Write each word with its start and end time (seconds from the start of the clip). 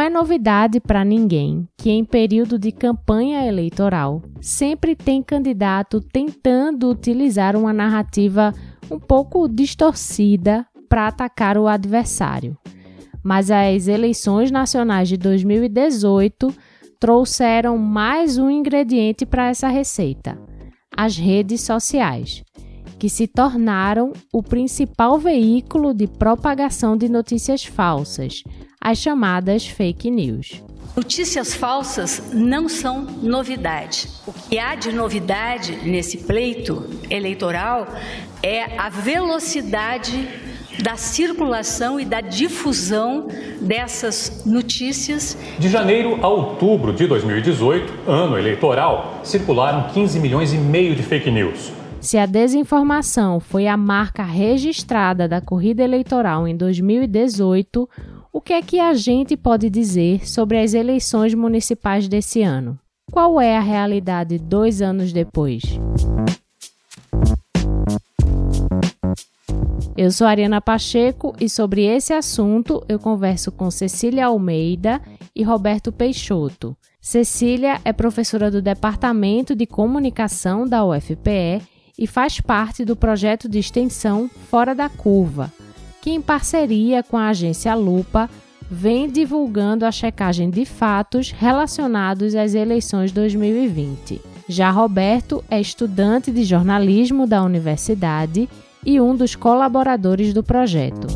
Não 0.00 0.06
é 0.06 0.08
novidade 0.08 0.80
para 0.80 1.04
ninguém 1.04 1.68
que, 1.76 1.90
em 1.90 2.06
período 2.06 2.58
de 2.58 2.72
campanha 2.72 3.46
eleitoral, 3.46 4.22
sempre 4.40 4.96
tem 4.96 5.22
candidato 5.22 6.00
tentando 6.00 6.88
utilizar 6.88 7.54
uma 7.54 7.70
narrativa 7.70 8.50
um 8.90 8.98
pouco 8.98 9.46
distorcida 9.46 10.66
para 10.88 11.06
atacar 11.06 11.58
o 11.58 11.68
adversário. 11.68 12.56
Mas 13.22 13.50
as 13.50 13.88
eleições 13.88 14.50
nacionais 14.50 15.06
de 15.06 15.18
2018 15.18 16.50
trouxeram 16.98 17.76
mais 17.76 18.38
um 18.38 18.48
ingrediente 18.48 19.26
para 19.26 19.48
essa 19.50 19.68
receita: 19.68 20.38
as 20.96 21.18
redes 21.18 21.60
sociais, 21.60 22.42
que 23.00 23.08
se 23.08 23.26
tornaram 23.26 24.12
o 24.30 24.42
principal 24.42 25.18
veículo 25.18 25.94
de 25.94 26.06
propagação 26.06 26.98
de 26.98 27.08
notícias 27.08 27.64
falsas, 27.64 28.44
as 28.78 28.98
chamadas 28.98 29.66
fake 29.66 30.10
news. 30.10 30.62
Notícias 30.94 31.54
falsas 31.54 32.30
não 32.34 32.68
são 32.68 33.06
novidade. 33.22 34.06
O 34.26 34.32
que 34.34 34.58
há 34.58 34.74
de 34.74 34.92
novidade 34.92 35.76
nesse 35.88 36.18
pleito 36.18 36.84
eleitoral 37.08 37.88
é 38.42 38.76
a 38.78 38.90
velocidade 38.90 40.28
da 40.82 40.96
circulação 40.96 41.98
e 41.98 42.04
da 42.04 42.20
difusão 42.20 43.28
dessas 43.62 44.42
notícias. 44.44 45.38
De 45.58 45.70
janeiro 45.70 46.18
a 46.22 46.28
outubro 46.28 46.92
de 46.92 47.06
2018, 47.06 48.10
ano 48.10 48.36
eleitoral, 48.36 49.20
circularam 49.24 49.88
15 49.94 50.20
milhões 50.20 50.52
e 50.52 50.58
meio 50.58 50.94
de 50.94 51.02
fake 51.02 51.30
news. 51.30 51.79
Se 52.00 52.16
a 52.16 52.24
desinformação 52.24 53.38
foi 53.38 53.66
a 53.66 53.76
marca 53.76 54.22
registrada 54.22 55.28
da 55.28 55.38
corrida 55.38 55.82
eleitoral 55.82 56.48
em 56.48 56.56
2018, 56.56 57.86
o 58.32 58.40
que 58.40 58.54
é 58.54 58.62
que 58.62 58.80
a 58.80 58.94
gente 58.94 59.36
pode 59.36 59.68
dizer 59.68 60.26
sobre 60.26 60.58
as 60.58 60.72
eleições 60.72 61.34
municipais 61.34 62.08
desse 62.08 62.40
ano? 62.42 62.78
Qual 63.12 63.38
é 63.38 63.54
a 63.54 63.60
realidade 63.60 64.38
dois 64.38 64.80
anos 64.80 65.12
depois? 65.12 65.62
Eu 69.94 70.10
sou 70.10 70.26
Ariana 70.26 70.62
Pacheco 70.62 71.34
e 71.38 71.50
sobre 71.50 71.84
esse 71.84 72.14
assunto 72.14 72.82
eu 72.88 72.98
converso 72.98 73.52
com 73.52 73.70
Cecília 73.70 74.26
Almeida 74.26 75.02
e 75.36 75.42
Roberto 75.42 75.92
Peixoto. 75.92 76.74
Cecília 76.98 77.78
é 77.84 77.92
professora 77.92 78.50
do 78.50 78.62
Departamento 78.62 79.54
de 79.54 79.66
Comunicação 79.66 80.66
da 80.66 80.82
UFPE 80.82 81.60
e 82.00 82.06
faz 82.06 82.40
parte 82.40 82.82
do 82.82 82.96
projeto 82.96 83.46
de 83.46 83.58
extensão 83.58 84.30
Fora 84.48 84.74
da 84.74 84.88
Curva, 84.88 85.52
que, 86.00 86.08
em 86.08 86.22
parceria 86.22 87.02
com 87.02 87.18
a 87.18 87.28
agência 87.28 87.74
Lupa, 87.74 88.28
vem 88.70 89.10
divulgando 89.10 89.84
a 89.84 89.92
checagem 89.92 90.48
de 90.48 90.64
fatos 90.64 91.30
relacionados 91.30 92.34
às 92.34 92.54
eleições 92.54 93.12
2020. 93.12 94.18
Já 94.48 94.70
Roberto 94.70 95.44
é 95.50 95.60
estudante 95.60 96.32
de 96.32 96.42
jornalismo 96.42 97.26
da 97.26 97.42
universidade 97.42 98.48
e 98.84 98.98
um 98.98 99.14
dos 99.14 99.36
colaboradores 99.36 100.32
do 100.32 100.42
projeto. 100.42 101.06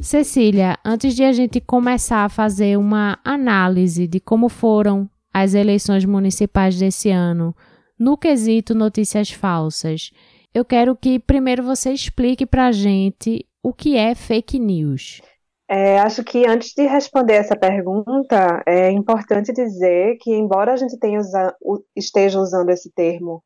Cecília, 0.00 0.78
antes 0.84 1.16
de 1.16 1.24
a 1.24 1.32
gente 1.32 1.60
começar 1.60 2.24
a 2.24 2.28
fazer 2.28 2.78
uma 2.78 3.18
análise 3.24 4.06
de 4.06 4.20
como 4.20 4.48
foram 4.48 5.10
as 5.34 5.54
eleições 5.54 6.04
municipais 6.04 6.78
desse 6.78 7.10
ano, 7.10 7.54
no 7.98 8.16
quesito 8.16 8.74
notícias 8.74 9.30
falsas, 9.30 10.10
eu 10.54 10.64
quero 10.64 10.96
que 10.96 11.18
primeiro 11.18 11.62
você 11.62 11.92
explique 11.92 12.46
para 12.46 12.66
a 12.66 12.72
gente 12.72 13.46
o 13.62 13.72
que 13.72 13.96
é 13.96 14.14
fake 14.14 14.58
news. 14.58 15.20
É, 15.70 15.98
acho 15.98 16.24
que 16.24 16.46
antes 16.46 16.72
de 16.74 16.86
responder 16.86 17.34
essa 17.34 17.54
pergunta, 17.54 18.62
é 18.66 18.90
importante 18.90 19.52
dizer 19.52 20.16
que, 20.18 20.32
embora 20.32 20.72
a 20.72 20.76
gente 20.76 20.96
usa, 21.18 21.54
esteja 21.94 22.40
usando 22.40 22.70
esse 22.70 22.90
termo 22.94 23.42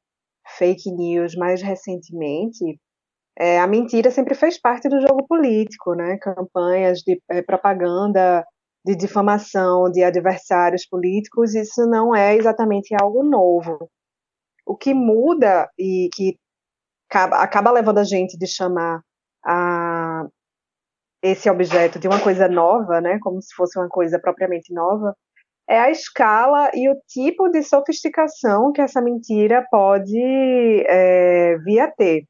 fake 0.56 0.92
news 0.92 1.34
mais 1.34 1.60
recentemente, 1.60 2.78
é, 3.36 3.58
a 3.58 3.66
mentira 3.66 4.10
sempre 4.10 4.34
fez 4.34 4.60
parte 4.60 4.88
do 4.88 5.00
jogo 5.00 5.26
político, 5.26 5.94
né? 5.94 6.16
Campanhas 6.18 6.98
de 7.00 7.20
é, 7.28 7.42
propaganda, 7.42 8.44
de 8.84 8.94
difamação 8.94 9.90
de 9.90 10.04
adversários 10.04 10.86
políticos, 10.86 11.54
isso 11.54 11.86
não 11.86 12.14
é 12.14 12.36
exatamente 12.36 12.94
algo 13.00 13.24
novo. 13.24 13.88
O 14.64 14.76
que 14.76 14.94
muda 14.94 15.68
e 15.78 16.08
que 16.14 16.36
acaba, 17.10 17.36
acaba 17.38 17.70
levando 17.70 17.98
a 17.98 18.04
gente 18.04 18.38
de 18.38 18.46
chamar 18.46 19.02
a 19.44 20.26
esse 21.22 21.48
objeto 21.48 21.98
de 21.98 22.08
uma 22.08 22.20
coisa 22.20 22.48
nova, 22.48 23.00
né, 23.00 23.18
como 23.20 23.40
se 23.40 23.54
fosse 23.54 23.78
uma 23.78 23.88
coisa 23.88 24.18
propriamente 24.18 24.74
nova, 24.74 25.14
é 25.68 25.78
a 25.78 25.90
escala 25.90 26.70
e 26.74 26.90
o 26.90 26.96
tipo 27.06 27.48
de 27.48 27.62
sofisticação 27.62 28.72
que 28.72 28.80
essa 28.80 29.00
mentira 29.00 29.64
pode 29.70 30.18
é, 30.88 31.56
vir 31.58 31.80
a 31.80 31.90
ter. 31.90 32.24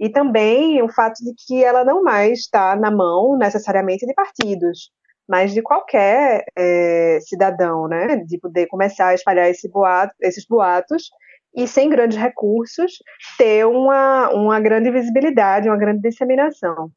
E 0.00 0.08
também 0.08 0.82
o 0.82 0.88
fato 0.88 1.18
de 1.22 1.34
que 1.36 1.62
ela 1.62 1.84
não 1.84 2.02
mais 2.02 2.40
está 2.40 2.74
na 2.76 2.90
mão 2.90 3.36
necessariamente 3.36 4.06
de 4.06 4.14
partidos, 4.14 4.90
mas 5.28 5.52
de 5.52 5.60
qualquer 5.60 6.44
é, 6.56 7.18
cidadão, 7.20 7.86
né? 7.88 8.16
De 8.16 8.38
poder 8.38 8.66
começar 8.66 9.08
a 9.08 9.14
espalhar 9.14 9.50
esse 9.50 9.68
boato, 9.68 10.14
esses 10.20 10.46
boatos 10.46 11.10
e 11.58 11.66
sem 11.66 11.90
grandes 11.90 12.16
recursos 12.16 12.92
ter 13.36 13.66
uma, 13.66 14.30
uma 14.30 14.60
grande 14.60 14.92
visibilidade, 14.92 15.68
uma 15.68 15.76
grande 15.76 16.00
disseminação. 16.02 16.88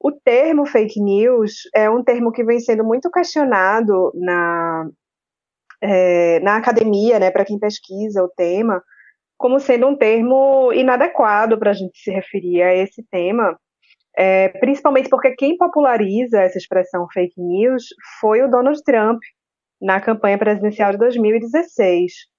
O 0.00 0.10
termo 0.10 0.64
fake 0.64 0.98
news 0.98 1.68
é 1.74 1.90
um 1.90 2.02
termo 2.02 2.32
que 2.32 2.42
vem 2.42 2.58
sendo 2.58 2.82
muito 2.84 3.10
questionado 3.10 4.10
na, 4.14 4.88
é, 5.82 6.40
na 6.40 6.56
academia, 6.56 7.18
né, 7.18 7.30
para 7.30 7.44
quem 7.44 7.58
pesquisa 7.58 8.24
o 8.24 8.30
tema, 8.30 8.82
como 9.36 9.60
sendo 9.60 9.86
um 9.86 9.94
termo 9.94 10.72
inadequado 10.72 11.58
para 11.58 11.72
a 11.72 11.74
gente 11.74 11.98
se 11.98 12.10
referir 12.10 12.62
a 12.62 12.74
esse 12.74 13.04
tema, 13.10 13.58
é, 14.16 14.48
principalmente 14.48 15.10
porque 15.10 15.32
quem 15.32 15.58
populariza 15.58 16.40
essa 16.40 16.56
expressão 16.56 17.06
fake 17.12 17.38
news 17.38 17.84
foi 18.20 18.40
o 18.40 18.48
Donald 18.48 18.82
Trump 18.84 19.20
na 19.82 20.00
campanha 20.00 20.38
presidencial 20.38 20.92
de 20.92 20.98
2016. 20.98 22.37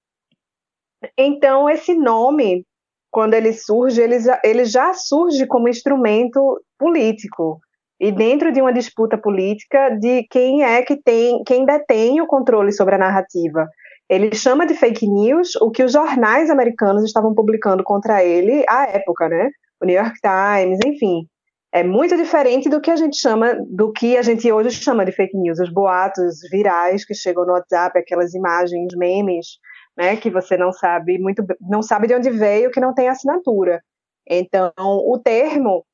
Então, 1.17 1.69
esse 1.69 1.93
nome, 1.93 2.65
quando 3.11 3.33
ele 3.33 3.53
surge, 3.53 4.01
ele 4.01 4.19
já, 4.19 4.39
ele 4.43 4.65
já 4.65 4.93
surge 4.93 5.45
como 5.47 5.69
instrumento 5.69 6.61
político 6.77 7.59
e 7.99 8.11
dentro 8.11 8.51
de 8.51 8.61
uma 8.61 8.71
disputa 8.71 9.17
política 9.17 9.89
de 9.89 10.23
quem 10.29 10.63
é 10.63 10.81
que 10.81 10.95
tem, 10.95 11.43
quem 11.43 11.65
detém 11.65 12.21
o 12.21 12.27
controle 12.27 12.71
sobre 12.71 12.95
a 12.95 12.99
narrativa. 12.99 13.67
Ele 14.09 14.33
chama 14.33 14.65
de 14.65 14.73
fake 14.73 15.07
news 15.07 15.55
o 15.57 15.69
que 15.69 15.83
os 15.83 15.91
jornais 15.91 16.49
americanos 16.49 17.03
estavam 17.03 17.35
publicando 17.35 17.83
contra 17.83 18.23
ele 18.23 18.63
à 18.67 18.85
época, 18.87 19.27
né? 19.27 19.49
O 19.81 19.85
New 19.85 19.95
York 19.95 20.15
Times, 20.21 20.79
enfim. 20.85 21.27
É 21.71 21.83
muito 21.83 22.17
diferente 22.17 22.67
do 22.67 22.81
que 22.81 22.89
a 22.89 22.95
gente 22.95 23.17
chama, 23.17 23.55
do 23.69 23.91
que 23.91 24.17
a 24.17 24.23
gente 24.23 24.51
hoje 24.51 24.71
chama 24.71 25.05
de 25.05 25.11
fake 25.11 25.37
news, 25.37 25.59
os 25.59 25.71
boatos 25.71 26.39
virais 26.49 27.05
que 27.05 27.13
chegam 27.13 27.45
no 27.45 27.53
WhatsApp, 27.53 27.99
aquelas 27.99 28.33
imagens, 28.33 28.95
memes, 28.95 29.59
né, 29.99 30.15
que 30.15 30.29
você 30.29 30.55
não 30.55 30.71
sabe 30.71 31.19
muito, 31.19 31.43
não 31.59 31.81
sabe 31.81 32.07
de 32.07 32.15
onde 32.15 32.29
veio, 32.29 32.71
que 32.71 32.79
não 32.79 32.93
tem 32.93 33.09
assinatura. 33.09 33.83
Então, 34.25 34.71
o 34.77 35.19
termo 35.21 35.85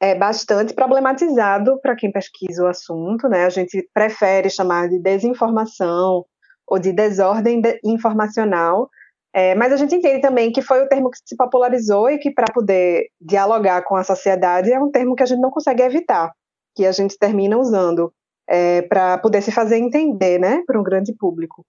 é 0.00 0.14
bastante 0.14 0.72
problematizado 0.72 1.80
para 1.80 1.96
quem 1.96 2.12
pesquisa 2.12 2.62
o 2.62 2.68
assunto, 2.68 3.28
né? 3.28 3.44
A 3.44 3.50
gente 3.50 3.88
prefere 3.92 4.48
chamar 4.48 4.88
de 4.88 5.00
desinformação 5.00 6.24
ou 6.64 6.78
de 6.78 6.92
desordem 6.92 7.60
informacional, 7.84 8.88
é, 9.32 9.54
mas 9.56 9.72
a 9.72 9.76
gente 9.76 9.96
entende 9.96 10.20
também 10.20 10.52
que 10.52 10.62
foi 10.62 10.84
o 10.84 10.88
termo 10.88 11.10
que 11.10 11.18
se 11.24 11.36
popularizou 11.36 12.08
e 12.08 12.18
que 12.18 12.30
para 12.30 12.52
poder 12.52 13.08
dialogar 13.20 13.82
com 13.82 13.96
a 13.96 14.04
sociedade 14.04 14.72
é 14.72 14.78
um 14.78 14.92
termo 14.92 15.16
que 15.16 15.24
a 15.24 15.26
gente 15.26 15.40
não 15.40 15.50
consegue 15.50 15.82
evitar, 15.82 16.30
que 16.72 16.86
a 16.86 16.92
gente 16.92 17.18
termina 17.18 17.58
usando 17.58 18.12
é, 18.48 18.82
para 18.82 19.18
poder 19.18 19.42
se 19.42 19.50
fazer 19.50 19.78
entender, 19.78 20.38
né, 20.38 20.62
para 20.64 20.78
um 20.78 20.84
grande 20.84 21.12
público. 21.12 21.64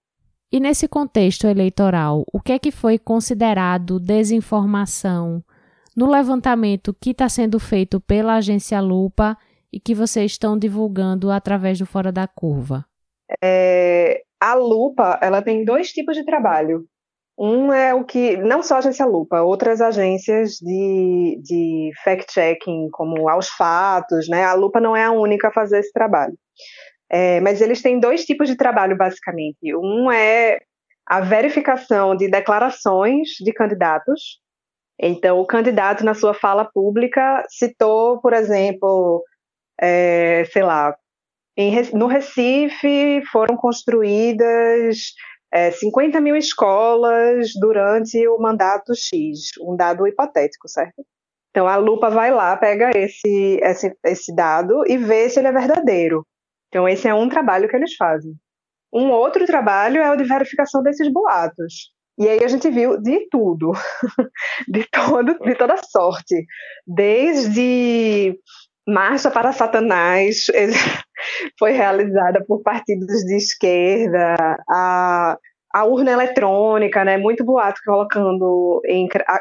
E 0.52 0.60
nesse 0.60 0.86
contexto 0.86 1.46
eleitoral, 1.46 2.24
o 2.32 2.40
que 2.40 2.52
é 2.52 2.58
que 2.58 2.70
foi 2.70 2.98
considerado 2.98 3.98
desinformação? 3.98 5.42
no 5.96 6.06
levantamento 6.10 6.94
que 7.00 7.10
está 7.10 7.28
sendo 7.28 7.58
feito 7.58 7.98
pela 7.98 8.34
agência 8.34 8.78
Lupa 8.80 9.36
e 9.72 9.80
que 9.80 9.94
vocês 9.94 10.32
estão 10.32 10.58
divulgando 10.58 11.30
através 11.30 11.78
do 11.78 11.86
Fora 11.86 12.12
da 12.12 12.28
Curva? 12.28 12.84
É, 13.42 14.22
a 14.38 14.54
Lupa 14.54 15.18
ela 15.22 15.40
tem 15.40 15.64
dois 15.64 15.90
tipos 15.90 16.14
de 16.14 16.24
trabalho. 16.24 16.84
Um 17.38 17.72
é 17.72 17.94
o 17.94 18.04
que, 18.04 18.36
não 18.36 18.62
só 18.62 18.76
a 18.76 18.78
agência 18.78 19.04
Lupa, 19.04 19.42
outras 19.42 19.80
agências 19.80 20.52
de, 20.54 21.40
de 21.42 21.90
fact-checking, 22.04 22.88
como 22.90 23.28
aos 23.28 23.48
fatos, 23.48 24.28
né? 24.28 24.44
A 24.44 24.54
Lupa 24.54 24.80
não 24.80 24.94
é 24.94 25.04
a 25.04 25.12
única 25.12 25.48
a 25.48 25.52
fazer 25.52 25.80
esse 25.80 25.92
trabalho. 25.92 26.34
É, 27.10 27.40
mas 27.40 27.60
eles 27.60 27.82
têm 27.82 28.00
dois 28.00 28.24
tipos 28.24 28.48
de 28.48 28.56
trabalho, 28.56 28.96
basicamente. 28.96 29.74
Um 29.74 30.10
é 30.10 30.58
a 31.06 31.20
verificação 31.20 32.16
de 32.16 32.28
declarações 32.28 33.28
de 33.40 33.52
candidatos, 33.52 34.40
então, 34.98 35.40
o 35.40 35.46
candidato, 35.46 36.04
na 36.04 36.14
sua 36.14 36.32
fala 36.34 36.64
pública, 36.64 37.44
citou, 37.48 38.20
por 38.20 38.32
exemplo, 38.32 39.22
é, 39.80 40.44
sei 40.52 40.62
lá, 40.62 40.96
Em, 41.56 41.72
no 41.94 42.06
Recife 42.06 43.22
foram 43.32 43.56
construídas 43.56 45.14
é, 45.52 45.70
50 45.72 46.20
mil 46.20 46.36
escolas 46.36 47.52
durante 47.60 48.26
o 48.28 48.38
mandato 48.38 48.94
X, 48.94 49.52
um 49.60 49.76
dado 49.76 50.06
hipotético, 50.06 50.68
certo? 50.68 51.04
Então 51.50 51.66
a 51.68 51.76
lupa 51.76 52.10
vai 52.10 52.30
lá, 52.30 52.56
pega 52.56 52.90
esse, 52.96 53.58
esse, 53.62 53.96
esse 54.04 54.34
dado 54.34 54.84
e 54.86 54.98
vê 54.98 55.28
se 55.30 55.38
ele 55.40 55.48
é 55.48 55.52
verdadeiro. 55.52 56.26
Então 56.68 56.88
esse 56.88 57.08
é 57.08 57.14
um 57.14 57.28
trabalho 57.28 57.68
que 57.68 57.76
eles 57.76 57.94
fazem. 57.94 58.32
Um 58.92 59.10
outro 59.10 59.44
trabalho 59.46 60.00
é 60.00 60.10
o 60.10 60.16
de 60.16 60.24
verificação 60.24 60.82
desses 60.82 61.12
boatos. 61.12 61.92
E 62.18 62.28
aí 62.28 62.42
a 62.42 62.48
gente 62.48 62.70
viu 62.70 63.00
de 63.00 63.28
tudo, 63.30 63.72
de, 64.68 64.84
todo, 64.90 65.38
de 65.38 65.54
toda 65.54 65.76
sorte. 65.76 66.46
Desde 66.86 68.38
Marcha 68.88 69.30
para 69.30 69.52
Satanás 69.52 70.46
foi 71.58 71.72
realizada 71.72 72.42
por 72.46 72.62
partidos 72.62 73.22
de 73.24 73.36
esquerda, 73.36 74.56
a, 74.70 75.36
a 75.74 75.84
urna 75.84 76.12
eletrônica, 76.12 77.04
né, 77.04 77.18
muito 77.18 77.44
boato 77.44 77.80
colocando 77.84 78.80
em, 78.86 79.08
a, 79.26 79.40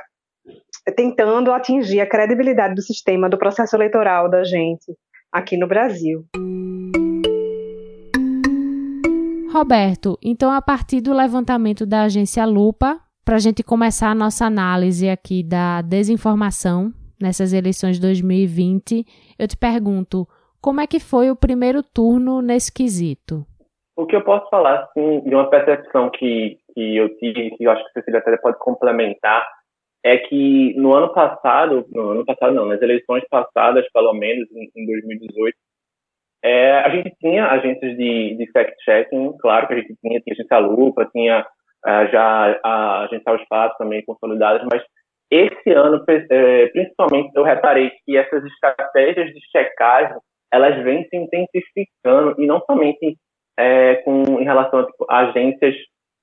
tentando 0.98 1.54
atingir 1.54 2.02
a 2.02 2.10
credibilidade 2.10 2.76
do 2.76 2.82
sistema 2.82 3.30
do 3.30 3.38
processo 3.38 3.76
eleitoral 3.76 4.30
da 4.30 4.44
gente 4.44 4.94
aqui 5.32 5.56
no 5.56 5.68
Brasil. 5.68 6.26
Roberto, 9.56 10.20
então 10.22 10.52
a 10.52 10.62
partir 10.62 11.00
do 11.00 11.14
levantamento 11.14 11.86
da 11.86 12.02
agência 12.02 12.46
Lupa, 12.46 13.00
para 13.24 13.38
a 13.38 13.40
gente 13.40 13.64
começar 13.64 14.10
a 14.10 14.14
nossa 14.14 14.46
análise 14.46 15.08
aqui 15.08 15.42
da 15.42 15.82
desinformação 15.82 16.92
nessas 17.22 17.54
eleições 17.54 17.96
de 17.96 18.02
2020, 18.02 19.06
eu 19.40 19.48
te 19.48 19.56
pergunto, 19.56 20.28
como 20.62 20.82
é 20.82 20.86
que 20.86 21.00
foi 21.00 21.32
o 21.32 21.38
primeiro 21.38 21.82
turno 21.82 22.42
nesse 22.42 22.70
quesito? 22.70 23.46
O 23.96 24.06
que 24.06 24.18
eu 24.18 24.26
posso 24.26 24.46
falar, 24.50 24.90
assim, 24.90 25.22
de 25.22 25.34
uma 25.34 25.50
percepção 25.50 26.10
que, 26.10 26.58
que 26.74 26.98
eu 26.98 27.16
tive, 27.16 27.52
que 27.52 27.64
eu 27.64 27.72
acho 27.72 27.82
que 27.82 27.90
a 27.92 28.02
Cecília 28.02 28.20
até 28.20 28.36
pode 28.36 28.60
complementar, 28.60 29.48
é 30.04 30.18
que 30.18 30.74
no 30.76 30.94
ano 30.94 31.14
passado, 31.14 31.86
no 31.94 32.10
ano 32.10 32.26
passado 32.26 32.54
não, 32.54 32.66
nas 32.66 32.82
eleições 32.82 33.24
passadas, 33.30 33.90
pelo 33.94 34.14
menos 34.16 34.52
em, 34.52 34.70
em 34.76 34.86
2018, 34.86 35.56
é, 36.46 36.74
a 36.74 36.90
gente 36.90 37.12
tinha 37.20 37.48
agências 37.48 37.98
de, 37.98 38.36
de 38.36 38.52
fact-checking, 38.52 39.36
claro 39.40 39.68
que 39.68 39.74
a 39.74 39.78
gente 39.78 39.96
tinha, 40.00 40.22
tinha 40.22 40.34
agência 40.34 40.60
Lupa, 40.60 41.10
tinha 41.12 41.42
uh, 41.42 42.12
já 42.12 42.60
a 42.64 43.06
agência 43.06 43.32
Aos 43.32 43.42
Fatos 43.50 43.76
também 43.80 44.06
consolidadas, 44.06 44.62
mas 44.72 44.84
esse 45.32 45.72
ano, 45.72 46.04
é, 46.08 46.68
principalmente, 46.68 47.32
eu 47.34 47.42
reparei 47.42 47.92
que 48.06 48.16
essas 48.16 48.46
estratégias 48.46 49.34
de 49.34 49.40
checagem, 49.52 50.16
elas 50.54 50.84
vêm 50.84 51.08
se 51.10 51.18
intensificando, 51.18 52.40
e 52.40 52.46
não 52.46 52.62
somente 52.62 53.18
é, 53.58 53.96
com, 54.04 54.40
em 54.40 54.44
relação 54.44 54.82
a 54.82 54.86
tipo, 54.86 55.06
agências, 55.10 55.76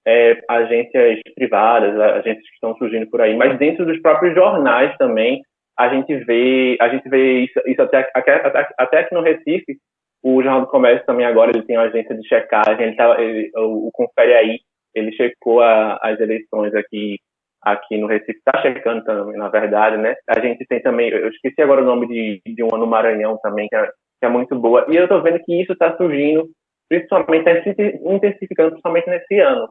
é, 0.06 0.40
agências 0.48 1.18
privadas, 1.34 1.98
agências 1.98 2.48
que 2.48 2.54
estão 2.54 2.76
surgindo 2.76 3.10
por 3.10 3.20
aí, 3.20 3.36
mas 3.36 3.58
dentro 3.58 3.84
dos 3.84 4.00
próprios 4.00 4.36
jornais 4.36 4.96
também, 4.98 5.42
a 5.76 5.88
gente 5.88 6.14
vê, 6.24 6.76
a 6.80 6.88
gente 6.90 7.08
vê 7.08 7.40
isso, 7.40 7.60
isso 7.66 7.82
até, 7.82 8.08
até, 8.14 8.68
até 8.78 8.98
aqui 9.00 9.14
no 9.14 9.22
Recife, 9.22 9.78
o 10.22 10.42
Jornal 10.42 10.62
do 10.62 10.66
Comércio 10.68 11.04
também 11.04 11.26
agora 11.26 11.50
ele 11.50 11.64
tem 11.64 11.76
uma 11.76 11.86
agência 11.86 12.14
de 12.14 12.26
checagem, 12.26 12.86
ele 12.86 12.96
tá, 12.96 13.20
ele, 13.20 13.50
o, 13.56 13.90
Confere 13.92 14.34
Aí, 14.34 14.60
ele 14.94 15.12
checou 15.12 15.60
a, 15.60 15.98
as 16.02 16.20
eleições 16.20 16.74
aqui 16.74 17.18
aqui 17.60 17.96
no 17.96 18.08
Recife, 18.08 18.38
está 18.38 18.60
checando 18.60 19.04
também, 19.04 19.36
na 19.36 19.48
verdade, 19.48 19.96
né? 19.96 20.16
A 20.28 20.40
gente 20.40 20.66
tem 20.66 20.82
também, 20.82 21.10
eu 21.10 21.28
esqueci 21.28 21.62
agora 21.62 21.80
o 21.80 21.84
nome 21.84 22.08
de, 22.08 22.42
de 22.44 22.62
uma 22.62 22.76
no 22.76 22.88
Maranhão 22.88 23.38
também, 23.40 23.68
que 23.68 23.76
é, 23.76 23.86
que 23.86 24.26
é 24.26 24.28
muito 24.28 24.58
boa, 24.58 24.84
e 24.88 24.96
eu 24.96 25.04
estou 25.04 25.22
vendo 25.22 25.38
que 25.44 25.62
isso 25.62 25.72
está 25.72 25.96
surgindo, 25.96 26.48
principalmente, 26.88 27.48
está 27.48 27.72
intensificando, 28.12 28.70
principalmente 28.70 29.08
nesse 29.08 29.38
ano. 29.38 29.68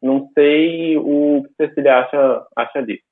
Não 0.00 0.28
sei 0.34 0.96
o 0.98 1.42
que 1.42 1.66
Cecília 1.66 1.98
acha, 1.98 2.46
acha 2.56 2.82
disso. 2.82 3.02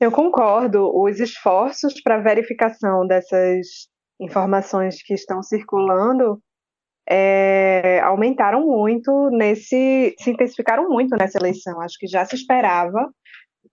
Eu 0.00 0.10
concordo. 0.10 0.90
Os 0.94 1.20
esforços 1.20 2.00
para 2.02 2.18
verificação 2.18 3.06
dessas 3.06 3.88
informações 4.20 5.02
que 5.02 5.14
estão 5.14 5.42
circulando 5.42 6.40
é, 7.08 8.00
aumentaram 8.00 8.66
muito 8.66 9.30
nesse, 9.30 10.14
se 10.18 10.30
intensificaram 10.30 10.88
muito 10.88 11.16
nessa 11.16 11.38
eleição. 11.38 11.80
Acho 11.80 11.98
que 11.98 12.06
já 12.06 12.24
se 12.24 12.34
esperava 12.34 13.10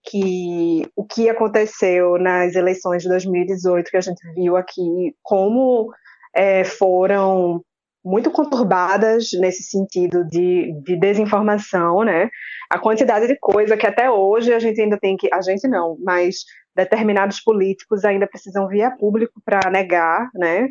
que 0.04 0.86
o 0.94 1.04
que 1.04 1.28
aconteceu 1.28 2.18
nas 2.18 2.54
eleições 2.54 3.02
de 3.02 3.08
2018, 3.08 3.90
que 3.90 3.96
a 3.96 4.00
gente 4.00 4.20
viu 4.34 4.56
aqui, 4.56 5.14
como 5.22 5.90
é, 6.34 6.62
foram 6.64 7.62
muito 8.04 8.30
conturbadas 8.30 9.30
nesse 9.32 9.62
sentido 9.62 10.26
de, 10.28 10.74
de 10.82 10.96
desinformação, 10.96 12.04
né? 12.04 12.28
A 12.68 12.78
quantidade 12.78 13.26
de 13.26 13.36
coisa 13.40 13.78
que 13.78 13.86
até 13.86 14.10
hoje 14.10 14.52
a 14.52 14.58
gente 14.58 14.78
ainda 14.78 14.98
tem 14.98 15.16
que, 15.16 15.28
a 15.32 15.40
gente 15.40 15.66
não, 15.66 15.96
mas 16.04 16.44
determinados 16.74 17.40
políticos 17.40 18.04
ainda 18.04 18.26
precisam 18.26 18.68
vir 18.68 18.82
a 18.82 18.90
público 18.90 19.40
para 19.44 19.70
negar, 19.70 20.28
né? 20.34 20.68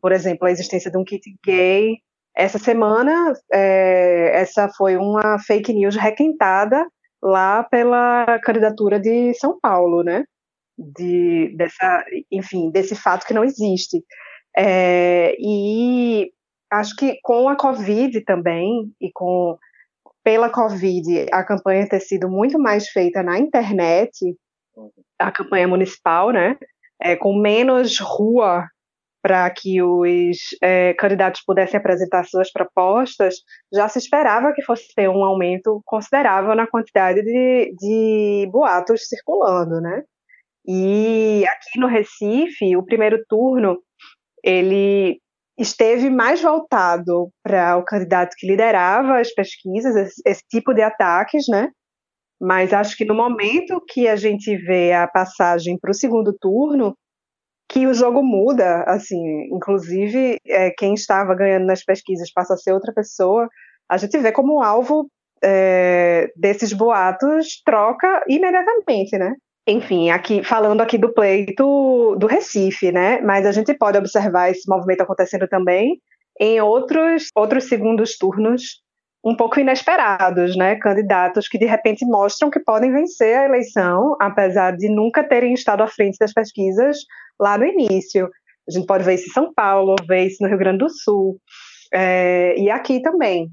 Por 0.00 0.12
exemplo, 0.12 0.46
a 0.46 0.50
existência 0.50 0.90
de 0.90 0.98
um 0.98 1.04
kit 1.04 1.22
gay. 1.44 1.98
Essa 2.34 2.58
semana, 2.58 3.32
é, 3.52 4.32
essa 4.34 4.68
foi 4.68 4.96
uma 4.96 5.38
fake 5.38 5.72
news 5.72 5.96
requentada 5.96 6.84
lá 7.22 7.62
pela 7.64 8.38
candidatura 8.40 8.98
de 8.98 9.32
São 9.34 9.58
Paulo, 9.60 10.02
né? 10.02 10.24
De, 10.76 11.54
dessa, 11.56 12.04
enfim, 12.30 12.70
desse 12.70 12.96
fato 12.96 13.24
que 13.24 13.34
não 13.34 13.44
existe. 13.44 14.02
É, 14.56 15.36
e 15.38 16.30
acho 16.70 16.96
que 16.96 17.18
com 17.22 17.48
a 17.48 17.56
Covid 17.56 18.20
também, 18.22 18.92
e 19.00 19.10
com 19.12 19.56
pela 20.24 20.48
Covid, 20.48 21.26
a 21.30 21.44
campanha 21.44 21.88
ter 21.88 22.00
sido 22.00 22.28
muito 22.30 22.58
mais 22.58 22.88
feita 22.88 23.22
na 23.22 23.38
internet, 23.38 24.34
a 25.18 25.32
campanha 25.32 25.68
municipal, 25.68 26.30
né? 26.30 26.56
É, 27.00 27.16
com 27.16 27.34
menos 27.34 27.98
rua 27.98 28.66
para 29.24 29.48
que 29.48 29.82
os 29.82 30.36
é, 30.62 30.92
candidatos 30.94 31.42
pudessem 31.46 31.78
apresentar 31.78 32.24
suas 32.24 32.52
propostas, 32.52 33.36
já 33.72 33.88
se 33.88 33.98
esperava 33.98 34.52
que 34.52 34.60
fosse 34.60 34.94
ter 34.94 35.08
um 35.08 35.24
aumento 35.24 35.80
considerável 35.86 36.54
na 36.54 36.66
quantidade 36.66 37.22
de, 37.22 37.74
de 37.78 38.46
boatos 38.52 39.08
circulando, 39.08 39.80
né? 39.80 40.02
E 40.66 41.42
aqui 41.46 41.80
no 41.80 41.86
Recife, 41.86 42.76
o 42.76 42.84
primeiro 42.84 43.24
turno, 43.26 43.78
ele 44.42 45.18
esteve 45.58 46.10
mais 46.10 46.42
voltado 46.42 47.30
para 47.42 47.78
o 47.78 47.84
candidato 47.84 48.34
que 48.36 48.46
liderava 48.46 49.20
as 49.20 49.32
pesquisas, 49.32 49.96
esse, 49.96 50.22
esse 50.26 50.42
tipo 50.50 50.74
de 50.74 50.82
ataques, 50.82 51.46
né? 51.48 51.70
Mas 52.44 52.74
acho 52.74 52.94
que 52.94 53.06
no 53.06 53.14
momento 53.14 53.82
que 53.88 54.06
a 54.06 54.16
gente 54.16 54.54
vê 54.54 54.92
a 54.92 55.08
passagem 55.08 55.78
para 55.78 55.90
o 55.90 55.94
segundo 55.94 56.30
turno, 56.38 56.94
que 57.70 57.86
o 57.86 57.94
jogo 57.94 58.22
muda, 58.22 58.82
assim, 58.82 59.48
inclusive 59.50 60.36
é, 60.46 60.70
quem 60.70 60.92
estava 60.92 61.34
ganhando 61.34 61.64
nas 61.64 61.82
pesquisas 61.82 62.30
passa 62.30 62.52
a 62.52 62.56
ser 62.58 62.72
outra 62.72 62.92
pessoa, 62.92 63.48
a 63.88 63.96
gente 63.96 64.18
vê 64.18 64.30
como 64.30 64.62
alvo 64.62 65.08
é, 65.42 66.30
desses 66.36 66.74
boatos 66.74 67.62
troca 67.64 68.22
imediatamente, 68.28 69.16
né? 69.16 69.34
Enfim, 69.66 70.10
aqui 70.10 70.44
falando 70.44 70.82
aqui 70.82 70.98
do 70.98 71.14
pleito 71.14 72.14
do 72.16 72.26
Recife, 72.26 72.92
né? 72.92 73.22
Mas 73.22 73.46
a 73.46 73.52
gente 73.52 73.72
pode 73.72 73.96
observar 73.96 74.50
esse 74.50 74.68
movimento 74.68 75.00
acontecendo 75.00 75.48
também 75.48 75.98
em 76.38 76.60
outros 76.60 77.28
outros 77.34 77.64
segundos 77.64 78.18
turnos 78.18 78.82
um 79.24 79.34
pouco 79.34 79.58
inesperados, 79.58 80.54
né? 80.54 80.76
Candidatos 80.76 81.48
que 81.48 81.58
de 81.58 81.64
repente 81.64 82.04
mostram 82.04 82.50
que 82.50 82.60
podem 82.60 82.92
vencer 82.92 83.38
a 83.38 83.44
eleição, 83.46 84.16
apesar 84.20 84.76
de 84.76 84.88
nunca 84.88 85.24
terem 85.24 85.54
estado 85.54 85.82
à 85.82 85.86
frente 85.86 86.18
das 86.18 86.32
pesquisas 86.32 86.98
lá 87.40 87.56
no 87.56 87.64
início. 87.64 88.28
A 88.68 88.70
gente 88.70 88.86
pode 88.86 89.02
ver 89.02 89.14
isso 89.14 89.28
em 89.28 89.32
São 89.32 89.52
Paulo, 89.54 89.96
ver 90.06 90.26
isso 90.26 90.42
no 90.42 90.48
Rio 90.48 90.58
Grande 90.58 90.78
do 90.78 90.90
Sul 90.90 91.38
é, 91.92 92.54
e 92.58 92.70
aqui 92.70 93.00
também. 93.00 93.48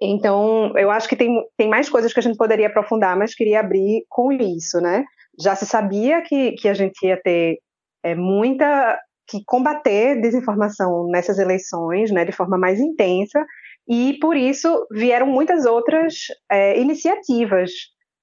Então, 0.00 0.76
eu 0.76 0.90
acho 0.90 1.08
que 1.08 1.16
tem, 1.16 1.40
tem 1.56 1.68
mais 1.68 1.88
coisas 1.88 2.12
que 2.12 2.18
a 2.18 2.22
gente 2.22 2.36
poderia 2.36 2.66
aprofundar, 2.66 3.16
mas 3.16 3.34
queria 3.34 3.60
abrir 3.60 4.04
com 4.08 4.32
isso, 4.32 4.80
né? 4.80 5.04
Já 5.40 5.54
se 5.54 5.66
sabia 5.66 6.20
que, 6.22 6.52
que 6.52 6.68
a 6.68 6.74
gente 6.74 7.00
ia 7.06 7.20
ter 7.22 7.58
é, 8.02 8.14
muita 8.14 8.98
que 9.26 9.42
combater 9.46 10.20
desinformação 10.20 11.08
nessas 11.08 11.38
eleições, 11.38 12.10
né, 12.10 12.26
de 12.26 12.32
forma 12.32 12.58
mais 12.58 12.78
intensa, 12.78 13.42
e 13.88 14.18
por 14.20 14.36
isso 14.36 14.86
vieram 14.90 15.26
muitas 15.26 15.66
outras 15.66 16.26
é, 16.50 16.78
iniciativas 16.80 17.70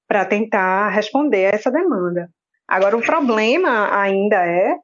para 0.07 0.25
tentar 0.25 0.89
responder 0.89 1.45
a 1.45 1.55
essa 1.55 1.71
demanda. 1.71 2.29
Agora, 2.67 2.97
o 2.97 3.01
problema 3.01 3.95
ainda 3.97 4.45
é 4.45 4.75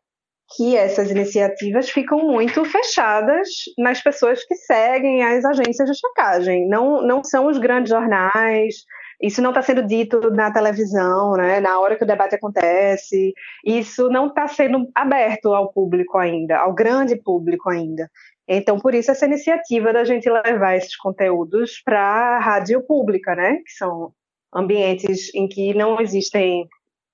que 0.55 0.77
essas 0.77 1.12
iniciativas 1.12 1.89
ficam 1.89 2.19
muito 2.19 2.63
fechadas 2.63 3.50
nas 3.77 4.01
pessoas 4.01 4.43
que 4.46 4.55
seguem 4.55 5.24
as 5.24 5.43
agências 5.43 5.89
de 5.89 5.98
checagem. 5.98 6.67
Não, 6.69 7.01
não 7.01 7.24
são 7.24 7.48
os 7.48 7.57
grandes 7.57 7.89
jornais, 7.89 8.75
isso 9.22 9.41
não 9.41 9.50
está 9.50 9.62
sendo 9.62 9.86
dito 9.86 10.31
na 10.31 10.51
televisão, 10.51 11.34
né, 11.34 11.60
na 11.60 11.79
hora 11.79 11.96
que 11.96 12.03
o 12.03 12.07
debate 12.07 12.36
acontece, 12.36 13.34
isso 13.65 14.10
não 14.10 14.27
está 14.27 14.48
sendo 14.48 14.89
aberto 14.93 15.53
ao 15.53 15.72
público 15.72 16.17
ainda, 16.17 16.57
ao 16.57 16.74
grande 16.74 17.15
público 17.15 17.69
ainda. 17.69 18.10
Então, 18.47 18.79
por 18.79 18.95
isso 18.95 19.11
essa 19.11 19.25
iniciativa 19.25 19.91
da 19.91 20.05
gente 20.05 20.29
levar 20.29 20.75
esses 20.75 20.95
conteúdos 20.95 21.81
para 21.83 21.99
a 21.99 22.39
rádio 22.39 22.81
pública, 22.85 23.35
né? 23.35 23.57
Que 23.57 23.71
são 23.71 24.13
ambientes 24.53 25.33
em 25.35 25.47
que 25.47 25.73
não 25.73 25.99
existem 25.99 26.65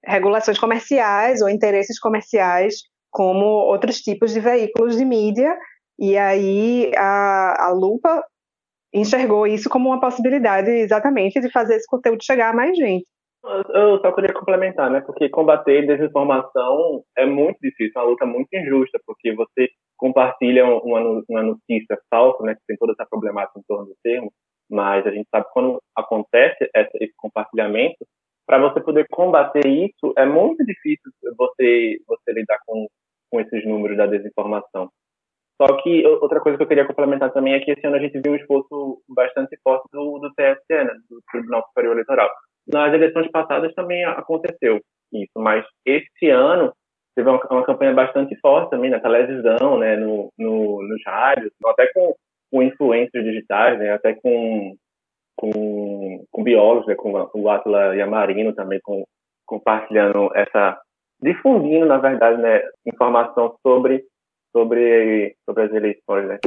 regulações 0.05 0.59
comerciais 0.59 1.41
ou 1.41 1.49
interesses 1.49 1.99
comerciais 1.99 2.83
como 3.09 3.45
outros 3.45 3.99
tipos 3.99 4.33
de 4.33 4.39
veículos 4.39 4.97
de 4.97 5.05
mídia. 5.05 5.57
E 5.97 6.17
aí 6.17 6.91
a, 6.95 7.67
a 7.67 7.71
Lupa 7.71 8.23
enxergou 8.93 9.47
isso 9.47 9.69
como 9.69 9.89
uma 9.89 9.99
possibilidade 9.99 10.69
exatamente 10.69 11.39
de 11.39 11.49
fazer 11.51 11.75
esse 11.75 11.87
conteúdo 11.87 12.23
chegar 12.23 12.51
a 12.51 12.55
mais 12.55 12.77
gente. 12.77 13.05
Eu 13.73 13.99
só 13.99 14.11
queria 14.13 14.33
complementar, 14.33 14.89
né? 14.89 15.01
Porque 15.01 15.27
combater 15.27 15.85
desinformação 15.85 17.03
é 17.17 17.25
muito 17.25 17.57
difícil, 17.61 17.91
é 17.95 17.99
uma 17.99 18.09
luta 18.09 18.25
muito 18.25 18.47
injusta, 18.53 18.99
porque 19.05 19.33
você 19.33 19.67
compartilha 20.03 20.65
uma, 20.65 21.24
uma 21.29 21.43
notícia 21.43 21.98
falsa, 22.10 22.43
né? 22.43 22.55
Que 22.55 22.62
tem 22.67 22.77
toda 22.77 22.91
essa 22.91 23.07
problemática 23.10 23.57
em 23.57 23.63
torno 23.65 23.86
do 23.86 23.95
termo, 24.03 24.33
mas 24.69 25.07
a 25.07 25.12
gente 25.12 25.29
sabe 25.33 25.45
quando 25.53 25.81
acontece 25.95 26.69
esse 26.75 27.13
compartilhamento, 27.15 28.05
para 28.45 28.57
você 28.57 28.81
poder 28.81 29.07
combater 29.10 29.65
isso, 29.65 30.13
é 30.17 30.25
muito 30.25 30.65
difícil 30.65 31.10
você, 31.38 31.98
você 32.05 32.33
lidar 32.33 32.60
com, 32.67 32.86
com 33.31 33.39
esses 33.39 33.65
números 33.65 33.95
da 33.95 34.05
desinformação. 34.05 34.89
Só 35.62 35.81
que 35.81 36.05
outra 36.05 36.41
coisa 36.41 36.57
que 36.57 36.63
eu 36.65 36.67
queria 36.67 36.86
complementar 36.86 37.31
também 37.31 37.53
é 37.53 37.62
que 37.62 37.72
esse 37.72 37.88
ano 37.88 37.95
a 37.95 38.00
gente 38.00 38.19
viu 38.19 38.33
um 38.33 38.36
esforço 38.36 39.01
bastante 39.07 39.57
forte 39.63 39.88
do, 39.93 40.19
do 40.19 40.33
TSE, 40.33 40.83
né, 40.83 40.93
do 41.10 41.22
Tribunal 41.31 41.63
Superior 41.67 41.93
Eleitoral. 41.93 42.29
Nas 42.67 42.93
eleições 42.93 43.31
passadas 43.31 43.74
também 43.74 44.03
aconteceu 44.03 44.81
isso, 45.13 45.38
mas 45.38 45.65
esse 45.86 46.29
ano 46.29 46.74
teve 47.15 47.29
uma, 47.29 47.39
uma 47.50 47.65
campanha 47.65 47.93
bastante 47.93 48.36
forte 48.39 48.70
também 48.70 48.89
na 48.89 49.00
televisão, 49.00 49.77
né, 49.77 49.96
no, 49.96 50.29
no, 50.38 50.82
nos 50.82 51.01
rádios, 51.05 51.51
até 51.65 51.88
com, 51.93 52.15
com 52.51 52.63
influências 52.63 53.24
digitais, 53.24 53.77
né, 53.79 53.91
até 53.91 54.13
com, 54.13 54.75
com, 55.36 56.24
com 56.32 56.43
biólogos, 56.43 56.88
né, 56.88 56.96
com 56.96 57.29
o 57.34 57.50
Atila 57.50 57.96
Yamarino 57.96 58.53
também 58.53 58.79
com, 58.84 59.03
compartilhando 59.46 60.29
essa, 60.36 60.79
difundindo, 61.22 61.86
na 61.86 61.98
verdade, 61.98 62.41
né, 62.41 62.62
informação 62.86 63.55
sobre, 63.62 64.03
sobre, 64.51 65.36
sobre 65.46 65.63
as 65.63 65.74
eleições, 65.74 66.27
né. 66.27 66.39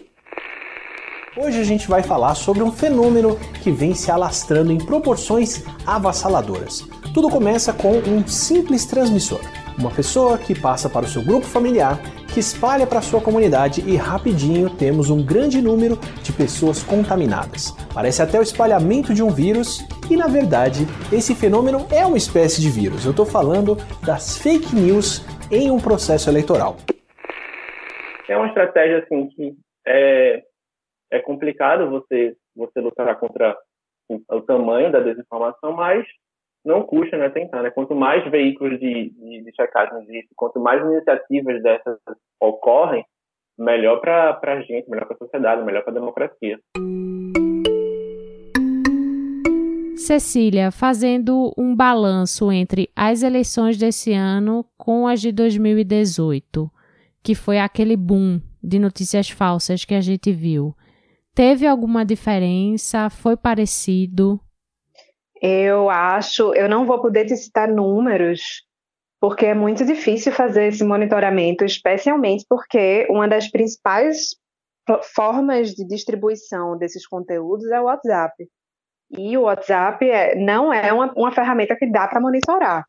Hoje 1.38 1.61
a 1.61 1.64
gente 1.64 1.87
vai 1.87 2.02
falar 2.02 2.35
sobre 2.35 2.62
um 2.62 2.73
fenômeno 2.73 3.37
que 3.62 3.70
vem 3.70 3.94
se 3.94 4.11
alastrando 4.11 4.73
em 4.73 4.78
proporções 4.78 5.62
avassaladoras. 5.87 6.80
Tudo 7.12 7.28
começa 7.28 7.75
com 7.75 7.99
um 7.99 8.26
simples 8.26 8.87
transmissor. 8.87 9.40
Uma 9.78 9.90
pessoa 9.90 10.38
que 10.38 10.59
passa 10.59 10.88
para 10.88 11.04
o 11.04 11.09
seu 11.09 11.23
grupo 11.23 11.45
familiar, 11.45 11.99
que 12.33 12.40
espalha 12.40 12.87
para 12.87 13.00
a 13.00 13.02
sua 13.02 13.21
comunidade 13.21 13.83
e 13.83 13.95
rapidinho 13.95 14.71
temos 14.71 15.11
um 15.11 15.25
grande 15.25 15.61
número 15.61 15.97
de 16.23 16.33
pessoas 16.33 16.83
contaminadas. 16.83 17.73
Parece 17.92 18.23
até 18.23 18.38
o 18.38 18.42
espalhamento 18.42 19.12
de 19.12 19.23
um 19.23 19.28
vírus 19.28 19.87
e 20.11 20.16
na 20.16 20.28
verdade 20.28 20.87
esse 21.12 21.35
fenômeno 21.35 21.87
é 21.92 22.06
uma 22.06 22.16
espécie 22.16 22.62
de 22.62 22.71
vírus. 22.71 23.04
Eu 23.04 23.11
estou 23.11 23.26
falando 23.26 23.76
das 24.04 24.38
fake 24.38 24.75
news 24.75 25.23
em 25.52 25.71
um 25.71 25.78
processo 25.78 26.30
eleitoral. 26.30 26.76
É 28.28 28.37
uma 28.37 28.49
estratégia 28.49 29.00
assim 29.00 29.28
que 29.28 29.54
é, 29.87 30.42
é 31.12 31.18
complicado 31.21 31.90
você 31.90 32.35
você 32.56 32.80
lutar 32.80 33.14
contra 33.21 33.54
o, 34.09 34.21
o 34.30 34.40
tamanho 34.40 34.90
da 34.90 35.00
desinformação, 35.00 35.73
mas 35.73 36.06
não 36.66 36.82
custa 36.82 37.16
né, 37.16 37.30
tentar. 37.30 37.62
Né? 37.62 37.70
Quanto 37.70 37.94
mais 37.94 38.28
veículos 38.28 38.78
de, 38.80 39.11
de, 39.11 39.44
de 39.44 39.52
checagem 39.54 39.99
existem, 40.02 40.28
quanto 40.35 40.58
mais 40.58 40.85
iniciativas 40.85 41.62
dessas 41.62 41.99
ocorrem, 42.40 43.04
melhor 43.56 44.00
para 44.00 44.38
a 44.42 44.61
gente, 44.61 44.90
melhor 44.90 45.06
para 45.06 45.14
a 45.14 45.18
sociedade, 45.18 45.64
melhor 45.64 45.82
para 45.82 45.92
a 45.92 45.94
democracia. 45.94 46.58
Cecília, 49.96 50.70
fazendo 50.70 51.52
um 51.56 51.75
balanço 51.75 52.52
entre 52.52 52.90
as 52.94 53.23
eleições 53.23 53.78
desse 53.78 54.12
ano 54.12 54.64
com 54.76 55.06
as 55.06 55.20
de 55.20 55.32
2018, 55.32 56.70
que 57.23 57.35
foi 57.35 57.58
aquele 57.58 57.96
boom 57.96 58.40
de 58.62 58.78
notícias 58.78 59.30
falsas 59.30 59.85
que 59.85 59.94
a 59.94 60.00
gente 60.00 60.32
viu. 60.32 60.76
Teve 61.35 61.66
alguma 61.66 62.04
diferença? 62.04 63.08
Foi 63.08 63.37
parecido? 63.37 64.40
Eu 65.40 65.90
acho, 65.90 66.54
eu 66.54 66.68
não 66.68 66.86
vou 66.86 67.00
poder 67.00 67.26
te 67.26 67.36
citar 67.36 67.68
números, 67.68 68.62
porque 69.20 69.46
é 69.46 69.54
muito 69.54 69.84
difícil 69.84 70.32
fazer 70.32 70.68
esse 70.68 70.84
monitoramento, 70.84 71.64
especialmente 71.64 72.44
porque 72.48 73.06
uma 73.10 73.28
das 73.28 73.48
principais 73.48 74.36
formas 75.14 75.74
de 75.74 75.86
distribuição 75.86 76.78
desses 76.78 77.06
conteúdos 77.06 77.70
é 77.70 77.80
o 77.80 77.84
WhatsApp. 77.84 78.48
E 79.10 79.36
o 79.36 79.42
WhatsApp 79.42 80.08
é, 80.08 80.34
não 80.34 80.72
é 80.72 80.92
uma, 80.92 81.12
uma 81.16 81.32
ferramenta 81.32 81.76
que 81.76 81.86
dá 81.86 82.08
para 82.08 82.20
monitorar. 82.20 82.84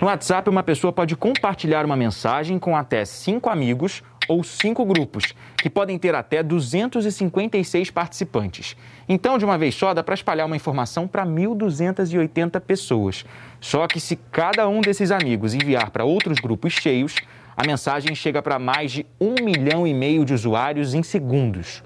No 0.00 0.08
WhatsApp, 0.08 0.50
uma 0.50 0.62
pessoa 0.62 0.92
pode 0.92 1.16
compartilhar 1.16 1.84
uma 1.84 1.96
mensagem 1.96 2.58
com 2.58 2.76
até 2.76 3.04
cinco 3.06 3.48
amigos 3.48 4.02
ou 4.28 4.42
cinco 4.42 4.84
grupos, 4.84 5.34
que 5.56 5.70
podem 5.70 5.98
ter 5.98 6.14
até 6.14 6.42
256 6.42 7.90
participantes. 7.90 8.76
Então, 9.08 9.38
de 9.38 9.44
uma 9.44 9.58
vez 9.58 9.74
só, 9.74 9.94
dá 9.94 10.02
para 10.02 10.14
espalhar 10.14 10.46
uma 10.46 10.56
informação 10.56 11.06
para 11.06 11.24
1.280 11.24 12.60
pessoas. 12.60 13.24
Só 13.60 13.86
que 13.86 14.00
se 14.00 14.16
cada 14.16 14.68
um 14.68 14.80
desses 14.80 15.10
amigos 15.10 15.54
enviar 15.54 15.90
para 15.90 16.04
outros 16.04 16.38
grupos 16.38 16.72
cheios, 16.72 17.14
a 17.56 17.66
mensagem 17.66 18.14
chega 18.14 18.42
para 18.42 18.58
mais 18.58 18.92
de 18.92 19.06
um 19.20 19.34
milhão 19.42 19.86
e 19.86 19.94
meio 19.94 20.24
de 20.24 20.34
usuários 20.34 20.94
em 20.94 21.02
segundos. 21.02 21.82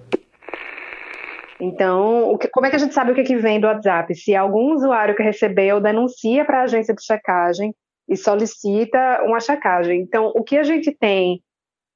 Então, 1.60 2.38
como 2.52 2.66
é 2.66 2.70
que 2.70 2.76
a 2.76 2.78
gente 2.78 2.94
sabe 2.94 3.12
o 3.12 3.14
que, 3.14 3.22
que 3.22 3.36
vem 3.36 3.60
do 3.60 3.66
WhatsApp? 3.66 4.14
Se 4.14 4.34
algum 4.34 4.74
usuário 4.74 5.14
que 5.14 5.22
recebeu 5.22 5.78
denuncia 5.78 6.44
para 6.44 6.60
a 6.60 6.62
agência 6.62 6.94
de 6.94 7.04
checagem 7.04 7.74
e 8.08 8.16
solicita 8.16 9.22
uma 9.24 9.38
checagem. 9.38 10.00
Então, 10.00 10.32
o 10.34 10.42
que 10.42 10.56
a 10.56 10.64
gente 10.64 10.90
tem 10.90 11.40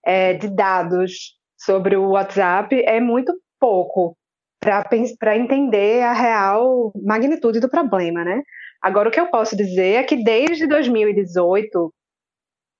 é, 0.04 0.34
de 0.34 0.48
dados 0.48 1.34
sobre 1.56 1.96
o 1.96 2.10
WhatsApp 2.10 2.74
é 2.84 3.00
muito 3.00 3.34
pouco 3.58 4.16
para 4.60 5.36
entender 5.36 6.02
a 6.02 6.12
real 6.12 6.92
magnitude 7.02 7.60
do 7.60 7.68
problema, 7.68 8.24
né? 8.24 8.42
Agora, 8.82 9.08
o 9.08 9.12
que 9.12 9.20
eu 9.20 9.30
posso 9.30 9.56
dizer 9.56 9.94
é 9.94 10.02
que 10.02 10.22
desde 10.22 10.66
2018 10.66 11.92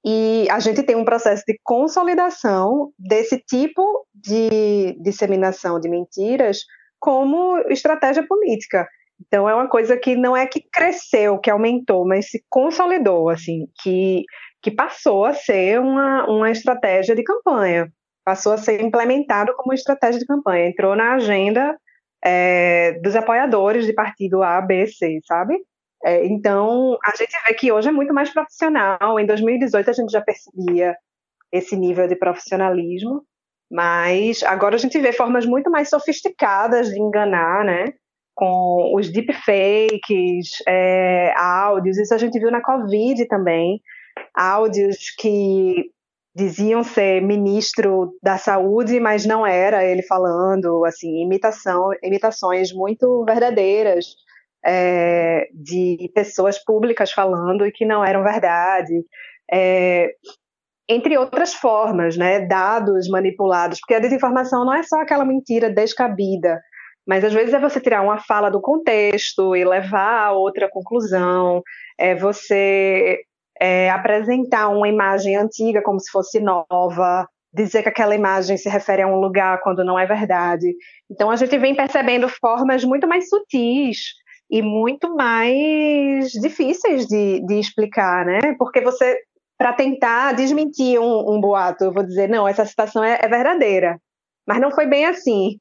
e 0.06 0.46
a 0.50 0.60
gente 0.60 0.82
tem 0.82 0.96
um 0.96 1.04
processo 1.04 1.42
de 1.46 1.58
consolidação 1.62 2.92
desse 2.98 3.38
tipo 3.38 4.06
de 4.14 4.98
disseminação 5.00 5.80
de 5.80 5.88
mentiras 5.88 6.58
como 7.00 7.58
estratégia 7.70 8.26
política. 8.26 8.86
Então 9.26 9.48
é 9.48 9.54
uma 9.54 9.68
coisa 9.68 9.96
que 9.96 10.14
não 10.14 10.36
é 10.36 10.46
que 10.46 10.60
cresceu, 10.70 11.38
que 11.38 11.50
aumentou, 11.50 12.06
mas 12.06 12.28
se 12.28 12.44
consolidou, 12.50 13.30
assim, 13.30 13.66
que 13.82 14.24
que 14.64 14.70
passou 14.70 15.26
a 15.26 15.34
ser 15.34 15.78
uma, 15.78 16.24
uma 16.24 16.50
estratégia 16.50 17.14
de 17.14 17.22
campanha, 17.22 17.92
passou 18.24 18.54
a 18.54 18.56
ser 18.56 18.80
implementado 18.80 19.54
como 19.54 19.74
estratégia 19.74 20.18
de 20.18 20.26
campanha, 20.26 20.66
entrou 20.66 20.96
na 20.96 21.16
agenda 21.16 21.78
é, 22.24 22.92
dos 23.02 23.14
apoiadores 23.14 23.84
de 23.84 23.92
partido 23.92 24.42
A, 24.42 24.62
B, 24.62 24.86
C, 24.86 25.20
sabe? 25.26 25.58
É, 26.02 26.24
então, 26.24 26.96
a 27.04 27.14
gente 27.14 27.36
vê 27.46 27.52
que 27.52 27.70
hoje 27.70 27.90
é 27.90 27.92
muito 27.92 28.14
mais 28.14 28.30
profissional. 28.30 29.20
Em 29.20 29.26
2018, 29.26 29.90
a 29.90 29.92
gente 29.92 30.10
já 30.10 30.22
percebia 30.22 30.96
esse 31.52 31.76
nível 31.76 32.08
de 32.08 32.16
profissionalismo, 32.16 33.22
mas 33.70 34.42
agora 34.44 34.76
a 34.76 34.78
gente 34.78 34.98
vê 34.98 35.12
formas 35.12 35.44
muito 35.44 35.70
mais 35.70 35.90
sofisticadas 35.90 36.88
de 36.88 36.98
enganar, 36.98 37.66
né? 37.66 37.92
Com 38.34 38.94
os 38.96 39.12
deepfakes, 39.12 40.62
é, 40.66 41.34
áudios, 41.36 41.98
isso 41.98 42.14
a 42.14 42.18
gente 42.18 42.38
viu 42.38 42.50
na 42.50 42.62
Covid 42.62 43.28
também 43.28 43.78
áudios 44.34 45.10
que 45.18 45.90
diziam 46.34 46.82
ser 46.82 47.22
ministro 47.22 48.16
da 48.22 48.36
saúde, 48.36 48.98
mas 48.98 49.24
não 49.24 49.46
era 49.46 49.84
ele 49.84 50.02
falando, 50.02 50.84
assim, 50.84 51.22
imitação, 51.22 51.90
imitações 52.02 52.72
muito 52.72 53.24
verdadeiras 53.24 54.16
é, 54.64 55.48
de 55.54 56.10
pessoas 56.12 56.58
públicas 56.58 57.12
falando 57.12 57.64
e 57.64 57.70
que 57.70 57.84
não 57.84 58.04
eram 58.04 58.24
verdade. 58.24 59.04
É, 59.52 60.12
entre 60.88 61.16
outras 61.16 61.54
formas, 61.54 62.16
né, 62.16 62.40
dados 62.40 63.08
manipulados, 63.08 63.78
porque 63.80 63.94
a 63.94 64.00
desinformação 64.00 64.64
não 64.64 64.74
é 64.74 64.82
só 64.82 65.00
aquela 65.00 65.24
mentira 65.24 65.70
descabida, 65.70 66.60
mas 67.06 67.24
às 67.24 67.32
vezes 67.32 67.54
é 67.54 67.60
você 67.60 67.80
tirar 67.80 68.02
uma 68.02 68.18
fala 68.18 68.50
do 68.50 68.60
contexto 68.60 69.54
e 69.54 69.64
levar 69.64 70.26
a 70.26 70.32
outra 70.32 70.68
conclusão, 70.68 71.62
é 71.98 72.14
você 72.14 73.20
é, 73.60 73.90
apresentar 73.90 74.68
uma 74.68 74.88
imagem 74.88 75.36
antiga 75.36 75.82
como 75.82 76.00
se 76.00 76.10
fosse 76.10 76.40
nova, 76.40 77.26
dizer 77.52 77.82
que 77.82 77.88
aquela 77.88 78.14
imagem 78.14 78.56
se 78.56 78.68
refere 78.68 79.02
a 79.02 79.06
um 79.06 79.20
lugar 79.20 79.60
quando 79.62 79.84
não 79.84 79.98
é 79.98 80.06
verdade. 80.06 80.74
Então 81.10 81.30
a 81.30 81.36
gente 81.36 81.56
vem 81.58 81.74
percebendo 81.74 82.28
formas 82.28 82.84
muito 82.84 83.06
mais 83.06 83.28
sutis 83.28 84.14
e 84.50 84.60
muito 84.60 85.14
mais 85.14 86.30
difíceis 86.32 87.06
de, 87.06 87.40
de 87.46 87.54
explicar, 87.54 88.26
né? 88.26 88.40
Porque 88.58 88.80
você 88.80 89.18
para 89.56 89.72
tentar 89.72 90.32
desmentir 90.32 90.98
um, 90.98 91.34
um, 91.34 91.40
boato. 91.40 91.84
Eu 91.84 91.92
vou 91.92 92.02
dizer, 92.02 92.28
não, 92.28 92.46
essa 92.46 92.64
citação 92.64 93.02
é, 93.02 93.18
é 93.22 93.28
verdadeira. 93.28 94.00
Mas 94.46 94.60
não 94.60 94.70
foi 94.70 94.86
bem 94.86 95.06
assim. 95.06 95.58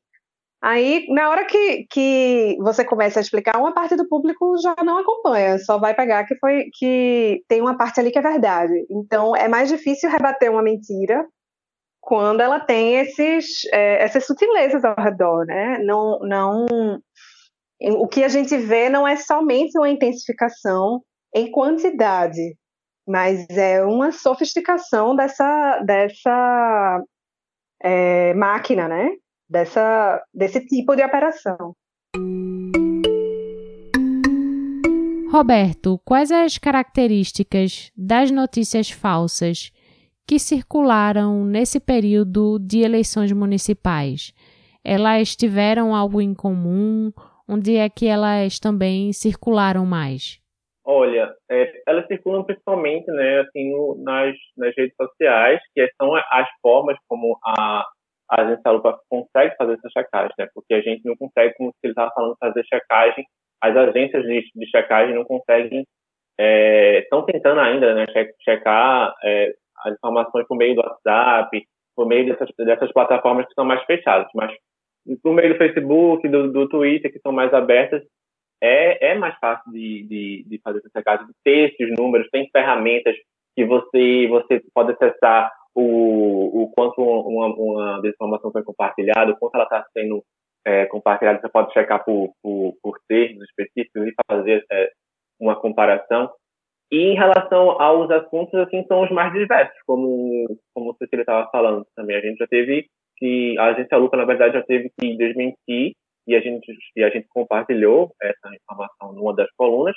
Aí, 0.64 1.06
na 1.10 1.30
hora 1.30 1.44
que, 1.46 1.86
que 1.90 2.56
você 2.62 2.86
começa 2.86 3.20
a 3.20 3.22
explicar, 3.22 3.60
uma 3.60 3.74
parte 3.74 3.98
do 3.98 4.08
público 4.08 4.56
já 4.62 4.74
não 4.82 4.98
acompanha, 5.00 5.60
só 5.60 5.78
vai 5.78 5.94
pegar 5.94 6.24
que 6.24 6.38
foi 6.38 6.70
que 6.74 7.44
tem 7.50 7.60
uma 7.60 7.76
parte 7.78 8.00
ali 8.00 8.12
que 8.12 8.18
é 8.18 8.22
verdade. 8.22 8.74
Então, 8.90 9.36
é 9.36 9.50
mais 9.50 9.68
difícil 9.68 10.10
rebater 10.10 10.50
uma 10.50 10.64
mentira 10.64 11.28
quando 12.00 12.40
ela 12.40 12.62
tem 12.62 12.96
esses, 12.96 13.66
é, 13.74 14.02
essas 14.04 14.26
sutilezas 14.26 14.86
ao 14.86 14.96
redor, 14.96 15.46
né? 15.46 15.80
Não, 15.80 16.20
não, 16.20 16.66
o 17.82 18.08
que 18.08 18.24
a 18.24 18.30
gente 18.30 18.56
vê 18.56 18.88
não 18.88 19.06
é 19.06 19.18
somente 19.18 19.78
uma 19.78 19.90
intensificação 19.90 21.02
em 21.36 21.52
quantidade, 21.52 22.56
mas 23.06 23.46
é 23.50 23.84
uma 23.84 24.14
sofisticação 24.14 25.14
dessa, 25.14 25.80
dessa 25.80 27.04
é, 27.82 28.34
máquina, 28.34 28.88
né? 28.88 29.10
Dessa, 29.50 30.24
desse 30.34 30.66
tipo 30.66 30.96
de 30.96 31.04
operação. 31.04 31.76
Roberto, 35.32 36.00
quais 36.06 36.32
as 36.32 36.60
características 36.60 37.92
das 37.98 38.30
notícias 38.30 38.92
falsas 38.92 39.72
que 40.28 40.38
circularam 40.38 41.44
nesse 41.44 41.80
período 41.80 42.60
de 42.60 42.82
eleições 42.82 43.32
municipais? 43.32 44.32
Elas 44.84 45.36
tiveram 45.36 45.96
algo 45.96 46.22
em 46.22 46.36
comum? 46.36 47.12
Onde 47.48 47.78
é 47.78 47.90
que 47.90 48.06
elas 48.06 48.60
também 48.60 49.12
circularam 49.12 49.86
mais? 49.86 50.40
Olha, 50.86 51.34
é, 51.50 51.82
elas 51.88 52.06
circulam 52.08 52.44
principalmente 52.44 53.08
né, 53.08 53.40
assim, 53.40 53.72
no, 53.72 53.96
nas, 54.04 54.36
nas 54.56 54.76
redes 54.78 54.96
sociais, 54.96 55.60
que 55.74 55.90
são 56.00 56.14
as 56.14 56.48
formas 56.62 56.98
como 57.08 57.40
a, 57.44 57.86
a 58.30 58.42
agência 58.42 58.72
Lupa 58.72 59.00
consegue 59.10 59.56
fazer 59.56 59.74
essa 59.74 59.90
checagem, 59.90 60.34
né? 60.38 60.48
Porque 60.54 60.74
a 60.74 60.82
gente 60.82 61.06
não 61.06 61.16
consegue, 61.16 61.54
como 61.56 61.74
ele 61.84 61.92
estava 61.92 62.12
falando, 62.12 62.38
fazer 62.40 62.64
checagem. 62.66 63.26
As 63.62 63.76
agências 63.76 64.24
de, 64.24 64.44
de 64.56 64.66
checagem 64.70 65.16
não 65.16 65.24
conseguem, 65.24 65.86
estão 66.38 67.20
é, 67.20 67.32
tentando 67.32 67.60
ainda, 67.60 67.94
né? 67.94 68.06
Checar 68.44 69.14
é, 69.24 69.54
as 69.86 69.94
informações 69.94 70.48
por 70.48 70.58
meio 70.58 70.76
do 70.76 70.82
WhatsApp, 70.82 71.66
por 71.96 72.08
meio 72.08 72.26
dessas, 72.26 72.50
dessas 72.58 72.92
plataformas 72.92 73.46
que 73.48 73.54
são 73.54 73.66
mais 73.66 73.84
fechadas. 73.86 74.28
Mas 74.34 74.52
por 75.22 75.34
meio 75.34 75.54
do 75.54 75.58
Facebook, 75.58 76.28
do, 76.28 76.52
do 76.52 76.68
Twitter, 76.70 77.12
que 77.12 77.20
são 77.20 77.32
mais 77.32 77.54
abertas, 77.54 78.02
é, 78.62 79.12
é 79.12 79.16
mais 79.16 79.38
fácil 79.40 79.72
de, 79.72 80.04
de, 80.04 80.46
de 80.48 80.62
fazer 80.64 80.80
essa 80.80 80.90
checagem, 80.98 81.28
de 81.28 81.34
ter 81.44 81.74
esses 81.74 81.96
números, 81.98 82.30
tem 82.32 82.50
ferramentas 82.50 83.16
que 83.56 83.66
você, 83.66 84.28
você 84.28 84.62
pode 84.74 84.94
acessar 84.94 85.52
o, 85.76 86.64
o 86.64 86.72
quanto 86.72 87.02
uma, 87.02 87.48
uma 87.48 88.02
desinformação 88.02 88.52
foi 88.52 88.64
compartilhada, 88.64 89.32
o 89.32 89.38
quanto 89.38 89.56
ela 89.56 89.64
está 89.64 89.86
sendo 89.94 90.24
é, 90.66 90.86
compartilhada, 90.86 91.40
você 91.42 91.50
pode 91.50 91.74
checar 91.74 92.04
por, 92.04 92.34
por, 92.42 92.74
por 92.82 93.00
termos 93.08 93.44
específicos 93.50 94.08
e 94.08 94.14
fazer 94.30 94.66
é, 94.72 94.92
uma 95.40 95.56
comparação. 95.56 96.32
E 96.92 96.98
em 96.98 97.16
relação 97.16 97.82
aos 97.82 98.10
assuntos, 98.12 98.54
assim, 98.60 98.86
são 98.88 99.02
os 99.02 99.12
mais 99.12 99.34
diversos, 99.34 99.78
como, 99.86 100.46
como 100.74 100.92
o 100.92 100.96
Cecília 100.96 101.24
estava 101.24 101.50
falando 101.50 101.86
também. 101.96 102.16
A 102.16 102.22
gente 102.22 102.38
já 102.38 102.48
teve 102.48 102.88
que, 103.18 103.58
a 103.58 103.66
agência 103.66 103.98
Lupa, 103.98 104.16
na 104.16 104.26
verdade, 104.26 104.54
já 104.54 104.64
teve 104.64 104.92
que 105.00 105.18
desmentir 105.18 105.94
e 106.28 106.36
a 106.36 106.40
gente, 106.40 106.72
e 106.96 107.04
a 107.04 107.10
gente 107.10 107.28
compartilhou 107.30 108.14
essa 108.22 108.56
informação 108.56 109.12
numa 109.14 109.36
das 109.36 109.50
colunas, 109.58 109.96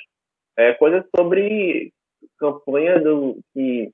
é, 0.57 0.73
coisas 0.73 1.05
sobre 1.15 1.91
campanha 2.39 2.99
do, 2.99 3.39
que 3.53 3.91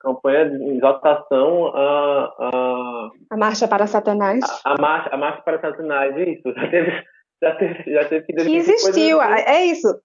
campanha 0.00 0.50
de 0.50 0.76
exaltação 0.76 1.66
a, 1.74 2.34
a... 2.38 3.10
A 3.30 3.36
Marcha 3.36 3.68
para 3.68 3.86
Satanás. 3.86 4.44
A, 4.64 4.74
a, 4.74 4.76
marcha, 4.80 5.10
a 5.12 5.16
Marcha 5.16 5.42
para 5.42 5.60
Satanás, 5.60 6.14
isso. 6.16 6.48
Já 6.54 6.68
teve, 6.70 7.04
já 7.40 7.54
teve, 7.54 7.92
já 7.92 8.04
teve 8.08 8.26
que... 8.26 8.32
que 8.32 8.56
existiu, 8.56 9.20
assim. 9.20 9.44
é 9.46 9.64
isso. 9.66 10.00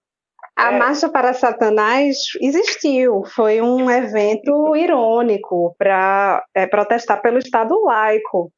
A 0.56 0.72
é. 0.72 0.78
Marcha 0.78 1.08
para 1.08 1.32
Satanás 1.32 2.16
existiu. 2.40 3.24
Foi 3.24 3.60
um 3.60 3.90
evento 3.90 4.76
irônico 4.76 5.74
para 5.76 6.44
é, 6.54 6.66
protestar 6.66 7.20
pelo 7.20 7.38
Estado 7.38 7.74
laico. 7.82 8.52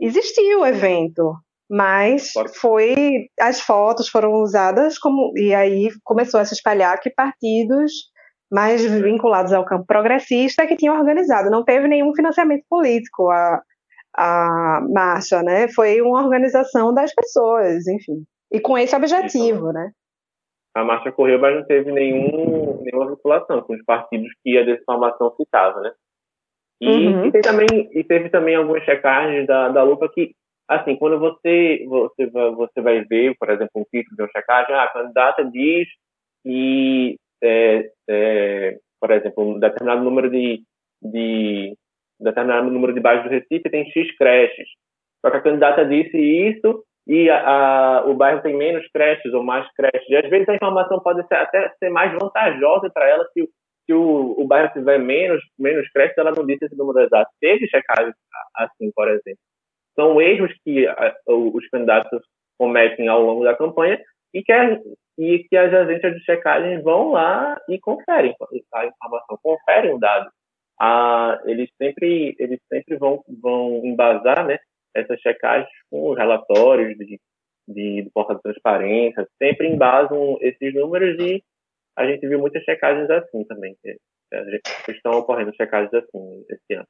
Existiu 0.00 0.60
o 0.60 0.66
evento, 0.66 1.34
mas 1.70 2.32
foi 2.60 3.28
as 3.38 3.60
fotos 3.60 4.08
foram 4.08 4.32
usadas 4.42 4.98
como 4.98 5.32
e 5.36 5.54
aí 5.54 5.90
começou 6.02 6.40
a 6.40 6.44
se 6.44 6.54
espalhar 6.54 6.98
que 7.00 7.10
partidos 7.10 7.92
mais 8.52 8.84
vinculados 8.84 9.50
ao 9.52 9.64
campo 9.64 9.86
progressista 9.86 10.66
que 10.66 10.76
tinham 10.76 10.98
organizado. 10.98 11.50
Não 11.50 11.64
teve 11.64 11.88
nenhum 11.88 12.14
financiamento 12.14 12.64
político 12.68 13.30
a, 13.30 13.62
a 14.14 14.80
marcha, 14.92 15.42
né? 15.42 15.68
Foi 15.68 16.02
uma 16.02 16.22
organização 16.22 16.92
das 16.92 17.14
pessoas, 17.14 17.86
enfim. 17.88 18.24
E 18.52 18.60
com 18.60 18.76
esse 18.76 18.94
objetivo, 18.94 19.72
né? 19.72 19.90
A 20.74 20.84
marcha 20.84 21.10
correu, 21.10 21.38
mas 21.38 21.54
não 21.54 21.64
teve 21.64 21.90
nenhum, 21.90 22.82
nenhuma 22.82 23.10
vinculação 23.10 23.62
com 23.62 23.74
os 23.74 23.82
partidos 23.84 24.28
que 24.44 24.58
a 24.58 24.64
desinformação 24.64 25.34
citava, 25.36 25.80
né? 25.80 25.92
E, 26.80 26.88
uhum. 26.88 27.26
e, 27.26 27.40
também, 27.40 27.90
e 27.92 28.04
teve 28.04 28.28
também 28.28 28.56
algumas 28.56 28.84
checagens 28.84 29.46
da, 29.46 29.68
da 29.70 29.82
lupa 29.82 30.10
que, 30.12 30.34
assim, 30.68 30.96
quando 30.96 31.18
você, 31.18 31.86
você, 31.86 32.26
você 32.26 32.80
vai 32.82 33.02
ver, 33.04 33.34
por 33.38 33.48
exemplo, 33.48 33.70
um 33.76 33.84
título 33.84 34.16
de 34.16 34.22
uma 34.22 34.28
checagem, 34.28 34.74
ah, 34.74 34.82
a 34.82 34.92
candidata 34.92 35.44
diz 35.44 35.88
que 36.42 37.16
é, 37.42 37.90
é, 38.08 38.76
por 39.00 39.10
exemplo, 39.10 39.44
um 39.44 39.58
determinado 39.58 40.02
número 40.02 40.30
de, 40.30 40.62
de 41.02 41.76
determinado 42.20 42.70
número 42.70 42.94
de 42.94 43.00
bairros 43.00 43.24
do 43.24 43.30
Recife 43.30 43.70
tem 43.70 43.90
X 43.90 44.16
creches. 44.16 44.68
Só 45.20 45.30
que 45.30 45.36
a 45.36 45.42
candidata 45.42 45.84
disse 45.84 46.16
isso 46.16 46.84
e 47.06 47.28
a, 47.28 47.48
a, 47.48 48.06
o 48.06 48.14
bairro 48.14 48.42
tem 48.42 48.56
menos 48.56 48.86
creches 48.92 49.32
ou 49.32 49.42
mais 49.42 49.66
creches. 49.74 50.08
E 50.08 50.16
às 50.16 50.28
vezes 50.28 50.48
a 50.48 50.54
informação 50.54 51.00
pode 51.00 51.26
ser, 51.26 51.34
até 51.34 51.68
ser 51.78 51.90
mais 51.90 52.12
vantajosa 52.12 52.90
para 52.92 53.08
ela 53.08 53.24
se, 53.32 53.48
se 53.86 53.92
o, 53.92 54.34
o 54.38 54.46
bairro 54.46 54.72
tiver 54.72 54.98
menos, 54.98 55.42
menos 55.58 55.88
creches, 55.90 56.16
ela 56.16 56.32
não 56.36 56.46
disse 56.46 56.64
esse 56.64 56.76
número 56.76 57.00
exato. 57.00 57.30
Teve 57.40 57.66
checagem 57.68 58.12
assim, 58.56 58.90
por 58.94 59.08
exemplo. 59.08 59.40
São 59.94 60.20
erros 60.20 60.52
que 60.64 60.86
a, 60.86 61.14
os 61.26 61.68
candidatos 61.68 62.20
cometem 62.58 63.08
ao 63.08 63.22
longo 63.22 63.44
da 63.44 63.56
campanha 63.56 64.00
e 64.32 64.42
que, 64.42 64.52
é, 64.52 64.78
e 65.18 65.44
que 65.48 65.56
as 65.56 65.72
agências 65.72 66.14
de 66.14 66.24
checagem 66.24 66.80
vão 66.82 67.12
lá 67.12 67.60
e 67.68 67.78
conferem 67.78 68.34
a 68.74 68.86
informação, 68.86 69.38
conferem 69.42 69.94
o 69.94 69.98
dado. 69.98 70.30
Ah, 70.80 71.40
eles 71.44 71.68
sempre 71.80 72.34
eles 72.38 72.58
sempre 72.68 72.96
vão 72.96 73.22
vão 73.40 73.82
embasar, 73.84 74.46
né, 74.46 74.58
essas 74.94 75.20
checagens 75.20 75.68
com 75.90 76.10
os 76.10 76.18
relatórios 76.18 76.96
de, 76.98 77.20
de, 77.68 78.02
de 78.02 78.10
transparência, 78.42 79.26
sempre 79.40 79.68
embasam 79.68 80.38
esses 80.40 80.74
números 80.74 81.16
e 81.20 81.42
a 81.96 82.06
gente 82.06 82.26
viu 82.26 82.38
muitas 82.38 82.62
checagens 82.64 83.08
assim 83.10 83.44
também. 83.44 83.76
Estão 84.88 85.12
ocorrendo 85.12 85.54
checagens 85.54 85.92
assim 85.92 86.44
esse 86.48 86.74
ano. 86.74 86.86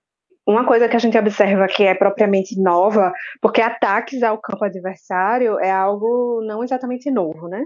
Uma 0.47 0.67
coisa 0.67 0.89
que 0.89 0.97
a 0.97 0.99
gente 0.99 1.17
observa 1.17 1.69
que 1.69 1.85
é 1.85 1.95
propriamente 1.95 2.61
nova, 2.61 3.13
porque 3.41 3.61
ataques 3.61 4.23
ao 4.25 4.39
campo 4.39 4.65
adversário 4.65 5.59
é 5.61 5.71
algo 5.71 6.43
não 6.45 6.65
exatamente 6.65 7.11
novo, 7.11 7.49
né? 7.49 7.65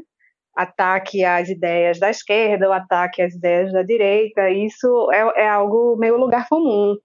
Ataque 0.56 1.24
às 1.24 1.48
ideias 1.48 1.98
da 1.98 2.10
esquerda, 2.10 2.68
o 2.68 2.72
ataque 2.72 3.22
às 3.22 3.34
ideias 3.34 3.72
da 3.72 3.82
direita, 3.82 4.48
isso 4.50 5.10
é, 5.12 5.44
é 5.44 5.48
algo 5.48 5.96
meio 5.96 6.16
lugar 6.16 6.48
comum 6.48 6.96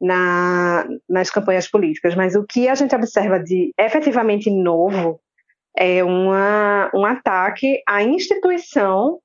na, 0.00 0.86
nas 1.08 1.30
campanhas 1.30 1.68
políticas. 1.68 2.14
Mas 2.14 2.34
o 2.34 2.44
que 2.44 2.68
a 2.68 2.74
gente 2.74 2.94
observa 2.94 3.38
de 3.40 3.72
efetivamente 3.78 4.50
novo 4.50 5.20
é 5.76 6.04
uma, 6.04 6.90
um 6.94 7.04
ataque 7.04 7.82
à 7.88 8.02
instituição 8.02 9.18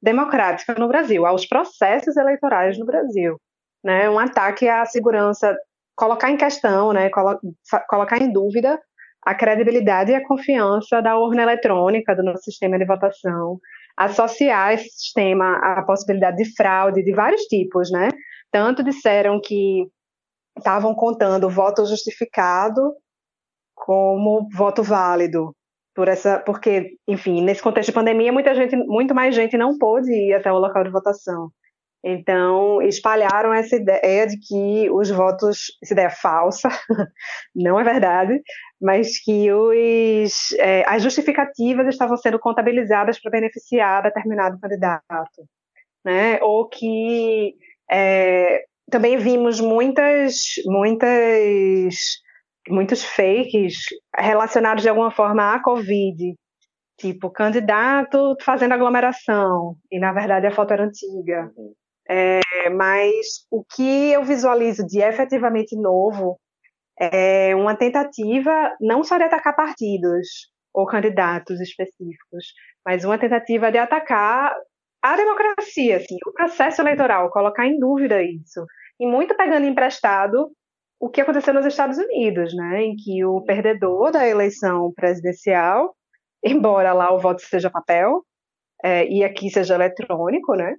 democrática 0.00 0.74
no 0.74 0.86
Brasil, 0.86 1.26
aos 1.26 1.46
processos 1.46 2.16
eleitorais 2.16 2.78
no 2.78 2.86
Brasil 2.86 3.38
né, 3.84 4.08
um 4.08 4.18
ataque 4.18 4.66
à 4.66 4.86
segurança, 4.86 5.54
colocar 5.94 6.30
em 6.30 6.38
questão, 6.38 6.92
né, 6.92 7.10
colo 7.10 7.38
colocar 7.88 8.20
em 8.20 8.32
dúvida 8.32 8.80
a 9.24 9.34
credibilidade 9.34 10.12
e 10.12 10.14
a 10.14 10.26
confiança 10.26 11.00
da 11.00 11.16
urna 11.18 11.42
eletrônica 11.42 12.14
do 12.14 12.22
nosso 12.22 12.44
sistema 12.44 12.78
de 12.78 12.84
votação, 12.84 13.58
associar 13.96 14.74
esse 14.74 14.88
sistema 14.90 15.56
à 15.58 15.82
possibilidade 15.82 16.36
de 16.36 16.54
fraude 16.54 17.02
de 17.02 17.12
vários 17.12 17.42
tipos, 17.42 17.90
né? 17.90 18.08
Tanto 18.50 18.82
disseram 18.82 19.40
que 19.40 19.86
estavam 20.56 20.94
contando 20.94 21.48
voto 21.48 21.84
justificado 21.86 22.92
como 23.74 24.48
voto 24.52 24.82
válido 24.82 25.54
por 25.94 26.08
essa, 26.08 26.40
porque, 26.40 26.96
enfim, 27.06 27.42
nesse 27.42 27.62
contexto 27.62 27.90
de 27.90 27.94
pandemia, 27.94 28.32
muita 28.32 28.54
gente, 28.54 28.76
muito 28.76 29.14
mais 29.14 29.34
gente 29.34 29.56
não 29.56 29.78
pôde 29.78 30.10
ir 30.12 30.34
até 30.34 30.52
o 30.52 30.58
local 30.58 30.82
de 30.82 30.90
votação. 30.90 31.50
Então, 32.06 32.82
espalharam 32.82 33.54
essa 33.54 33.76
ideia 33.76 34.26
de 34.26 34.36
que 34.38 34.90
os 34.90 35.10
votos, 35.10 35.68
essa 35.82 35.94
ideia 35.94 36.10
falsa, 36.10 36.68
não 37.56 37.80
é 37.80 37.84
verdade, 37.84 38.42
mas 38.80 39.18
que 39.18 39.50
os, 39.50 40.52
é, 40.58 40.84
as 40.86 41.02
justificativas 41.02 41.86
estavam 41.88 42.16
sendo 42.18 42.38
contabilizadas 42.38 43.18
para 43.20 43.30
beneficiar 43.30 44.02
determinado 44.02 44.58
candidato, 44.60 45.48
né? 46.04 46.38
Ou 46.42 46.68
que 46.68 47.54
É, 47.90 48.64
também 48.90 49.16
vimos 49.16 49.60
muitas, 49.60 50.54
muitas, 50.66 52.18
muitos 52.68 53.04
fakes 53.04 53.86
relacionados 54.16 54.82
de 54.82 54.88
alguma 54.88 55.10
forma 55.10 55.54
à 55.54 55.62
Covid. 55.62 56.34
Tipo, 56.98 57.30
candidato 57.30 58.36
fazendo 58.40 58.72
aglomeração, 58.72 59.76
e 59.90 59.98
na 59.98 60.12
verdade 60.12 60.46
a 60.46 60.52
foto 60.52 60.72
era 60.72 60.84
antiga. 60.84 61.50
É, 62.08 62.68
mas 62.70 63.46
o 63.50 63.64
que 63.64 64.12
eu 64.12 64.24
visualizo 64.24 64.86
de 64.86 65.00
efetivamente 65.00 65.74
novo 65.76 66.38
é 66.98 67.54
uma 67.56 67.74
tentativa 67.74 68.76
não 68.80 69.02
só 69.02 69.16
de 69.16 69.24
atacar 69.24 69.56
partidos 69.56 70.50
ou 70.72 70.86
candidatos 70.86 71.60
específicos, 71.60 72.52
mas 72.84 73.04
uma 73.04 73.18
tentativa 73.18 73.70
de 73.70 73.78
atacar 73.78 74.54
a 75.02 75.16
democracia, 75.16 75.98
assim, 75.98 76.16
o 76.26 76.32
processo 76.32 76.80
eleitoral, 76.80 77.30
colocar 77.30 77.66
em 77.66 77.78
dúvida 77.78 78.22
isso. 78.22 78.64
E 78.98 79.06
muito 79.06 79.36
pegando 79.36 79.66
emprestado 79.66 80.50
o 80.98 81.10
que 81.10 81.20
aconteceu 81.20 81.52
nos 81.52 81.66
Estados 81.66 81.98
Unidos, 81.98 82.54
né, 82.54 82.82
em 82.82 82.96
que 82.96 83.24
o 83.24 83.42
perdedor 83.42 84.10
da 84.10 84.26
eleição 84.26 84.92
presidencial, 84.94 85.94
embora 86.42 86.92
lá 86.92 87.12
o 87.12 87.20
voto 87.20 87.42
seja 87.42 87.70
papel, 87.70 88.24
é, 88.82 89.06
e 89.06 89.22
aqui 89.22 89.50
seja 89.50 89.74
eletrônico, 89.74 90.54
né, 90.54 90.74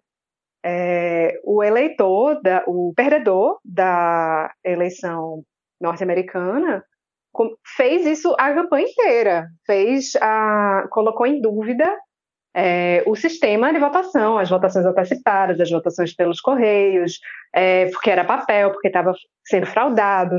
é, 0.67 1.39
o 1.43 1.63
eleitor, 1.63 2.41
da, 2.41 2.63
o 2.65 2.91
perdedor 2.95 3.60
da 3.63 4.51
eleição 4.63 5.43
norte-americana 5.80 6.84
fez 7.78 8.04
isso 8.08 8.34
a 8.39 8.51
campanha 8.51 8.88
inteira, 8.88 9.47
fez 9.63 10.13
a, 10.19 10.88
colocou 10.89 11.28
em 11.28 11.39
dúvida 11.39 11.86
é, 12.56 13.04
o 13.06 13.15
sistema 13.15 13.71
de 13.71 13.78
votação, 13.78 14.39
as 14.39 14.49
votações 14.49 14.86
antecipadas, 14.86 15.60
as 15.60 15.69
votações 15.69 16.15
pelos 16.15 16.41
correios, 16.41 17.19
é, 17.54 17.86
porque 17.91 18.10
era 18.10 18.23
papel, 18.23 18.71
porque 18.71 18.88
estava 18.88 19.13
sendo 19.45 19.67
fraudado. 19.67 20.36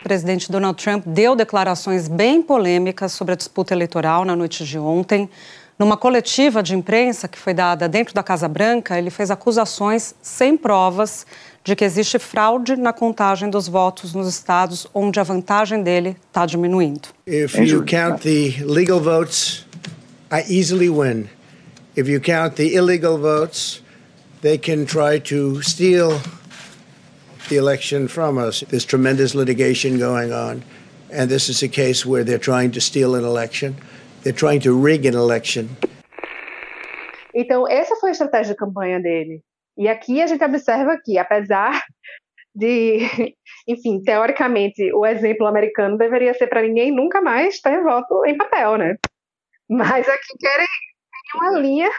O 0.00 0.02
presidente 0.02 0.50
Donald 0.50 0.82
Trump 0.82 1.04
deu 1.06 1.36
declarações 1.36 2.08
bem 2.08 2.42
polêmicas 2.42 3.12
sobre 3.12 3.34
a 3.34 3.36
disputa 3.36 3.72
eleitoral 3.72 4.24
na 4.24 4.34
noite 4.34 4.64
de 4.64 4.78
ontem. 4.78 5.30
Numa 5.76 5.96
coletiva 5.96 6.62
de 6.62 6.74
imprensa 6.74 7.26
que 7.26 7.36
foi 7.36 7.52
dada 7.52 7.88
dentro 7.88 8.14
da 8.14 8.22
Casa 8.22 8.46
Branca, 8.46 8.96
ele 8.96 9.10
fez 9.10 9.28
acusações 9.28 10.14
sem 10.22 10.56
provas 10.56 11.26
de 11.64 11.74
que 11.74 11.84
existe 11.84 12.16
fraude 12.18 12.76
na 12.76 12.92
contagem 12.92 13.50
dos 13.50 13.66
votos 13.66 14.14
nos 14.14 14.28
estados 14.28 14.86
onde 14.94 15.18
a 15.18 15.24
vantagem 15.24 15.82
dele 15.82 16.16
está 16.28 16.46
diminuindo. 16.46 17.08
If 17.26 17.56
you 17.58 17.84
count 17.84 18.22
the 18.22 18.62
legal 18.64 19.00
votes, 19.00 19.66
I 20.30 20.44
easily 20.48 20.88
win. 20.88 21.28
If 21.96 22.08
you 22.08 22.20
count 22.20 22.54
the 22.54 22.74
illegal 22.74 23.18
votes, 23.18 23.82
they 24.42 24.58
can 24.58 24.84
try 24.84 25.18
to 25.22 25.60
steal 25.62 26.20
the 27.48 27.56
election 27.56 28.06
from 28.06 28.38
us. 28.38 28.62
There's 28.68 28.84
tremendous 28.84 29.34
litigation 29.34 29.98
going 29.98 30.32
on, 30.32 30.62
and 31.10 31.28
this 31.28 31.48
is 31.48 31.62
a 31.62 31.68
case 31.68 32.06
where 32.06 32.22
they're 32.22 32.38
trying 32.38 32.72
to 32.72 32.80
steal 32.80 33.16
an 33.16 33.24
election. 33.24 33.74
They're 34.24 34.32
trying 34.32 34.60
to 34.60 34.72
rig 34.72 35.06
an 35.06 35.14
election. 35.14 35.68
Então, 37.34 37.68
essa 37.68 37.94
foi 37.96 38.08
a 38.08 38.12
estratégia 38.12 38.54
de 38.54 38.58
campanha 38.58 38.98
dele. 38.98 39.42
E 39.76 39.86
aqui 39.86 40.22
a 40.22 40.26
gente 40.26 40.42
observa 40.42 40.98
que, 41.04 41.18
apesar 41.18 41.84
de, 42.56 43.00
enfim, 43.68 44.02
teoricamente, 44.02 44.90
o 44.94 45.04
exemplo 45.04 45.46
americano 45.46 45.98
deveria 45.98 46.32
ser 46.32 46.46
para 46.46 46.62
ninguém 46.62 46.90
nunca 46.90 47.20
mais 47.20 47.60
ter 47.60 47.82
voto 47.82 48.24
em 48.24 48.34
papel, 48.34 48.78
né? 48.78 48.96
Mas 49.68 50.08
aqui 50.08 50.38
querem 50.38 50.66
uma 51.34 51.58
linha, 51.58 51.90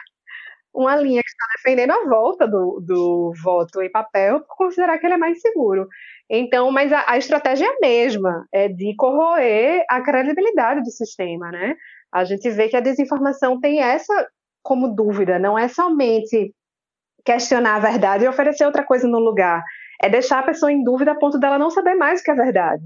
uma 0.73 0.95
linha 0.95 1.21
que 1.21 1.29
está 1.29 1.45
defendendo 1.57 1.91
a 1.91 2.09
volta 2.09 2.47
do, 2.47 2.79
do 2.83 3.33
voto 3.43 3.83
em 3.83 3.91
papel 3.91 4.39
por 4.41 4.55
considerar 4.57 4.97
que 4.97 5.05
ele 5.05 5.13
é 5.13 5.17
mais 5.17 5.41
seguro. 5.41 5.88
Então, 6.27 6.71
mas 6.71 6.91
a, 6.91 7.03
a 7.07 7.17
estratégia 7.17 7.65
é 7.65 7.69
a 7.69 7.79
mesma, 7.79 8.47
é 8.51 8.67
de 8.67 8.95
corroer 8.95 9.85
a 9.88 10.01
credibilidade 10.01 10.81
do 10.81 10.89
sistema, 10.89 11.51
né? 11.51 11.75
A 12.15 12.23
gente 12.23 12.49
vê 12.49 12.69
que 12.69 12.78
a 12.78 12.80
desinformação 12.80 13.60
tem 13.60 13.82
essa 13.82 14.30
como 14.63 14.88
dúvida, 14.88 15.38
não 15.38 15.60
é 15.60 15.67
somente 15.67 16.54
questionar 17.25 17.75
a 17.75 17.80
verdade 17.80 18.23
e 18.23 18.28
oferecer 18.28 18.65
outra 18.65 18.86
coisa 18.86 19.06
no 19.06 19.19
lugar, 19.19 19.62
é 20.01 20.08
deixar 20.08 20.39
a 20.39 20.43
pessoa 20.43 20.71
em 20.71 20.82
dúvida 20.82 21.12
a 21.12 21.19
ponto 21.19 21.38
dela 21.38 21.60
não 21.60 21.69
saber 21.69 21.93
mais 21.93 22.21
o 22.21 22.23
que 22.23 22.32
é 22.32 22.36
verdade, 22.36 22.84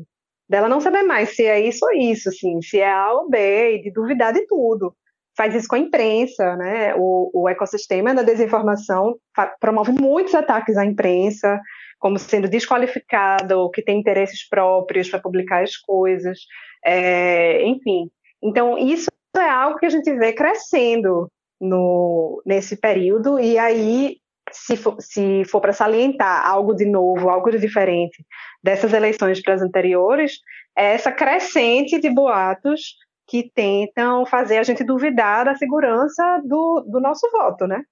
dela 0.50 0.68
não 0.68 0.82
saber 0.82 1.04
mais 1.04 1.36
se 1.36 1.46
é 1.46 1.60
isso 1.60 1.86
ou 1.86 1.94
isso, 1.94 2.30
assim, 2.30 2.60
se 2.60 2.80
é 2.80 2.92
A 2.92 3.13
ou 3.13 3.30
B, 3.30 3.76
e 3.76 3.82
de 3.84 3.92
duvidar 3.92 4.34
de 4.34 4.48
tudo. 4.48 4.96
Faz 5.38 5.54
isso 5.54 5.68
com 5.68 5.76
a 5.76 5.80
imprensa, 5.80 6.56
né? 6.56 6.96
O, 6.98 7.44
o 7.44 7.48
ecossistema 7.48 8.15
da 8.15 8.24
desinformação 8.24 9.15
promove 9.60 9.92
muitos 9.92 10.34
ataques 10.34 10.76
à 10.76 10.84
imprensa, 10.84 11.62
como 12.00 12.18
sendo 12.18 12.50
desqualificada 12.50 13.56
ou 13.56 13.70
que 13.70 13.84
tem 13.84 14.00
interesses 14.00 14.48
próprios 14.50 15.08
para 15.08 15.22
publicar 15.22 15.62
as 15.62 15.78
coisas, 15.78 16.39
é, 16.84 17.63
enfim. 17.68 18.10
Então, 18.42 18.78
isso 18.78 19.10
é 19.39 19.49
algo 19.49 19.78
que 19.78 19.86
a 19.86 19.89
gente 19.89 20.12
vê 20.15 20.34
crescendo 20.34 21.30
no, 21.60 22.41
nesse 22.45 22.78
período, 22.78 23.39
e 23.39 23.58
aí, 23.58 24.17
se 24.52 24.78
for, 24.78 24.95
se 24.99 25.43
for 25.45 25.60
para 25.60 25.73
salientar 25.73 26.47
algo 26.47 26.73
de 26.73 26.86
novo, 26.86 27.30
algo 27.30 27.52
de 27.52 27.60
diferente 27.60 28.25
dessas 28.63 28.93
eleições 28.93 29.41
para 29.41 29.56
as 29.56 29.62
anteriores, 29.62 30.39
é 30.78 30.93
essa 30.93 31.12
crescente 31.12 31.99
de 31.99 32.10
boatos 32.10 32.95
que 33.28 33.52
tentam 33.54 34.25
fazer 34.25 34.58
a 34.58 34.63
gente 34.63 34.84
duvidar 34.84 35.45
da 35.45 35.56
segurança 35.56 36.41
do, 36.43 36.84
do 36.88 36.99
nosso 36.99 37.30
voto, 37.32 37.67
né? 37.67 37.84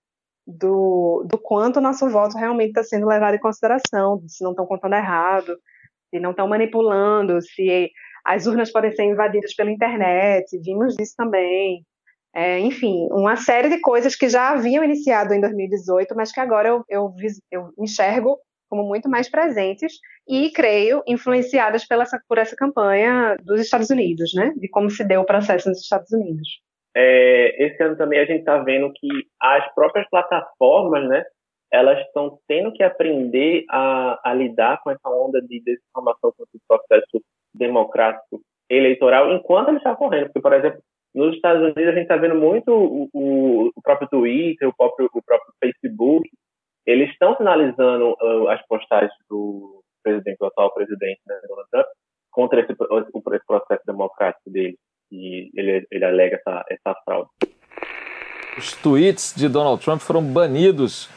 Do, 0.46 1.26
do 1.30 1.38
quanto 1.38 1.78
o 1.78 1.82
nosso 1.82 2.10
voto 2.10 2.38
realmente 2.38 2.70
está 2.70 2.84
sendo 2.84 3.06
levado 3.06 3.36
em 3.36 3.40
consideração, 3.40 4.24
se 4.28 4.44
não 4.44 4.52
estão 4.52 4.66
contando 4.66 4.96
errado, 4.96 5.58
se 6.10 6.20
não 6.20 6.32
estão 6.32 6.48
manipulando, 6.48 7.42
se 7.42 7.92
as 8.28 8.46
urnas 8.46 8.70
podem 8.70 8.92
ser 8.92 9.04
invadidas 9.06 9.56
pela 9.56 9.72
internet, 9.72 10.60
vimos 10.62 10.96
isso 11.00 11.14
também. 11.16 11.86
É, 12.36 12.60
enfim, 12.60 13.08
uma 13.10 13.38
série 13.38 13.70
de 13.70 13.80
coisas 13.80 14.16
que 14.16 14.28
já 14.28 14.50
haviam 14.50 14.84
iniciado 14.84 15.34
em 15.34 15.40
2018, 15.40 16.14
mas 16.14 16.32
que 16.32 16.40
agora 16.42 16.68
eu, 16.68 16.84
eu, 16.90 17.14
eu 17.50 17.70
enxergo 17.80 18.38
como 18.70 18.84
muito 18.84 19.10
mais 19.10 19.30
presentes 19.30 19.94
e, 20.28 20.52
creio, 20.52 21.02
influenciadas 21.08 21.88
pela, 21.88 22.04
por 22.28 22.38
essa 22.38 22.54
campanha 22.54 23.38
dos 23.42 23.62
Estados 23.62 23.90
Unidos, 23.90 24.34
né? 24.36 24.54
De 24.58 24.68
como 24.68 24.90
se 24.90 25.06
deu 25.06 25.22
o 25.22 25.26
processo 25.26 25.70
nos 25.70 25.80
Estados 25.80 26.12
Unidos. 26.12 26.60
É, 26.94 27.66
esse 27.66 27.82
ano 27.82 27.96
também 27.96 28.20
a 28.20 28.26
gente 28.26 28.40
está 28.40 28.58
vendo 28.58 28.92
que 28.94 29.08
as 29.42 29.74
próprias 29.74 30.06
plataformas, 30.10 31.08
né? 31.08 31.24
Elas 31.72 31.98
estão 32.06 32.38
tendo 32.46 32.74
que 32.74 32.84
aprender 32.84 33.64
a, 33.70 34.20
a 34.30 34.34
lidar 34.34 34.82
com 34.84 34.92
essa 34.92 35.10
onda 35.10 35.42
de 35.42 35.62
desinformação 35.64 36.34
contra 36.38 36.46
o 36.54 36.62
processo 36.68 37.24
democrático 37.58 38.42
eleitoral 38.70 39.32
enquanto 39.34 39.70
ele 39.70 39.78
está 39.78 39.94
ocorrendo. 39.94 40.26
Porque, 40.26 40.42
por 40.42 40.54
exemplo, 40.54 40.82
nos 41.14 41.36
Estados 41.36 41.62
Unidos 41.62 41.88
a 41.88 41.92
gente 41.92 42.04
está 42.04 42.18
vendo 42.18 42.36
muito 42.36 42.72
o, 42.72 43.10
o, 43.14 43.82
próprio 43.82 44.08
Twitter, 44.10 44.68
o 44.68 44.76
próprio, 44.76 45.10
o 45.14 45.22
próprio 45.24 45.54
Facebook, 45.60 46.30
eles 46.86 47.10
estão 47.10 47.36
sinalizando 47.36 48.16
uh, 48.22 48.50
as 48.50 48.66
postagens 48.68 49.12
do 49.30 49.82
presidente, 50.04 50.38
do 50.38 50.46
atual 50.46 50.74
presidente, 50.74 51.20
né, 51.28 51.40
Donald 51.48 51.70
Trump, 51.70 51.86
contra 52.32 52.62
esse, 52.62 52.72
esse 52.72 53.46
processo 53.46 53.84
democrático 53.86 54.50
dele. 54.50 54.78
E 55.12 55.50
ele, 55.56 55.88
ele 55.90 56.06
alega 56.06 56.36
essa, 56.36 56.66
essa 56.70 56.96
fraude. 57.04 57.30
Os 58.58 58.74
tweets 58.74 59.34
de 59.36 59.48
Donald 59.48 59.84
Trump 59.84 60.02
foram 60.02 60.22
banidos 60.22 61.10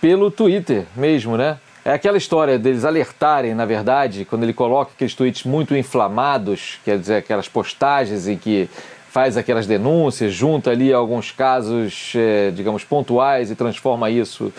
pelo 0.00 0.30
Twitter 0.30 0.86
mesmo, 0.96 1.36
né? 1.36 1.58
É 1.86 1.92
aquela 1.92 2.18
história 2.18 2.58
deles 2.58 2.84
alertarem, 2.84 3.54
na 3.54 3.64
verdade, 3.64 4.24
quando 4.24 4.42
ele 4.42 4.52
coloca 4.52 4.90
aqueles 4.92 5.14
tweets 5.14 5.44
muito 5.44 5.72
inflamados, 5.76 6.80
quer 6.84 6.98
dizer, 6.98 7.14
aquelas 7.14 7.48
postagens 7.48 8.26
em 8.26 8.36
que 8.36 8.68
faz 9.08 9.36
aquelas 9.36 9.68
denúncias, 9.68 10.34
junta 10.34 10.72
ali 10.72 10.92
alguns 10.92 11.30
casos, 11.30 12.12
é, 12.16 12.50
digamos, 12.50 12.82
pontuais 12.82 13.52
e 13.52 13.54
transforma 13.54 14.10
isso 14.10 14.52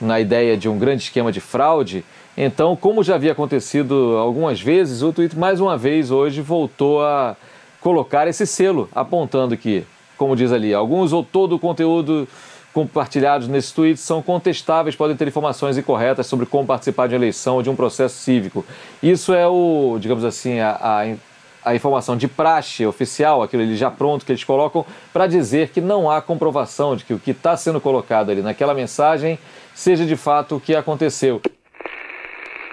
na 0.00 0.18
ideia 0.18 0.56
de 0.56 0.68
um 0.68 0.76
grande 0.76 1.04
esquema 1.04 1.30
de 1.30 1.38
fraude. 1.38 2.04
Então, 2.36 2.74
como 2.74 3.04
já 3.04 3.14
havia 3.14 3.30
acontecido 3.30 4.16
algumas 4.18 4.60
vezes, 4.60 5.02
o 5.02 5.12
Twitter 5.12 5.38
mais 5.38 5.60
uma 5.60 5.78
vez 5.78 6.10
hoje 6.10 6.40
voltou 6.40 7.00
a 7.00 7.36
colocar 7.80 8.26
esse 8.26 8.44
selo, 8.44 8.88
apontando 8.92 9.56
que, 9.56 9.84
como 10.18 10.34
diz 10.34 10.50
ali, 10.50 10.74
alguns 10.74 11.12
ou 11.12 11.22
todo 11.22 11.54
o 11.54 11.60
conteúdo 11.60 12.26
compartilhados 12.72 13.48
nesses 13.48 13.72
tweets 13.72 14.00
são 14.00 14.22
contestáveis, 14.22 14.96
podem 14.96 15.16
ter 15.16 15.28
informações 15.28 15.76
incorretas 15.76 16.26
sobre 16.26 16.46
como 16.46 16.66
participar 16.66 17.06
de 17.06 17.14
uma 17.14 17.18
eleição 17.18 17.56
ou 17.56 17.62
de 17.62 17.70
um 17.70 17.76
processo 17.76 18.14
cívico. 18.16 18.64
Isso 19.02 19.34
é 19.34 19.46
o, 19.46 19.98
digamos 20.00 20.24
assim, 20.24 20.58
a, 20.60 20.70
a, 20.80 21.70
a 21.70 21.74
informação 21.74 22.16
de 22.16 22.26
praxe 22.26 22.86
oficial, 22.86 23.42
aquilo 23.42 23.62
ali 23.62 23.76
já 23.76 23.90
pronto 23.90 24.24
que 24.24 24.32
eles 24.32 24.44
colocam, 24.44 24.86
para 25.12 25.26
dizer 25.26 25.68
que 25.68 25.80
não 25.80 26.10
há 26.10 26.22
comprovação 26.22 26.96
de 26.96 27.04
que 27.04 27.14
o 27.14 27.18
que 27.18 27.32
está 27.32 27.56
sendo 27.56 27.80
colocado 27.80 28.30
ali 28.30 28.42
naquela 28.42 28.74
mensagem 28.74 29.38
seja 29.74 30.04
de 30.06 30.16
fato 30.16 30.56
o 30.56 30.60
que 30.60 30.74
aconteceu. 30.74 31.40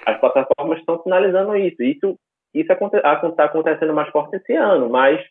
As 0.05 0.19
plataformas 0.19 0.79
estão 0.79 1.01
sinalizando 1.03 1.55
isso. 1.55 1.83
Isso 1.83 2.15
isso 2.53 2.71
está 2.71 3.45
acontecendo 3.45 3.93
mais 3.93 4.09
forte 4.09 4.35
esse 4.35 4.53
ano, 4.53 4.89
mas 4.89 5.23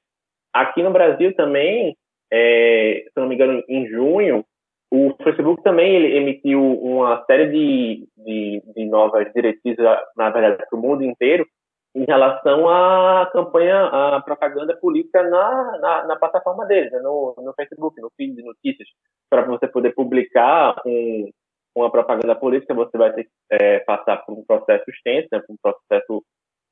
aqui 0.53 0.83
no 0.83 0.93
Brasil 0.93 1.35
também, 1.35 1.97
é, 2.33 3.05
se 3.09 3.21
não 3.21 3.29
me 3.29 3.35
engano, 3.35 3.63
em 3.69 3.89
junho, 3.89 4.45
o 4.91 5.15
Facebook 5.23 5.63
também 5.63 5.95
ele 5.95 6.17
emitiu 6.17 6.61
uma 6.61 7.23
série 7.27 7.49
de, 7.49 8.09
de, 8.17 8.63
de 8.75 8.87
novas 8.87 9.31
diretrizes, 9.35 9.85
na 10.17 10.31
verdade, 10.31 10.65
para 10.69 10.79
o 10.79 10.83
mundo 10.83 11.03
inteiro, 11.05 11.47
em 11.95 12.05
relação 12.05 12.69
à 12.69 13.29
campanha, 13.33 13.87
à 13.87 14.21
propaganda 14.23 14.77
política 14.77 15.23
na, 15.23 15.79
na, 15.79 16.07
na 16.07 16.17
plataforma 16.17 16.65
deles, 16.67 16.93
né? 16.93 17.01
no, 17.01 17.35
no 17.39 17.53
Facebook, 17.55 18.01
no 18.01 18.11
feed 18.17 18.35
de 18.35 18.43
notícias, 18.43 18.89
para 19.29 19.43
você 19.43 19.67
poder 19.67 19.95
publicar 19.95 20.81
um, 20.87 21.31
uma 21.75 21.91
propaganda 21.91 22.35
política, 22.35 22.75
você 22.75 22.97
vai 22.97 23.13
ter 23.13 23.25
que 23.25 23.31
é, 23.51 23.81
passar 23.81 24.19
por 24.19 24.39
um 24.39 24.45
processo 24.45 24.85
extenso, 24.91 25.29
né? 25.33 25.41
por 25.41 25.53
um 25.53 25.57
processo 25.61 26.23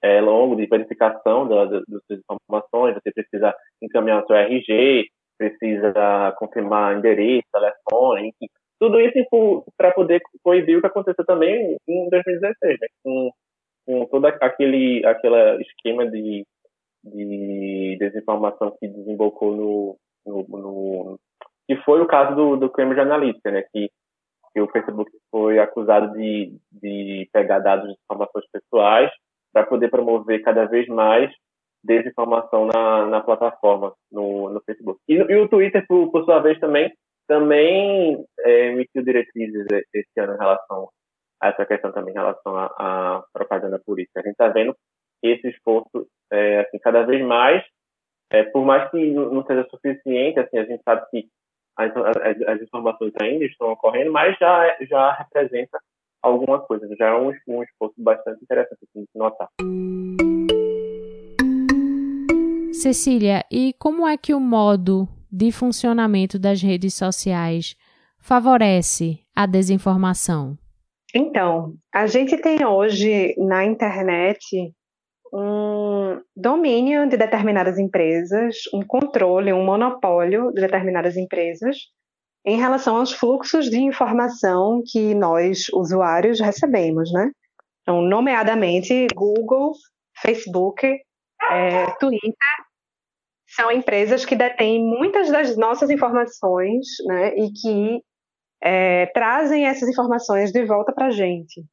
é, 0.02 0.20
longo 0.20 0.56
de 0.56 0.66
verificação 0.66 1.48
das 1.48 1.70
suas 2.06 2.20
informações, 2.20 2.94
você 2.94 3.10
precisa 3.12 3.54
encaminhar 3.82 4.22
o 4.22 4.26
seu 4.26 4.36
RG, 4.36 5.06
precisa 5.36 6.34
confirmar 6.38 6.96
endereço, 6.96 7.46
telefone, 7.52 8.28
enfim. 8.28 8.50
Tudo 8.78 9.00
isso 9.00 9.64
para 9.76 9.92
poder 9.92 10.20
coibir 10.42 10.76
o 10.76 10.80
que 10.80 10.86
aconteceu 10.86 11.24
também 11.24 11.76
em 11.88 12.08
2016, 12.10 12.78
né? 12.80 12.88
com, 13.02 13.30
com 13.86 14.06
todo 14.06 14.26
aquele, 14.26 15.04
aquele 15.06 15.62
esquema 15.62 16.06
de, 16.06 16.44
de 17.04 17.96
desinformação 17.98 18.76
que 18.78 18.86
desembocou 18.86 19.56
no, 19.56 19.96
no, 20.26 20.46
no, 20.48 21.20
que 21.66 21.76
foi 21.84 22.00
o 22.02 22.06
caso 22.06 22.34
do, 22.34 22.56
do 22.56 22.70
Cambridge 22.70 23.00
Analytica, 23.00 23.50
né? 23.50 23.64
Que, 23.72 23.90
que 24.52 24.60
o 24.60 24.68
Facebook 24.68 25.10
foi 25.30 25.58
acusado 25.58 26.12
de, 26.12 26.54
de 26.70 27.28
pegar 27.32 27.60
dados 27.60 27.88
de 27.88 27.94
informações 27.94 28.44
pessoais 28.52 29.10
para 29.52 29.64
poder 29.64 29.88
promover 29.88 30.42
cada 30.42 30.66
vez 30.66 30.86
mais 30.88 31.32
desinformação 31.86 32.66
na, 32.66 33.06
na 33.06 33.20
plataforma, 33.20 33.94
no, 34.10 34.50
no 34.50 34.60
Facebook. 34.62 35.00
E, 35.08 35.14
e 35.14 35.36
o 35.36 35.48
Twitter, 35.48 35.86
por, 35.86 36.10
por, 36.10 36.24
sua 36.24 36.40
vez, 36.40 36.58
também, 36.58 36.92
também 37.26 38.24
é, 38.40 38.68
emitiu 38.68 39.02
diretrizes 39.02 39.66
esse 39.94 40.20
ano 40.20 40.34
em 40.34 40.38
relação 40.38 40.88
a 41.40 41.48
essa 41.48 41.64
questão 41.64 41.92
também 41.92 42.12
em 42.12 42.16
relação 42.16 42.56
à 42.56 43.24
propaganda 43.32 43.78
política. 43.78 44.20
A 44.20 44.22
gente 44.22 44.32
está 44.32 44.48
vendo 44.48 44.74
esse 45.22 45.48
esforço 45.48 46.06
é, 46.32 46.60
assim, 46.60 46.78
cada 46.78 47.02
vez 47.04 47.24
mais, 47.24 47.62
é, 48.30 48.42
por 48.44 48.64
mais 48.64 48.90
que 48.90 49.10
não 49.10 49.44
seja 49.44 49.66
suficiente, 49.70 50.40
assim, 50.40 50.58
a 50.58 50.64
gente 50.64 50.82
sabe 50.82 51.06
que 51.10 51.28
as, 51.76 51.92
as, 51.96 52.42
as 52.48 52.62
informações 52.62 53.12
ainda 53.20 53.44
estão 53.44 53.70
ocorrendo, 53.70 54.10
mas 54.10 54.36
já, 54.38 54.76
já 54.82 55.12
representa 55.12 55.78
alguma 56.22 56.60
coisa, 56.60 56.88
já 56.98 57.08
é 57.08 57.14
um, 57.14 57.32
um 57.48 57.62
esforço 57.62 57.94
bastante 57.98 58.42
interessante 58.42 58.78
assim, 58.82 59.02
de 59.02 59.18
notar. 59.18 59.48
Cecília, 62.76 63.42
e 63.50 63.72
como 63.78 64.06
é 64.06 64.18
que 64.18 64.34
o 64.34 64.40
modo 64.40 65.08
de 65.32 65.50
funcionamento 65.50 66.38
das 66.38 66.60
redes 66.60 66.94
sociais 66.94 67.74
favorece 68.18 69.18
a 69.34 69.46
desinformação? 69.46 70.58
Então, 71.14 71.74
a 71.92 72.06
gente 72.06 72.36
tem 72.36 72.66
hoje 72.66 73.34
na 73.38 73.64
internet 73.64 74.74
um 75.32 76.20
domínio 76.36 77.08
de 77.08 77.16
determinadas 77.16 77.78
empresas, 77.78 78.56
um 78.74 78.82
controle, 78.86 79.52
um 79.54 79.64
monopólio 79.64 80.52
de 80.52 80.60
determinadas 80.60 81.16
empresas 81.16 81.78
em 82.44 82.58
relação 82.58 82.98
aos 82.98 83.10
fluxos 83.10 83.70
de 83.70 83.78
informação 83.78 84.82
que 84.86 85.14
nós, 85.14 85.68
usuários, 85.72 86.40
recebemos, 86.40 87.10
né? 87.10 87.30
Então, 87.82 88.02
nomeadamente, 88.02 89.06
Google, 89.14 89.72
Facebook, 90.20 90.86
é, 91.42 91.86
Twitter, 91.98 92.32
são 93.48 93.70
empresas 93.70 94.24
que 94.24 94.36
detêm 94.36 94.82
muitas 94.82 95.30
das 95.30 95.56
nossas 95.56 95.88
informações 95.90 96.86
né, 97.06 97.34
e 97.36 97.50
que 97.52 98.02
é, 98.62 99.06
trazem 99.06 99.66
essas 99.66 99.88
informações 99.88 100.52
de 100.52 100.64
volta 100.64 100.92
para 100.92 101.06
a 101.06 101.10
gente. 101.10 101.64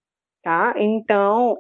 Tá? 0.44 0.74
Então, 0.78 1.58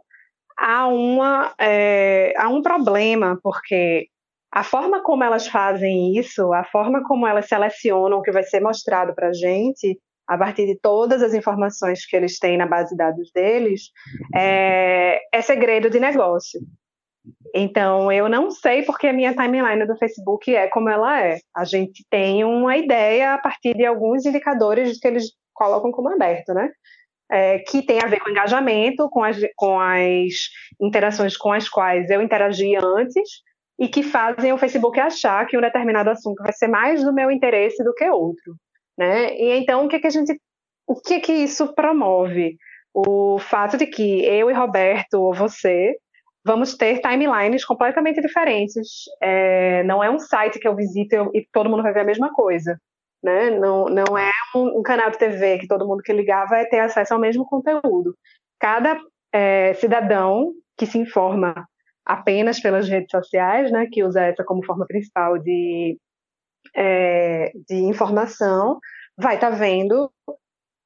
há, 0.57 0.87
uma, 0.87 1.53
é, 1.59 2.33
há 2.37 2.49
um 2.49 2.61
problema, 2.61 3.39
porque 3.41 4.07
a 4.51 4.63
forma 4.63 5.01
como 5.01 5.23
elas 5.23 5.47
fazem 5.47 6.17
isso, 6.17 6.53
a 6.53 6.63
forma 6.63 7.03
como 7.03 7.25
elas 7.25 7.47
selecionam 7.47 8.19
o 8.19 8.21
que 8.21 8.31
vai 8.31 8.43
ser 8.43 8.59
mostrado 8.59 9.15
para 9.15 9.29
a 9.29 9.33
gente, 9.33 9.99
a 10.27 10.37
partir 10.37 10.65
de 10.65 10.79
todas 10.79 11.21
as 11.21 11.33
informações 11.33 12.05
que 12.05 12.15
eles 12.15 12.37
têm 12.39 12.57
na 12.57 12.67
base 12.67 12.91
de 12.91 12.97
dados 12.97 13.31
deles, 13.33 13.89
é, 14.35 15.19
é 15.33 15.41
segredo 15.41 15.89
de 15.89 15.99
negócio. 15.99 16.61
Então, 17.53 18.11
eu 18.11 18.27
não 18.27 18.49
sei 18.49 18.81
porque 18.83 19.05
a 19.05 19.13
minha 19.13 19.33
timeline 19.33 19.85
do 19.85 19.95
Facebook 19.97 20.53
é 20.55 20.67
como 20.67 20.89
ela 20.89 21.23
é. 21.23 21.37
A 21.55 21.63
gente 21.63 22.03
tem 22.09 22.43
uma 22.43 22.75
ideia 22.75 23.35
a 23.35 23.37
partir 23.37 23.75
de 23.75 23.85
alguns 23.85 24.25
indicadores 24.25 24.99
que 24.99 25.07
eles 25.07 25.25
colocam 25.53 25.91
como 25.91 26.09
aberto, 26.09 26.51
né? 26.53 26.71
É, 27.31 27.59
que 27.59 27.83
tem 27.83 27.99
a 28.01 28.07
ver 28.07 28.19
com 28.19 28.29
engajamento, 28.29 29.07
com 29.09 29.23
as, 29.23 29.37
com 29.55 29.79
as 29.79 30.49
interações 30.81 31.37
com 31.37 31.51
as 31.51 31.69
quais 31.69 32.09
eu 32.09 32.21
interagi 32.21 32.75
antes 32.75 33.29
e 33.79 33.87
que 33.87 34.03
fazem 34.03 34.51
o 34.51 34.57
Facebook 34.57 34.99
achar 34.99 35.45
que 35.47 35.57
um 35.57 35.61
determinado 35.61 36.09
assunto 36.09 36.41
vai 36.43 36.53
ser 36.53 36.67
mais 36.67 37.03
do 37.03 37.13
meu 37.13 37.31
interesse 37.31 37.83
do 37.83 37.93
que 37.93 38.07
outro, 38.09 38.55
né? 38.97 39.35
E 39.35 39.59
então 39.59 39.85
o 39.85 39.87
que 39.87 39.99
que 39.99 40.07
a 40.07 40.11
gente, 40.11 40.39
o 40.87 40.95
que 40.99 41.19
que 41.19 41.31
isso 41.31 41.73
promove? 41.73 42.57
O 42.93 43.39
fato 43.39 43.77
de 43.77 43.87
que 43.87 44.23
eu 44.25 44.49
e 44.51 44.53
Roberto 44.53 45.15
ou 45.15 45.33
você 45.33 45.95
vamos 46.45 46.75
ter 46.75 46.99
timelines 46.99 47.65
completamente 47.65 48.21
diferentes. 48.21 49.05
É, 49.21 49.83
não 49.83 50.03
é 50.03 50.09
um 50.09 50.19
site 50.19 50.59
que 50.59 50.67
eu 50.67 50.75
visito 50.75 51.31
e 51.33 51.47
todo 51.51 51.69
mundo 51.69 51.83
vai 51.83 51.93
ver 51.93 52.01
a 52.01 52.05
mesma 52.05 52.33
coisa. 52.33 52.77
Né? 53.23 53.51
Não, 53.51 53.85
não 53.85 54.17
é 54.17 54.31
um, 54.53 54.79
um, 54.79 54.83
canal 54.83 55.09
de 55.09 55.17
TV 55.17 55.59
que 55.59 55.67
todo 55.67 55.87
mundo 55.87 56.03
que 56.03 56.11
ligar 56.11 56.45
vai 56.45 56.65
ter 56.65 56.79
acesso 56.79 57.13
ao 57.13 57.19
mesmo 57.19 57.45
conteúdo. 57.45 58.15
Cada 58.59 58.99
é, 59.31 59.73
cidadão 59.75 60.51
que 60.77 60.85
se 60.85 60.97
informa 60.97 61.65
apenas 62.05 62.59
pelas 62.59 62.89
redes 62.89 63.09
sociais, 63.09 63.71
né, 63.71 63.87
que 63.89 64.03
usa 64.03 64.23
essa 64.23 64.43
como 64.43 64.65
forma 64.65 64.85
principal 64.85 65.37
de, 65.37 65.97
é, 66.75 67.51
de 67.67 67.75
informação, 67.75 68.77
vai 69.17 69.35
estar 69.35 69.51
tá 69.51 69.55
vendo 69.55 70.11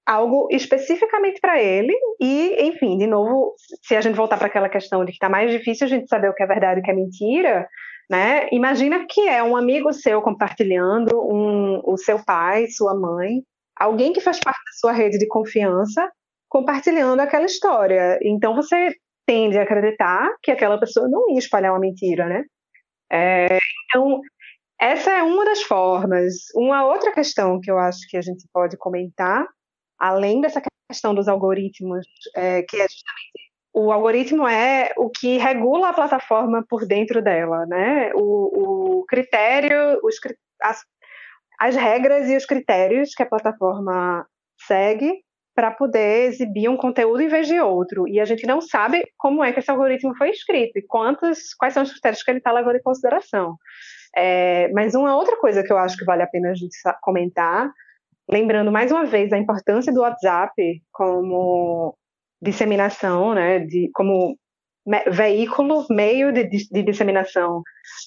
algo 0.08 0.48
especificamente 0.50 1.41
para 1.41 1.62
ele 1.62 1.93
e, 2.22 2.56
enfim, 2.65 2.98
de 2.98 3.06
novo, 3.06 3.54
se 3.84 3.93
a 3.93 4.00
gente 4.00 4.15
voltar 4.15 4.38
para 4.38 4.48
aquela 4.48 4.70
questão 4.70 5.04
de 5.04 5.12
que 5.12 5.17
está 5.17 5.28
mais 5.28 5.52
difícil 5.52 5.86
a 5.86 5.89
gente 5.89 6.08
saber 6.08 6.30
o 6.30 6.34
que 6.34 6.41
é 6.41 6.48
verdade 6.48 6.80
e 6.80 6.82
o 6.82 6.84
que 6.84 6.91
é 6.91 6.93
mentira, 6.93 7.67
né? 8.10 8.48
Imagina 8.54 9.06
que 9.06 9.28
é 9.28 9.43
um 9.43 9.58
amigo 9.58 9.91
seu 9.91 10.22
compartilhando, 10.22 11.12
um, 11.20 11.82
o 11.84 11.98
seu 11.98 12.24
pai, 12.24 12.67
sua 12.67 12.96
mãe, 12.98 13.43
alguém 13.76 14.13
que 14.13 14.22
faz 14.22 14.39
parte 14.39 14.58
da 14.58 14.72
sua 14.80 14.93
rede 14.93 15.17
de 15.17 15.28
confiança 15.28 16.10
compartilhando 16.48 17.20
aquela 17.20 17.46
história. 17.46 18.17
Então 18.22 18.56
você 18.56 18.96
tende 19.26 19.58
a 19.58 19.63
acreditar 19.63 20.34
que 20.41 20.52
aquela 20.52 20.80
pessoa 20.80 21.10
não 21.10 21.32
ia 21.32 21.39
espalhar 21.39 21.74
uma 21.74 21.82
mentira, 21.82 22.28
né? 22.28 22.46
É, 23.12 23.58
então 23.86 24.22
essa 24.80 25.12
é 25.12 25.22
uma 25.22 25.43
das 25.43 25.63
formas. 25.63 26.34
Uma 26.56 26.86
outra 26.86 27.12
questão 27.12 27.60
que 27.60 27.70
eu 27.70 27.78
acho 27.78 28.08
que 28.10 28.15
a 28.15 28.22
gente 28.22 28.46
pode 28.54 28.78
comentar 28.78 29.46
além 29.99 30.41
dessa 30.41 30.62
questão 30.89 31.13
dos 31.13 31.27
algoritmos, 31.27 32.05
é, 32.36 32.63
que 32.63 32.77
é 32.77 32.88
justamente 32.88 33.47
o 33.79 33.91
algoritmo 33.91 34.47
é 34.47 34.91
o 34.97 35.07
que 35.07 35.38
regula 35.38 35.89
a 35.89 35.93
plataforma 35.93 36.65
por 36.67 36.88
dentro 36.88 37.21
dela, 37.21 37.63
né? 37.67 38.10
O, 38.15 39.01
o 39.01 39.05
critério, 39.05 39.99
os, 40.03 40.15
as, 40.63 40.83
as 41.60 41.75
regras 41.75 42.27
e 42.27 42.36
os 42.36 42.43
critérios 42.43 43.13
que 43.13 43.21
a 43.21 43.27
plataforma 43.27 44.25
segue 44.65 45.21
para 45.53 45.69
poder 45.69 46.25
exibir 46.25 46.69
um 46.69 46.75
conteúdo 46.75 47.21
em 47.21 47.27
vez 47.27 47.45
de 47.45 47.60
outro. 47.60 48.07
E 48.07 48.19
a 48.19 48.25
gente 48.25 48.47
não 48.47 48.62
sabe 48.62 49.03
como 49.15 49.43
é 49.43 49.53
que 49.53 49.60
esse 49.60 49.69
algoritmo 49.69 50.15
foi 50.17 50.31
escrito 50.31 50.79
e 50.79 50.81
quantos, 50.81 51.53
quais 51.53 51.75
são 51.75 51.83
os 51.83 51.91
critérios 51.91 52.23
que 52.23 52.31
ele 52.31 52.39
está 52.39 52.51
levando 52.51 52.77
em 52.77 52.81
consideração. 52.81 53.57
É, 54.15 54.71
mas 54.73 54.95
uma 54.95 55.15
outra 55.15 55.38
coisa 55.38 55.62
que 55.63 55.71
eu 55.71 55.77
acho 55.77 55.97
que 55.97 56.05
vale 56.05 56.23
a 56.23 56.27
pena 56.27 56.49
a 56.49 56.55
gente 56.55 56.75
comentar 57.01 57.71
lembrando 58.30 58.72
mais 58.72 58.92
uma 58.92 59.06
vez 59.06 59.32
a 59.32 59.38
importância 59.38 59.94
do 59.94 60.02
WhatsApp 60.02 60.54
como 60.92 61.96
disseminação, 62.42 63.34
né, 63.34 63.60
de, 63.60 63.90
como 63.94 64.38
veículo, 65.12 65.86
meio 65.90 66.32
de, 66.32 66.46
de 66.46 66.84
disseminação 66.84 67.62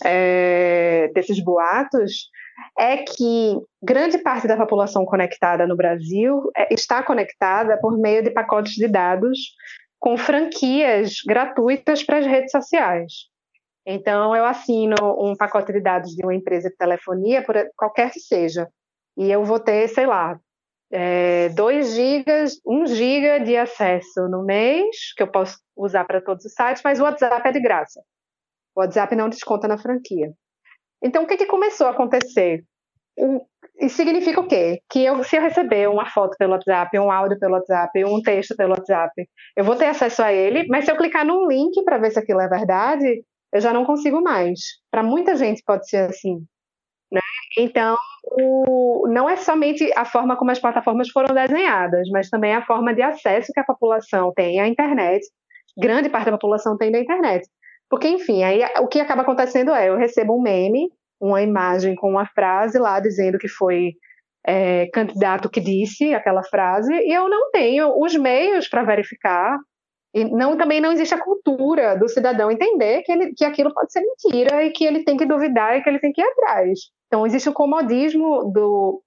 é, 0.05 1.11
desses 1.15 1.43
boatos, 1.43 2.31
é 2.79 2.99
que 2.99 3.59
grande 3.83 4.19
parte 4.19 4.47
da 4.47 4.57
população 4.57 5.05
conectada 5.05 5.67
no 5.67 5.77
Brasil 5.77 6.51
é, 6.57 6.73
está 6.73 7.03
conectada 7.03 7.79
por 7.81 7.99
meio 7.99 8.23
de 8.23 8.31
pacotes 8.31 8.75
de 8.75 8.89
dados 8.89 9.55
com 9.99 10.17
franquias 10.17 11.17
gratuitas 11.27 12.03
para 12.03 12.19
as 12.19 12.27
redes 12.27 12.51
sociais. 12.51 13.29
Então, 13.87 14.35
eu 14.37 14.45
assino 14.45 14.95
um 15.19 15.35
pacote 15.37 15.73
de 15.73 15.81
dados 15.81 16.15
de 16.15 16.25
uma 16.25 16.35
empresa 16.35 16.71
de 16.71 16.77
telefonia, 16.77 17.43
por 17.43 17.57
qualquer 17.77 18.11
que 18.11 18.21
seja, 18.21 18.69
e 19.21 19.31
eu 19.31 19.45
vou 19.45 19.61
ter, 19.61 19.87
sei 19.89 20.07
lá, 20.07 20.41
é, 20.91 21.51
2 21.51 21.95
gigas, 21.95 22.59
1 22.67 22.87
giga 22.87 23.39
de 23.39 23.55
acesso 23.55 24.27
no 24.31 24.43
mês, 24.43 25.13
que 25.15 25.23
eu 25.23 25.31
posso 25.31 25.59
usar 25.77 26.07
para 26.07 26.23
todos 26.23 26.45
os 26.47 26.55
sites, 26.55 26.83
mas 26.83 26.99
o 26.99 27.05
WhatsApp 27.05 27.47
é 27.47 27.53
de 27.53 27.61
graça. 27.61 28.01
O 28.75 28.81
WhatsApp 28.81 29.15
não 29.15 29.29
desconta 29.29 29.69
na 29.69 29.77
franquia. 29.77 30.33
Então, 31.03 31.25
o 31.25 31.27
que, 31.27 31.37
que 31.37 31.45
começou 31.45 31.87
a 31.87 31.91
acontecer? 31.91 32.65
o, 33.19 33.47
isso 33.79 33.97
significa 33.97 34.41
o 34.41 34.47
quê? 34.47 34.81
Que 34.91 35.05
eu, 35.05 35.23
se 35.23 35.37
eu 35.37 35.43
receber 35.43 35.89
uma 35.89 36.07
foto 36.07 36.35
pelo 36.39 36.53
WhatsApp, 36.53 36.99
um 36.99 37.11
áudio 37.11 37.39
pelo 37.39 37.55
WhatsApp, 37.55 38.05
um 38.05 38.23
texto 38.23 38.57
pelo 38.57 38.73
WhatsApp, 38.73 39.29
eu 39.55 39.65
vou 39.65 39.77
ter 39.77 39.87
acesso 39.87 40.23
a 40.23 40.33
ele, 40.33 40.67
mas 40.69 40.87
se 40.87 40.91
eu 40.91 40.97
clicar 40.97 41.27
num 41.27 41.47
link 41.47 41.83
para 41.85 41.99
ver 41.99 42.11
se 42.11 42.19
aquilo 42.19 42.41
é 42.41 42.49
verdade, 42.49 43.23
eu 43.53 43.61
já 43.61 43.73
não 43.73 43.85
consigo 43.85 44.23
mais. 44.23 44.61
Para 44.91 45.03
muita 45.03 45.37
gente 45.37 45.63
pode 45.65 45.89
ser 45.89 46.09
assim. 46.09 46.45
Né? 47.11 47.21
Então, 47.59 47.97
o, 48.25 49.09
não 49.09 49.29
é 49.29 49.37
somente 49.37 49.91
a 49.97 50.05
forma 50.05 50.37
como 50.37 50.51
as 50.51 50.59
plataformas 50.59 51.09
foram 51.11 51.35
desenhadas, 51.35 52.09
mas 52.11 52.29
também 52.29 52.55
a 52.55 52.65
forma 52.65 52.95
de 52.95 53.03
acesso 53.03 53.53
que 53.53 53.61
a 53.61 53.65
população 53.65 54.33
tem 54.35 54.61
à 54.61 54.69
internet. 54.69 55.27
Grande 55.77 56.09
parte 56.09 56.27
da 56.27 56.33
população 56.33 56.77
tem 56.77 56.93
da 56.93 57.01
internet. 57.01 57.49
Porque, 57.89 58.09
enfim, 58.09 58.45
aí 58.45 58.63
o 58.81 58.87
que 58.87 59.01
acaba 59.01 59.23
acontecendo 59.23 59.73
é, 59.73 59.89
eu 59.89 59.97
recebo 59.97 60.37
um 60.37 60.43
meme, 60.43 60.89
uma 61.21 61.43
imagem 61.43 61.97
com 61.97 62.11
uma 62.11 62.27
frase 62.27 62.79
lá 62.79 63.01
dizendo 63.01 63.39
que 63.39 63.49
foi 63.49 63.95
é, 64.47 64.87
candidato 64.93 65.51
que 65.51 65.61
disse 65.61 66.15
aquela 66.15 66.43
frase, 66.45 66.93
e 66.93 67.13
eu 67.13 67.29
não 67.29 67.51
tenho 67.51 67.93
os 68.01 68.15
meios 68.17 68.69
para 68.69 68.85
verificar 68.85 69.59
e 70.13 70.25
não, 70.25 70.57
também 70.57 70.81
não 70.81 70.93
existe 70.93 71.15
a 71.15 71.23
cultura 71.23 71.97
do 71.97 72.09
cidadão 72.09 72.51
entender 72.51 73.03
que, 73.03 73.13
ele, 73.13 73.33
que 73.33 73.45
aquilo 73.45 73.73
pode 73.73 73.93
ser 73.93 74.01
mentira 74.01 74.65
e 74.65 74.71
que 74.71 74.85
ele 74.85 75.05
tem 75.05 75.17
que 75.17 75.25
duvidar 75.25 75.77
e 75.77 75.83
que 75.83 75.89
ele 75.89 76.01
tem 76.01 76.13
que 76.13 76.21
ir 76.21 76.25
atrás. 76.25 76.91
Então, 77.07 77.27
existe 77.27 77.49
o 77.49 77.53
comodismo 77.53 78.51
do. 78.53 79.03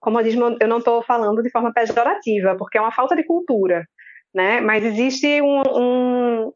Comodismo, 0.00 0.56
eu 0.60 0.68
não 0.68 0.78
estou 0.78 1.02
falando 1.02 1.42
de 1.42 1.50
forma 1.50 1.72
pejorativa, 1.72 2.56
porque 2.56 2.78
é 2.78 2.80
uma 2.80 2.92
falta 2.92 3.16
de 3.16 3.24
cultura, 3.24 3.84
né? 4.32 4.60
mas 4.60 4.84
existe 4.84 5.42
um, 5.42 5.62
um, 5.74 6.52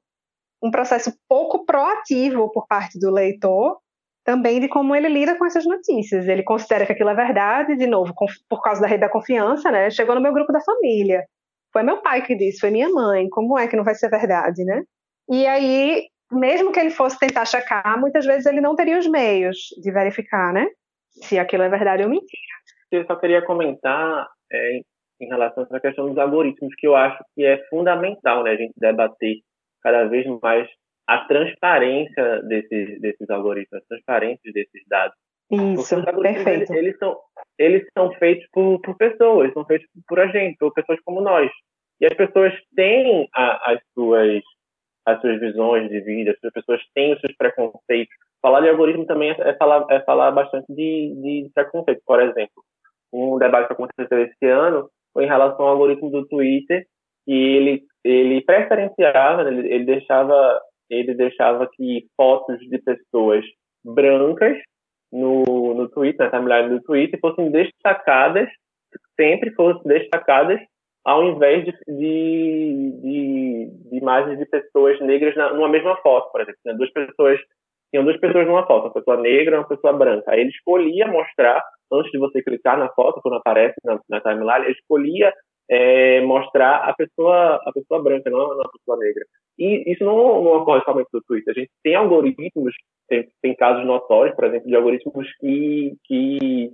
um 0.62 0.70
processo 0.70 1.12
pouco 1.28 1.64
proativo 1.64 2.52
por 2.52 2.66
parte 2.68 3.00
do 3.00 3.10
leitor 3.10 3.78
também 4.24 4.60
de 4.60 4.68
como 4.68 4.94
ele 4.94 5.08
lida 5.08 5.36
com 5.36 5.44
essas 5.44 5.64
notícias. 5.66 6.28
Ele 6.28 6.44
considera 6.44 6.86
que 6.86 6.92
aquilo 6.92 7.10
é 7.10 7.14
verdade, 7.14 7.76
de 7.76 7.86
novo, 7.86 8.14
por 8.48 8.62
causa 8.62 8.80
da 8.80 8.86
rede 8.86 9.00
da 9.00 9.08
confiança, 9.08 9.70
né? 9.70 9.90
Chegou 9.90 10.14
no 10.14 10.20
meu 10.20 10.32
grupo 10.32 10.52
da 10.52 10.60
família. 10.60 11.26
Foi 11.72 11.82
meu 11.82 12.02
pai 12.02 12.22
que 12.22 12.36
disse, 12.36 12.60
foi 12.60 12.70
minha 12.70 12.88
mãe. 12.88 13.28
Como 13.30 13.58
é 13.58 13.66
que 13.66 13.76
não 13.76 13.84
vai 13.84 13.94
ser 13.94 14.10
verdade, 14.10 14.64
né? 14.64 14.82
E 15.28 15.46
aí, 15.46 16.06
mesmo 16.30 16.72
que 16.72 16.80
ele 16.80 16.90
fosse 16.90 17.18
tentar 17.18 17.44
checar, 17.44 17.98
muitas 17.98 18.26
vezes 18.26 18.46
ele 18.46 18.60
não 18.60 18.76
teria 18.76 18.98
os 18.98 19.06
meios 19.06 19.56
de 19.80 19.90
verificar, 19.90 20.52
né? 20.52 20.66
Se 21.10 21.38
aquilo 21.38 21.62
é 21.62 21.68
verdade 21.68 22.02
ou 22.02 22.08
mentira. 22.08 22.42
Eu 22.90 23.06
só 23.06 23.16
queria 23.16 23.42
comentar 23.42 24.28
é, 24.52 24.80
em 25.20 25.28
relação 25.28 25.62
a 25.62 25.66
essa 25.66 25.80
questão 25.80 26.08
dos 26.08 26.18
algoritmos, 26.18 26.74
que 26.76 26.86
eu 26.86 26.94
acho 26.94 27.22
que 27.34 27.44
é 27.44 27.64
fundamental, 27.68 28.42
né? 28.42 28.50
A 28.50 28.56
gente 28.56 28.74
debater 28.76 29.36
cada 29.82 30.04
vez 30.04 30.26
mais 30.42 30.68
a 31.06 31.24
transparência 31.26 32.42
desses, 32.42 33.00
desses 33.00 33.30
algoritmos, 33.30 33.82
a 33.82 33.86
transparência 33.88 34.52
desses 34.52 34.82
dados. 34.88 35.16
Isso, 35.50 36.02
perfeito. 36.04 36.48
Eles, 36.48 36.70
eles, 36.70 36.98
são, 36.98 37.16
eles 37.58 37.86
são 37.96 38.12
feitos 38.12 38.46
por, 38.52 38.80
por 38.80 38.96
pessoas, 38.96 39.52
são 39.52 39.64
feitos 39.66 39.86
por 40.06 40.18
a 40.20 40.26
gente, 40.28 40.56
por 40.56 40.72
pessoas 40.72 40.98
como 41.04 41.20
nós. 41.20 41.50
E 42.00 42.06
as 42.06 42.14
pessoas 42.14 42.52
têm 42.74 43.28
a, 43.34 43.72
as, 43.72 43.80
suas, 43.94 44.42
as 45.06 45.20
suas 45.20 45.40
visões 45.40 45.88
de 45.90 46.00
vida, 46.00 46.32
as 46.32 46.52
pessoas 46.52 46.80
têm 46.94 47.12
os 47.12 47.20
seus 47.20 47.36
preconceitos. 47.36 48.14
Falar 48.40 48.60
de 48.60 48.70
algoritmo 48.70 49.06
também 49.06 49.30
é, 49.30 49.36
é 49.38 49.54
falar, 49.54 49.86
é 49.90 50.00
falar 50.00 50.30
bastante 50.32 50.66
de, 50.70 51.14
de 51.22 51.50
preconceito. 51.54 52.02
Por 52.04 52.20
exemplo, 52.20 52.64
um 53.12 53.38
debate 53.38 53.68
que 53.68 53.72
aconteceu 53.74 54.22
esse 54.22 54.46
ano 54.46 54.88
foi 55.12 55.24
em 55.24 55.28
relação 55.28 55.66
ao 55.66 55.72
algoritmo 55.72 56.10
do 56.10 56.26
Twitter, 56.26 56.86
que 57.26 57.32
ele, 57.32 57.82
ele 58.02 58.40
preferenciava, 58.42 59.48
ele, 59.48 59.72
ele 59.72 59.84
deixava 59.84 60.60
ele 60.90 61.14
deixava 61.14 61.68
que 61.72 62.06
fotos 62.16 62.58
de 62.60 62.78
pessoas 62.78 63.44
brancas 63.82 64.58
no, 65.12 65.74
no 65.74 65.88
Twitter, 65.90 66.26
na 66.26 66.30
timeline 66.30 66.70
do 66.70 66.82
Twitter, 66.82 67.20
fossem 67.20 67.50
destacadas, 67.50 68.48
sempre 69.16 69.52
fossem 69.54 69.82
destacadas, 69.84 70.60
ao 71.04 71.24
invés 71.24 71.64
de, 71.64 71.72
de, 71.86 73.00
de, 73.02 73.70
de 73.90 73.96
imagens 73.96 74.38
de 74.38 74.46
pessoas 74.46 75.00
negras 75.00 75.34
na, 75.36 75.52
numa 75.52 75.68
mesma 75.68 75.96
foto, 75.96 76.30
por 76.30 76.40
exemplo. 76.40 76.60
Né? 76.64 76.74
Duas 76.74 76.92
pessoas, 76.92 77.40
tinham 77.90 78.04
duas 78.04 78.18
pessoas 78.18 78.46
numa 78.46 78.66
foto, 78.66 78.86
uma 78.86 78.92
pessoa 78.92 79.16
negra 79.18 79.56
e 79.56 79.58
uma 79.58 79.68
pessoa 79.68 79.92
branca. 79.92 80.30
Aí 80.30 80.40
ele 80.40 80.50
escolhia 80.50 81.06
mostrar, 81.06 81.62
antes 81.92 82.10
de 82.10 82.18
você 82.18 82.42
clicar 82.42 82.78
na 82.78 82.88
foto, 82.90 83.20
quando 83.20 83.36
aparece 83.36 83.74
na, 83.84 84.00
na 84.08 84.20
timeline, 84.20 84.64
ele 84.64 84.72
escolhia 84.72 85.32
é, 85.68 86.20
mostrar 86.22 86.76
a 86.88 86.94
pessoa, 86.94 87.60
a 87.66 87.72
pessoa 87.72 88.02
branca, 88.02 88.30
não 88.30 88.60
a 88.60 88.68
pessoa 88.68 88.96
negra. 88.98 89.24
E 89.58 89.92
isso 89.92 90.04
não, 90.04 90.42
não 90.42 90.52
ocorre 90.58 90.82
somente 90.84 91.08
no 91.12 91.22
Twitter. 91.22 91.52
A 91.54 91.60
gente 91.60 91.70
tem 91.82 91.94
algoritmos, 91.94 92.74
tem, 93.12 93.28
tem 93.42 93.54
casos 93.54 93.84
notórios, 93.84 94.34
por 94.34 94.44
exemplo, 94.46 94.66
de 94.66 94.74
algoritmos 94.74 95.28
que, 95.38 95.94
que, 96.04 96.70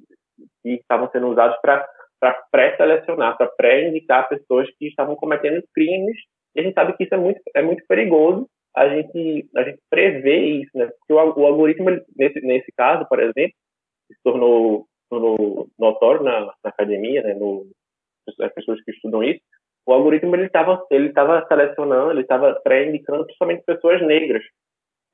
que 0.62 0.70
estavam 0.70 1.10
sendo 1.10 1.26
usados 1.26 1.56
para 1.60 2.32
pré-selecionar, 2.52 3.36
para 3.36 3.48
pré-indicar 3.48 4.28
pessoas 4.28 4.68
que 4.78 4.86
estavam 4.86 5.16
cometendo 5.16 5.64
crimes. 5.74 6.16
E 6.54 6.60
a 6.60 6.62
gente 6.62 6.74
sabe 6.74 6.96
que 6.96 7.02
isso 7.02 7.14
é 7.14 7.18
muito, 7.18 7.40
é 7.56 7.62
muito 7.62 7.84
perigoso 7.88 8.48
a 8.76 8.88
gente, 8.88 9.48
a 9.56 9.62
gente 9.64 9.80
prever 9.90 10.62
isso, 10.62 10.70
né? 10.78 10.86
Porque 10.86 11.12
o, 11.12 11.16
o 11.16 11.46
algoritmo, 11.46 11.90
nesse, 12.16 12.40
nesse 12.42 12.70
caso, 12.76 13.04
por 13.08 13.18
exemplo, 13.18 13.56
se 14.06 14.14
tornou, 14.22 14.86
tornou 15.10 15.66
notório 15.76 16.22
na, 16.22 16.40
na 16.42 16.52
academia, 16.64 17.22
né? 17.22 17.34
No, 17.34 17.66
as 18.40 18.52
pessoas 18.54 18.80
que 18.84 18.92
estudam 18.92 19.24
isso, 19.24 19.40
o 19.86 19.92
algoritmo 19.92 20.36
ele 20.36 20.46
estava 20.46 20.86
ele 20.90 21.12
selecionando, 21.48 22.12
ele 22.12 22.20
estava 22.20 22.54
pré-indicando 22.62 23.24
principalmente 23.24 23.64
pessoas 23.64 24.00
negras. 24.06 24.44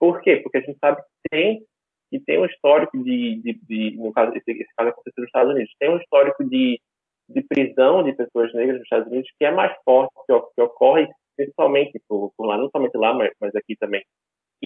Por 0.04 0.20
quê? 0.20 0.36
Porque 0.36 0.58
a 0.58 0.60
gente 0.60 0.78
sabe 0.78 1.00
que 1.00 1.28
tem, 1.30 1.62
que 2.10 2.20
tem 2.20 2.38
um 2.38 2.44
histórico 2.44 3.02
de, 3.02 3.40
de, 3.40 3.58
de 3.66 3.96
no 3.96 4.12
caso, 4.12 4.36
esse, 4.36 4.50
esse 4.50 4.68
caso 4.76 4.90
aconteceu 4.90 5.22
nos 5.22 5.28
Estados 5.28 5.54
Unidos, 5.54 5.72
tem 5.80 5.88
um 5.88 5.96
histórico 5.96 6.44
de, 6.44 6.78
de 7.30 7.42
prisão 7.42 8.02
de 8.02 8.12
pessoas 8.12 8.52
negras 8.52 8.76
nos 8.76 8.82
Estados 8.84 9.10
Unidos 9.10 9.30
que 9.38 9.46
é 9.46 9.50
mais 9.50 9.74
forte, 9.82 10.12
que, 10.26 10.40
que 10.54 10.60
ocorre 10.60 11.08
principalmente 11.34 11.98
por, 12.06 12.30
por, 12.36 12.44
lá, 12.44 12.58
não 12.58 12.68
somente 12.68 12.94
lá, 12.98 13.14
mas, 13.14 13.32
mas 13.40 13.56
aqui 13.56 13.76
também. 13.76 14.04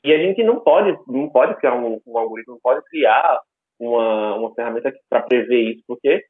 E 0.05 0.12
a 0.12 0.18
gente 0.18 0.42
não 0.42 0.59
pode, 0.59 0.98
não 1.07 1.29
pode 1.29 1.55
criar 1.61 1.77
um, 1.77 2.01
um 2.05 2.18
algoritmo, 2.18 2.55
não 2.55 2.61
pode 2.61 2.85
criar 2.87 3.40
uma, 3.79 4.35
uma 4.35 4.53
ferramenta 4.57 4.92
para 5.09 5.22
prever 5.22 5.74
isso, 5.74 5.85
porque 5.87 6.24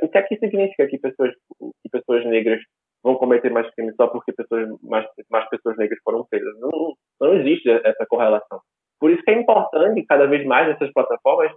o 0.00 0.08
que 0.08 0.16
é 0.16 0.22
que 0.22 0.38
significa 0.38 0.86
que 0.86 0.98
pessoas, 0.98 1.34
que 1.82 1.90
pessoas 1.92 2.24
negras 2.24 2.58
vão 3.02 3.16
cometer 3.16 3.50
mais 3.50 3.68
crimes 3.74 3.94
só 3.96 4.06
porque 4.06 4.32
pessoas, 4.32 4.66
mais, 4.82 5.06
mais 5.30 5.46
pessoas 5.50 5.76
negras 5.76 5.98
foram 6.02 6.24
presas? 6.24 6.58
Não, 6.58 6.96
não 7.20 7.34
existe 7.34 7.68
essa 7.70 8.06
correlação. 8.06 8.60
Por 8.98 9.10
isso 9.10 9.22
que 9.22 9.30
é 9.30 9.34
importante, 9.34 10.04
cada 10.06 10.26
vez 10.26 10.44
mais, 10.46 10.68
essas 10.68 10.92
plataformas, 10.92 11.52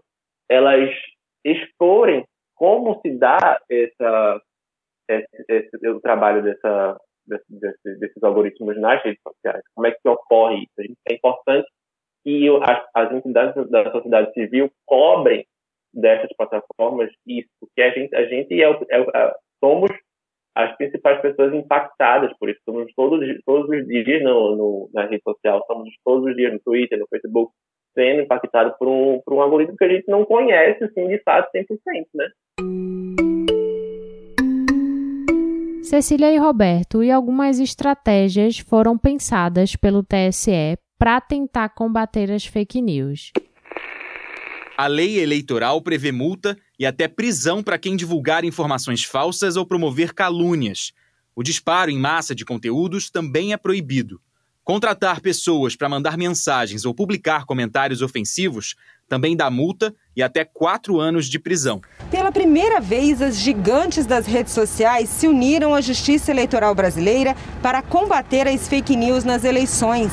elas 0.50 0.90
exporem 1.44 2.26
como 2.56 3.00
se 3.02 3.12
dá 3.18 3.60
essa, 3.70 4.42
esse, 5.10 5.46
esse, 5.50 5.90
o 5.90 6.00
trabalho 6.00 6.42
dessa, 6.44 6.98
desse, 7.28 8.00
desses 8.00 8.24
algoritmos 8.24 8.80
nas 8.80 9.04
redes 9.04 9.22
sociais, 9.22 9.64
como 9.76 9.88
é 9.88 9.92
que 9.92 10.08
ocorre 10.08 10.64
isso. 10.64 10.94
É 11.10 11.14
importante 11.14 11.68
que 12.24 12.48
as, 12.62 12.86
as 12.94 13.12
entidades 13.12 13.70
da 13.70 13.92
sociedade 13.92 14.34
civil 14.34 14.72
cobrem 14.86 15.46
dessas 15.94 16.30
plataformas 16.36 17.12
isso, 17.28 17.50
porque 17.60 17.82
a 17.82 17.92
gente, 17.92 18.16
a 18.16 18.26
gente 18.26 18.64
é, 18.64 18.70
é, 18.70 19.36
somos 19.64 19.92
as 20.56 20.76
principais 20.78 21.22
pessoas 21.22 21.54
impactadas 21.54 22.32
por 22.38 22.50
isso. 22.50 22.60
Somos 22.66 22.92
todos, 22.96 23.20
todos 23.46 23.70
os 23.70 23.88
dias 23.88 24.24
no, 24.24 24.56
no, 24.56 24.90
na 24.94 25.06
rede 25.06 25.24
social, 25.24 25.64
somos 25.68 25.90
todos 26.04 26.30
os 26.30 26.36
dias 26.36 26.54
no 26.54 26.60
Twitter, 26.60 27.00
no 27.00 27.08
Facebook, 27.08 27.52
sendo 27.94 28.22
impactados 28.22 28.74
por 28.78 28.88
um, 28.88 29.22
por 29.26 29.34
um 29.34 29.42
algoritmo 29.42 29.78
que 29.78 29.86
a 29.86 29.90
gente 29.90 30.08
não 30.08 30.26
conhece, 30.26 30.84
assim, 30.84 31.08
de 31.08 31.22
fato, 31.24 31.50
100%, 31.56 31.66
né? 32.14 32.30
Cecília 35.84 36.32
e 36.32 36.38
Roberto, 36.38 37.04
e 37.04 37.12
algumas 37.12 37.60
estratégias 37.60 38.58
foram 38.58 38.98
pensadas 38.98 39.76
pelo 39.76 40.04
TSE 40.04 40.78
para 40.98 41.20
tentar 41.22 41.70
combater 41.70 42.32
as 42.32 42.46
fake 42.46 42.82
news. 42.82 43.32
A 44.78 44.88
lei 44.88 45.20
eleitoral 45.22 45.84
prevê 45.84 46.12
multa 46.12 46.58
e 46.80 46.86
até 46.86 47.08
prisão 47.08 47.62
para 47.62 47.78
quem 47.78 47.96
divulgar 47.96 48.44
informações 48.44 49.04
falsas 49.04 49.56
ou 49.56 49.66
promover 49.66 50.14
calúnias. 50.14 50.92
O 51.36 51.44
disparo 51.44 51.90
em 51.90 51.98
massa 51.98 52.36
de 52.36 52.46
conteúdos 52.46 53.10
também 53.10 53.54
é 53.54 53.58
proibido. 53.58 54.22
Contratar 54.64 55.20
pessoas 55.20 55.76
para 55.76 55.90
mandar 55.90 56.18
mensagens 56.18 56.86
ou 56.86 56.94
publicar 56.94 57.46
comentários 57.46 58.02
ofensivos 58.02 58.76
também 59.10 59.36
dá 59.36 59.50
multa 59.50 59.94
e 60.16 60.24
até 60.24 60.46
quatro 60.46 61.00
anos 61.00 61.28
de 61.28 61.38
prisão. 61.38 61.82
Pela 62.10 62.32
primeira 62.32 62.80
vez, 62.80 63.22
as 63.22 63.38
gigantes 63.38 64.06
das 64.06 64.26
redes 64.26 64.54
sociais 64.54 65.10
se 65.10 65.28
uniram 65.28 65.76
à 65.76 65.82
Justiça 65.82 66.32
Eleitoral 66.32 66.74
Brasileira 66.74 67.36
para 67.62 67.82
combater 67.82 68.48
as 68.48 68.68
fake 68.68 68.96
news 68.96 69.24
nas 69.24 69.44
eleições. 69.44 70.12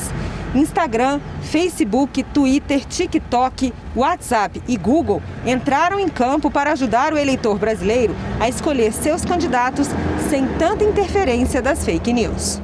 Instagram, 0.55 1.19
Facebook, 1.41 2.23
Twitter, 2.23 2.85
TikTok, 2.85 3.73
WhatsApp 3.95 4.61
e 4.67 4.77
Google 4.77 5.21
entraram 5.45 5.99
em 5.99 6.09
campo 6.09 6.51
para 6.51 6.71
ajudar 6.71 7.13
o 7.13 7.17
eleitor 7.17 7.57
brasileiro 7.57 8.13
a 8.39 8.49
escolher 8.49 8.91
seus 8.91 9.23
candidatos 9.23 9.87
sem 10.29 10.45
tanta 10.57 10.83
interferência 10.83 11.61
das 11.61 11.85
fake 11.85 12.11
news. 12.13 12.61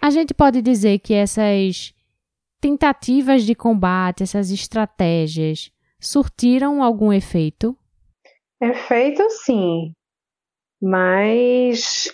A 0.00 0.10
gente 0.10 0.34
pode 0.34 0.60
dizer 0.60 0.98
que 0.98 1.14
essas 1.14 1.94
tentativas 2.60 3.44
de 3.44 3.54
combate, 3.54 4.22
essas 4.22 4.50
estratégias, 4.50 5.70
surtiram 6.00 6.82
algum 6.82 7.12
efeito? 7.12 7.76
Efeito, 8.60 9.22
sim, 9.30 9.92
mas 10.80 12.12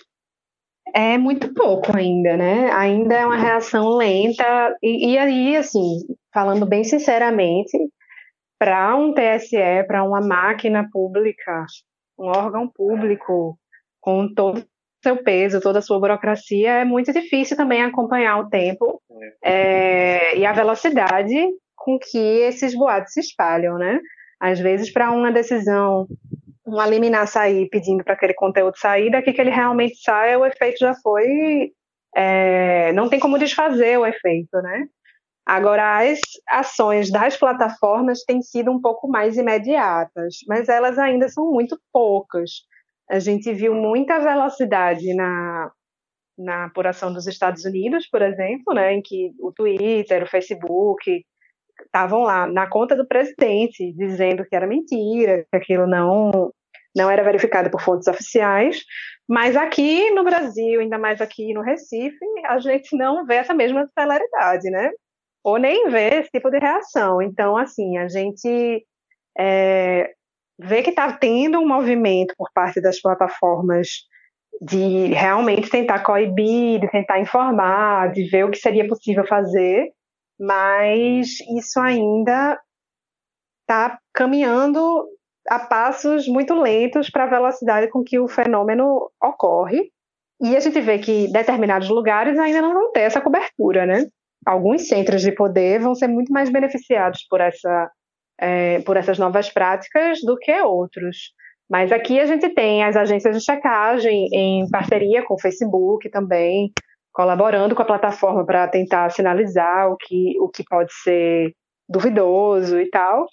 é 0.93 1.17
muito 1.17 1.53
pouco 1.53 1.95
ainda, 1.95 2.35
né? 2.37 2.71
Ainda 2.71 3.15
é 3.15 3.25
uma 3.25 3.37
reação 3.37 3.89
lenta. 3.89 4.75
E, 4.81 5.11
e 5.11 5.17
aí, 5.17 5.55
assim, 5.55 5.99
falando 6.33 6.65
bem 6.65 6.83
sinceramente, 6.83 7.77
para 8.59 8.95
um 8.95 9.13
TSE, 9.13 9.85
para 9.87 10.03
uma 10.03 10.21
máquina 10.21 10.87
pública, 10.91 11.65
um 12.17 12.27
órgão 12.27 12.67
público, 12.67 13.57
com 13.99 14.31
todo 14.33 14.59
o 14.59 14.65
seu 15.03 15.23
peso, 15.23 15.61
toda 15.61 15.79
a 15.79 15.81
sua 15.81 15.99
burocracia, 15.99 16.73
é 16.73 16.85
muito 16.85 17.11
difícil 17.11 17.57
também 17.57 17.81
acompanhar 17.83 18.39
o 18.39 18.49
tempo 18.49 19.01
é, 19.43 20.37
e 20.37 20.45
a 20.45 20.53
velocidade 20.53 21.35
com 21.75 21.97
que 21.97 22.17
esses 22.17 22.75
boatos 22.75 23.13
se 23.13 23.19
espalham, 23.19 23.77
né? 23.77 23.99
Às 24.39 24.59
vezes, 24.59 24.91
para 24.91 25.11
uma 25.11 25.31
decisão 25.31 26.07
uma 26.65 26.85
liminar 26.87 27.27
sair 27.27 27.67
pedindo 27.69 28.03
para 28.03 28.13
aquele 28.13 28.33
conteúdo 28.33 28.77
sair, 28.77 29.11
daqui 29.11 29.33
que 29.33 29.41
ele 29.41 29.49
realmente 29.49 29.95
sai, 30.01 30.35
o 30.35 30.45
efeito 30.45 30.79
já 30.79 30.93
foi. 31.01 31.71
É, 32.15 32.91
não 32.93 33.09
tem 33.09 33.19
como 33.19 33.39
desfazer 33.39 33.97
o 33.97 34.05
efeito, 34.05 34.61
né? 34.61 34.85
Agora, 35.45 35.99
as 35.99 36.19
ações 36.47 37.11
das 37.11 37.35
plataformas 37.35 38.23
têm 38.23 38.41
sido 38.41 38.71
um 38.71 38.79
pouco 38.79 39.07
mais 39.07 39.37
imediatas, 39.37 40.35
mas 40.47 40.69
elas 40.69 40.99
ainda 40.99 41.27
são 41.29 41.51
muito 41.51 41.79
poucas. 41.91 42.51
A 43.09 43.19
gente 43.19 43.51
viu 43.51 43.73
muita 43.73 44.19
velocidade 44.19 45.13
na, 45.15 45.71
na 46.37 46.65
apuração 46.65 47.11
dos 47.11 47.27
Estados 47.27 47.65
Unidos, 47.65 48.07
por 48.07 48.21
exemplo, 48.21 48.73
né, 48.73 48.93
em 48.93 49.01
que 49.01 49.31
o 49.39 49.51
Twitter, 49.51 50.23
o 50.23 50.29
Facebook 50.29 51.25
estavam 51.85 52.21
lá 52.21 52.47
na 52.47 52.67
conta 52.67 52.95
do 52.95 53.07
presidente 53.07 53.93
dizendo 53.93 54.45
que 54.45 54.55
era 54.55 54.67
mentira, 54.67 55.45
que 55.49 55.57
aquilo 55.57 55.87
não 55.87 56.51
não 56.93 57.09
era 57.09 57.23
verificado 57.23 57.69
por 57.71 57.81
fontes 57.81 58.05
oficiais, 58.07 58.83
mas 59.27 59.55
aqui 59.55 60.11
no 60.11 60.25
Brasil, 60.25 60.81
ainda 60.81 60.97
mais 60.97 61.21
aqui 61.21 61.53
no 61.53 61.61
Recife, 61.61 62.17
a 62.47 62.59
gente 62.59 62.97
não 62.97 63.25
vê 63.25 63.35
essa 63.35 63.53
mesma 63.53 63.89
celeridade, 63.97 64.69
né? 64.69 64.91
Ou 65.41 65.57
nem 65.57 65.89
vê 65.89 66.19
esse 66.19 66.29
tipo 66.29 66.49
de 66.49 66.59
reação. 66.59 67.21
Então, 67.21 67.55
assim, 67.55 67.97
a 67.97 68.09
gente 68.09 68.85
é, 69.39 70.11
vê 70.59 70.83
que 70.83 70.89
está 70.89 71.13
tendo 71.13 71.59
um 71.59 71.67
movimento 71.67 72.33
por 72.37 72.49
parte 72.53 72.81
das 72.81 72.99
plataformas 72.99 74.05
de 74.61 75.07
realmente 75.13 75.69
tentar 75.69 75.99
coibir, 76.03 76.81
de 76.81 76.91
tentar 76.91 77.19
informar, 77.19 78.11
de 78.11 78.29
ver 78.29 78.43
o 78.43 78.51
que 78.51 78.57
seria 78.57 78.85
possível 78.85 79.25
fazer, 79.25 79.87
mas 80.41 81.39
isso 81.55 81.79
ainda 81.79 82.59
está 83.61 83.99
caminhando 84.11 85.07
a 85.47 85.59
passos 85.59 86.27
muito 86.27 86.55
lentos 86.55 87.11
para 87.11 87.25
a 87.25 87.29
velocidade 87.29 87.89
com 87.89 88.03
que 88.03 88.19
o 88.19 88.27
fenômeno 88.27 89.11
ocorre. 89.21 89.91
E 90.41 90.55
a 90.55 90.59
gente 90.59 90.81
vê 90.81 90.97
que 90.97 91.31
determinados 91.31 91.89
lugares 91.89 92.39
ainda 92.39 92.59
não 92.59 92.73
vão 92.73 92.91
ter 92.91 93.01
essa 93.01 93.21
cobertura, 93.21 93.85
né? 93.85 94.07
Alguns 94.43 94.87
centros 94.87 95.21
de 95.21 95.31
poder 95.31 95.79
vão 95.79 95.93
ser 95.93 96.07
muito 96.07 96.33
mais 96.33 96.49
beneficiados 96.49 97.23
por, 97.29 97.39
essa, 97.39 97.91
é, 98.39 98.79
por 98.79 98.97
essas 98.97 99.19
novas 99.19 99.51
práticas 99.51 100.21
do 100.21 100.35
que 100.37 100.59
outros. 100.61 101.33
Mas 101.69 101.91
aqui 101.91 102.19
a 102.19 102.25
gente 102.25 102.49
tem 102.49 102.83
as 102.83 102.97
agências 102.97 103.37
de 103.37 103.45
checagem 103.45 104.27
em 104.33 104.67
parceria 104.71 105.23
com 105.23 105.35
o 105.35 105.39
Facebook 105.39 106.09
também, 106.09 106.73
colaborando 107.13 107.75
com 107.75 107.81
a 107.81 107.85
plataforma 107.85 108.45
para 108.45 108.67
tentar 108.67 109.09
sinalizar 109.11 109.89
o 109.91 109.97
que, 109.97 110.39
o 110.39 110.49
que 110.49 110.63
pode 110.63 110.93
ser 110.93 111.53
duvidoso 111.87 112.79
e 112.79 112.89
tal. 112.89 113.27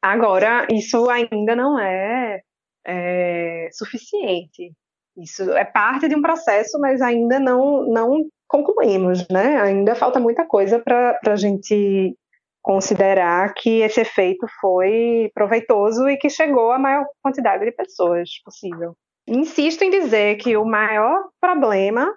Agora, 0.00 0.66
isso 0.70 1.08
ainda 1.08 1.54
não 1.54 1.78
é, 1.78 2.40
é 2.86 3.68
suficiente. 3.72 4.72
Isso 5.16 5.50
é 5.52 5.64
parte 5.64 6.08
de 6.08 6.16
um 6.16 6.22
processo, 6.22 6.78
mas 6.80 7.00
ainda 7.02 7.38
não, 7.38 7.86
não 7.86 8.26
concluímos, 8.48 9.26
né? 9.28 9.60
Ainda 9.60 9.94
falta 9.94 10.18
muita 10.18 10.46
coisa 10.46 10.78
para 10.78 11.18
a 11.26 11.36
gente 11.36 12.16
considerar 12.62 13.52
que 13.54 13.80
esse 13.80 14.00
efeito 14.00 14.46
foi 14.60 15.30
proveitoso 15.34 16.08
e 16.08 16.16
que 16.16 16.30
chegou 16.30 16.70
à 16.70 16.78
maior 16.78 17.04
quantidade 17.20 17.64
de 17.64 17.72
pessoas 17.72 18.30
possível. 18.44 18.94
Insisto 19.26 19.82
em 19.82 19.90
dizer 19.90 20.36
que 20.36 20.56
o 20.56 20.64
maior 20.64 21.28
problema 21.40 22.14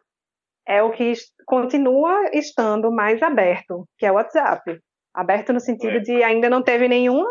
é 0.67 0.81
o 0.81 0.91
que 0.91 1.13
continua 1.45 2.29
estando 2.33 2.91
mais 2.91 3.21
aberto, 3.21 3.87
que 3.97 4.05
é 4.05 4.11
o 4.11 4.15
WhatsApp. 4.15 4.79
Aberto 5.13 5.53
no 5.53 5.59
sentido 5.59 5.97
é. 5.97 5.99
de 5.99 6.23
ainda 6.23 6.49
não 6.49 6.61
teve 6.61 6.87
nenhuma 6.87 7.29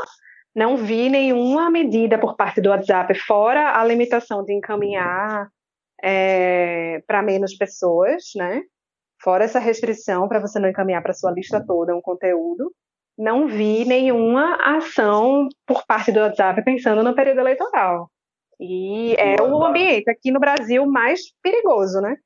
não 0.55 0.77
vi 0.77 1.11
nenhuma 1.11 1.69
medida 1.69 2.19
por 2.19 2.37
parte 2.37 2.61
do 2.61 2.71
WhatsApp, 2.71 3.13
fora 3.15 3.79
a 3.79 3.85
limitação 3.85 4.45
de 4.45 4.55
encaminhar 4.55 5.49
é, 6.03 7.03
para 7.07 7.23
menos 7.23 7.57
pessoas, 7.57 8.23
né? 8.37 8.63
Fora 9.21 9.45
essa 9.45 9.59
restrição 9.59 10.29
para 10.29 10.39
você 10.39 10.59
não 10.61 10.69
encaminhar 10.69 11.03
para 11.03 11.13
sua 11.13 11.33
lista 11.33 11.65
toda 11.67 11.97
um 11.97 12.01
conteúdo, 12.01 12.73
não 13.19 13.49
vi 13.49 13.85
nenhuma 13.85 14.57
ação 14.77 15.49
por 15.67 15.85
parte 15.87 16.13
do 16.13 16.21
WhatsApp 16.21 16.63
pensando 16.63 17.03
no 17.03 17.15
período 17.15 17.41
eleitoral. 17.41 18.11
E 18.61 19.15
é 19.19 19.41
o 19.43 19.65
ambiente 19.65 20.09
aqui 20.09 20.31
no 20.31 20.39
Brasil 20.39 20.87
mais 20.87 21.21
perigoso, 21.43 22.01
né? 22.01 22.17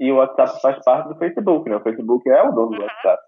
E 0.00 0.10
o 0.10 0.16
WhatsApp 0.16 0.60
faz 0.60 0.82
parte 0.84 1.08
do 1.08 1.16
Facebook, 1.16 1.68
né? 1.68 1.76
O 1.76 1.82
Facebook 1.82 2.28
é 2.28 2.42
o 2.42 2.52
dono 2.52 2.70
do 2.70 2.76
uhum. 2.76 2.82
WhatsApp. 2.82 3.22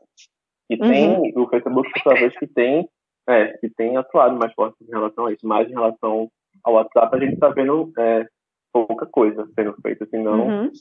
E 0.70 0.78
tem 0.78 1.16
uhum. 1.16 1.42
o 1.42 1.48
Facebook, 1.48 1.90
por 1.92 2.02
sua 2.02 2.14
vez, 2.14 2.36
que 2.38 2.46
tem 2.46 2.88
é, 3.28 3.56
que 3.58 3.70
tem 3.70 3.96
atuado 3.96 4.36
mais 4.36 4.52
forte 4.54 4.76
em 4.82 4.90
relação 4.90 5.26
a 5.26 5.32
isso. 5.32 5.46
Mas 5.46 5.68
em 5.68 5.74
relação 5.74 6.30
ao 6.62 6.74
WhatsApp, 6.74 7.16
a 7.16 7.20
gente 7.20 7.34
está 7.34 7.48
vendo 7.48 7.92
é, 7.98 8.26
pouca 8.72 9.06
coisa 9.06 9.48
sendo 9.54 9.74
feita, 9.80 10.04
assim, 10.04 10.22
não 10.22 10.46
uhum. 10.46 10.72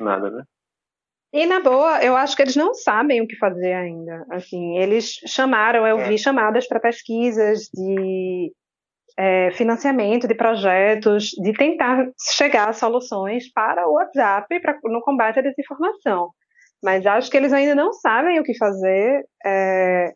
nada, 0.00 0.30
né? 0.30 0.44
E 1.32 1.44
na 1.44 1.60
boa, 1.60 2.02
eu 2.02 2.16
acho 2.16 2.34
que 2.34 2.42
eles 2.42 2.56
não 2.56 2.72
sabem 2.72 3.20
o 3.20 3.26
que 3.26 3.36
fazer 3.36 3.74
ainda. 3.74 4.24
Assim, 4.30 4.78
eles 4.78 5.20
chamaram, 5.26 5.86
eu 5.86 5.98
é. 5.98 6.08
vi 6.08 6.18
chamadas 6.18 6.66
para 6.66 6.80
pesquisas 6.80 7.68
de 7.74 8.52
é, 9.16 9.50
financiamento 9.52 10.28
de 10.28 10.34
projetos, 10.34 11.30
de 11.30 11.52
tentar 11.52 12.08
chegar 12.20 12.68
a 12.68 12.72
soluções 12.72 13.50
para 13.52 13.88
o 13.88 13.94
WhatsApp 13.94 14.60
pra, 14.60 14.78
no 14.84 15.00
combate 15.00 15.38
à 15.38 15.42
desinformação. 15.42 16.30
Mas 16.82 17.06
acho 17.06 17.30
que 17.30 17.36
eles 17.36 17.52
ainda 17.52 17.74
não 17.74 17.92
sabem 17.92 18.38
o 18.38 18.44
que 18.44 18.56
fazer. 18.56 19.24
É, 19.44 20.12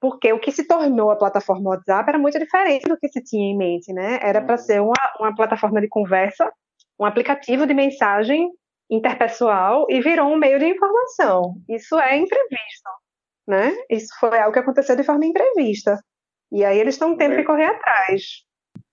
porque 0.00 0.32
o 0.32 0.40
que 0.40 0.50
se 0.50 0.66
tornou 0.66 1.12
a 1.12 1.16
plataforma 1.16 1.70
WhatsApp 1.70 2.08
era 2.08 2.18
muito 2.18 2.36
diferente 2.36 2.88
do 2.88 2.98
que 2.98 3.08
se 3.08 3.22
tinha 3.22 3.52
em 3.52 3.56
mente, 3.56 3.92
né? 3.92 4.18
Era 4.20 4.42
para 4.42 4.56
uhum. 4.56 4.58
ser 4.58 4.80
uma, 4.80 4.94
uma 5.20 5.34
plataforma 5.34 5.80
de 5.80 5.88
conversa, 5.88 6.52
um 6.98 7.04
aplicativo 7.04 7.66
de 7.66 7.72
mensagem 7.72 8.50
interpessoal 8.90 9.86
e 9.88 10.00
virou 10.00 10.28
um 10.28 10.36
meio 10.36 10.58
de 10.58 10.66
informação. 10.66 11.54
Isso 11.68 11.98
é 12.00 12.16
imprevisto, 12.16 12.90
né? 13.46 13.72
Isso 13.88 14.08
foi 14.18 14.38
algo 14.40 14.52
que 14.52 14.58
aconteceu 14.58 14.96
de 14.96 15.04
forma 15.04 15.24
imprevista. 15.24 15.96
E 16.52 16.64
aí 16.64 16.78
eles 16.78 16.94
estão 16.94 17.16
tendo 17.16 17.34
que 17.34 17.44
correr 17.44 17.64
atrás. 17.64 18.44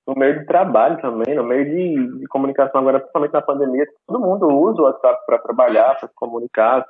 No 0.07 0.15
meio 0.15 0.39
de 0.39 0.45
trabalho 0.45 0.99
também, 1.01 1.35
no 1.35 1.43
meio 1.43 1.65
de, 1.65 2.19
de 2.19 2.27
comunicação 2.27 2.81
agora, 2.81 2.99
principalmente 2.99 3.33
na 3.33 3.41
pandemia, 3.41 3.85
todo 4.07 4.19
mundo 4.19 4.47
usa 4.47 4.81
o 4.81 4.85
WhatsApp 4.85 5.23
para 5.25 5.39
trabalhar, 5.39 5.95
para 5.99 6.07
se 6.07 6.15
comunicar, 6.15 6.85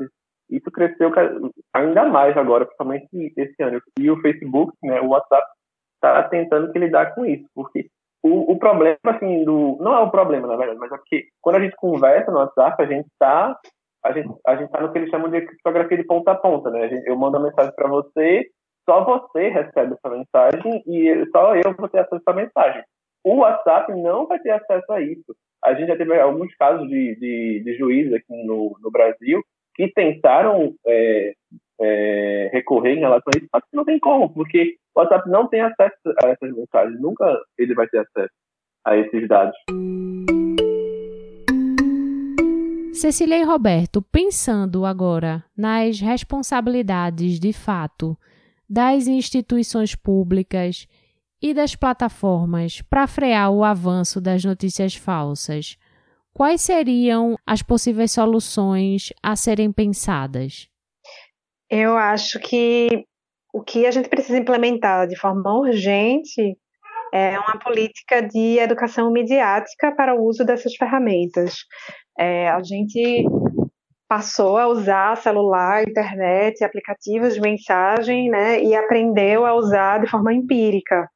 isso 0.49 0.71
cresceu 0.71 1.11
ainda 1.73 2.05
mais 2.05 2.37
agora, 2.37 2.65
principalmente 2.65 3.07
esse 3.35 3.61
ano. 3.61 3.81
E 3.99 4.09
o 4.09 4.21
Facebook, 4.21 4.73
né, 4.83 5.01
o 5.01 5.09
WhatsApp, 5.09 5.45
está 5.95 6.23
tentando 6.29 6.71
que 6.71 6.79
lidar 6.79 7.13
com 7.13 7.25
isso, 7.25 7.45
porque 7.53 7.89
o, 8.23 8.53
o, 8.53 8.59
problema, 8.59 8.97
assim, 9.05 9.43
do. 9.43 9.77
Não 9.79 9.93
é 9.93 9.99
o 9.99 10.11
problema, 10.11 10.47
na 10.47 10.55
verdade, 10.55 10.79
mas 10.79 10.91
é 10.91 10.97
porque 10.97 11.27
quando 11.41 11.57
a 11.57 11.59
gente 11.59 11.75
conversa 11.75 12.31
no 12.31 12.37
WhatsApp, 12.37 12.81
a 12.81 12.85
gente 12.85 13.07
está 13.07 13.57
a 14.03 14.11
gente, 14.13 14.29
a 14.47 14.55
gente 14.55 14.71
tá 14.71 14.81
no 14.81 14.91
que 14.91 14.97
eles 14.97 15.09
chamam 15.09 15.29
de 15.29 15.41
criptografia 15.41 15.97
de 15.97 16.05
ponta 16.05 16.31
a 16.31 16.35
ponta, 16.35 16.69
né? 16.69 16.87
Gente, 16.87 17.05
eu 17.05 17.17
mando 17.17 17.37
uma 17.37 17.47
mensagem 17.47 17.73
para 17.75 17.89
você, 17.89 18.45
só 18.89 19.03
você 19.03 19.49
recebe 19.49 19.93
essa 19.93 20.09
mensagem 20.09 20.83
e 20.87 21.25
só 21.31 21.55
eu 21.55 21.75
vou 21.77 21.87
ter 21.87 21.99
acesso 21.99 22.15
a 22.15 22.17
essa 22.17 22.33
mensagem. 22.33 22.83
O 23.23 23.35
WhatsApp 23.35 23.93
não 23.93 24.25
vai 24.25 24.39
ter 24.39 24.49
acesso 24.49 24.91
a 24.91 24.99
isso. 24.99 25.35
A 25.63 25.75
gente 25.75 25.89
já 25.89 25.95
teve 25.95 26.19
alguns 26.19 26.55
casos 26.55 26.89
de, 26.89 27.15
de, 27.17 27.61
de 27.63 27.77
juízes 27.77 28.13
aqui 28.13 28.43
no, 28.43 28.75
no 28.81 28.89
Brasil 28.89 29.43
que 29.75 29.93
tentaram 29.93 30.73
é, 30.87 31.33
é, 31.79 32.49
recorrer 32.51 32.95
em 32.95 33.01
relação 33.01 33.31
a 33.31 33.37
isso, 33.37 33.47
mas 33.53 33.63
não 33.71 33.85
tem 33.85 33.99
como, 33.99 34.33
porque 34.33 34.77
o 34.95 34.99
WhatsApp 34.99 35.29
não 35.29 35.47
tem 35.47 35.61
acesso 35.61 36.15
a 36.23 36.29
essas 36.29 36.51
mensagens, 36.51 36.99
nunca 36.99 37.39
ele 37.59 37.75
vai 37.75 37.87
ter 37.87 37.99
acesso 37.99 38.33
a 38.85 38.97
esses 38.97 39.27
dados. 39.27 39.55
Cecília 42.93 43.37
e 43.37 43.43
Roberto, 43.43 44.01
pensando 44.01 44.83
agora 44.83 45.43
nas 45.55 46.01
responsabilidades 46.01 47.39
de 47.39 47.53
fato 47.53 48.17
das 48.69 49.07
instituições 49.07 49.95
públicas 49.95 50.87
e 51.41 51.53
das 51.53 51.75
plataformas 51.75 52.81
para 52.83 53.07
frear 53.07 53.51
o 53.51 53.63
avanço 53.63 54.21
das 54.21 54.43
notícias 54.43 54.95
falsas, 54.95 55.77
quais 56.33 56.61
seriam 56.61 57.35
as 57.45 57.63
possíveis 57.63 58.11
soluções 58.11 59.11
a 59.23 59.35
serem 59.35 59.71
pensadas? 59.71 60.69
Eu 61.69 61.97
acho 61.97 62.39
que 62.39 63.05
o 63.53 63.61
que 63.61 63.85
a 63.85 63.91
gente 63.91 64.09
precisa 64.09 64.37
implementar 64.37 65.07
de 65.07 65.15
forma 65.15 65.57
urgente 65.57 66.57
é 67.11 67.39
uma 67.39 67.57
política 67.57 68.21
de 68.21 68.59
educação 68.59 69.11
midiática 69.11 69.91
para 69.95 70.13
o 70.13 70.23
uso 70.23 70.45
dessas 70.45 70.75
ferramentas. 70.75 71.65
É, 72.19 72.49
a 72.49 72.61
gente 72.61 73.25
passou 74.09 74.57
a 74.57 74.67
usar 74.67 75.15
celular, 75.17 75.87
internet, 75.87 76.63
aplicativos 76.63 77.35
de 77.35 77.41
mensagem, 77.41 78.27
né, 78.27 78.59
e 78.59 78.75
aprendeu 78.75 79.45
a 79.45 79.53
usar 79.53 79.99
de 79.99 80.09
forma 80.09 80.33
empírica. 80.33 81.07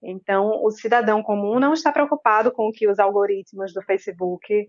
Então, 0.00 0.62
o 0.62 0.70
cidadão 0.70 1.24
comum 1.24 1.58
não 1.58 1.72
está 1.72 1.90
preocupado 1.90 2.52
com 2.52 2.68
o 2.68 2.72
que 2.72 2.88
os 2.88 3.00
algoritmos 3.00 3.74
do 3.74 3.82
Facebook 3.82 4.68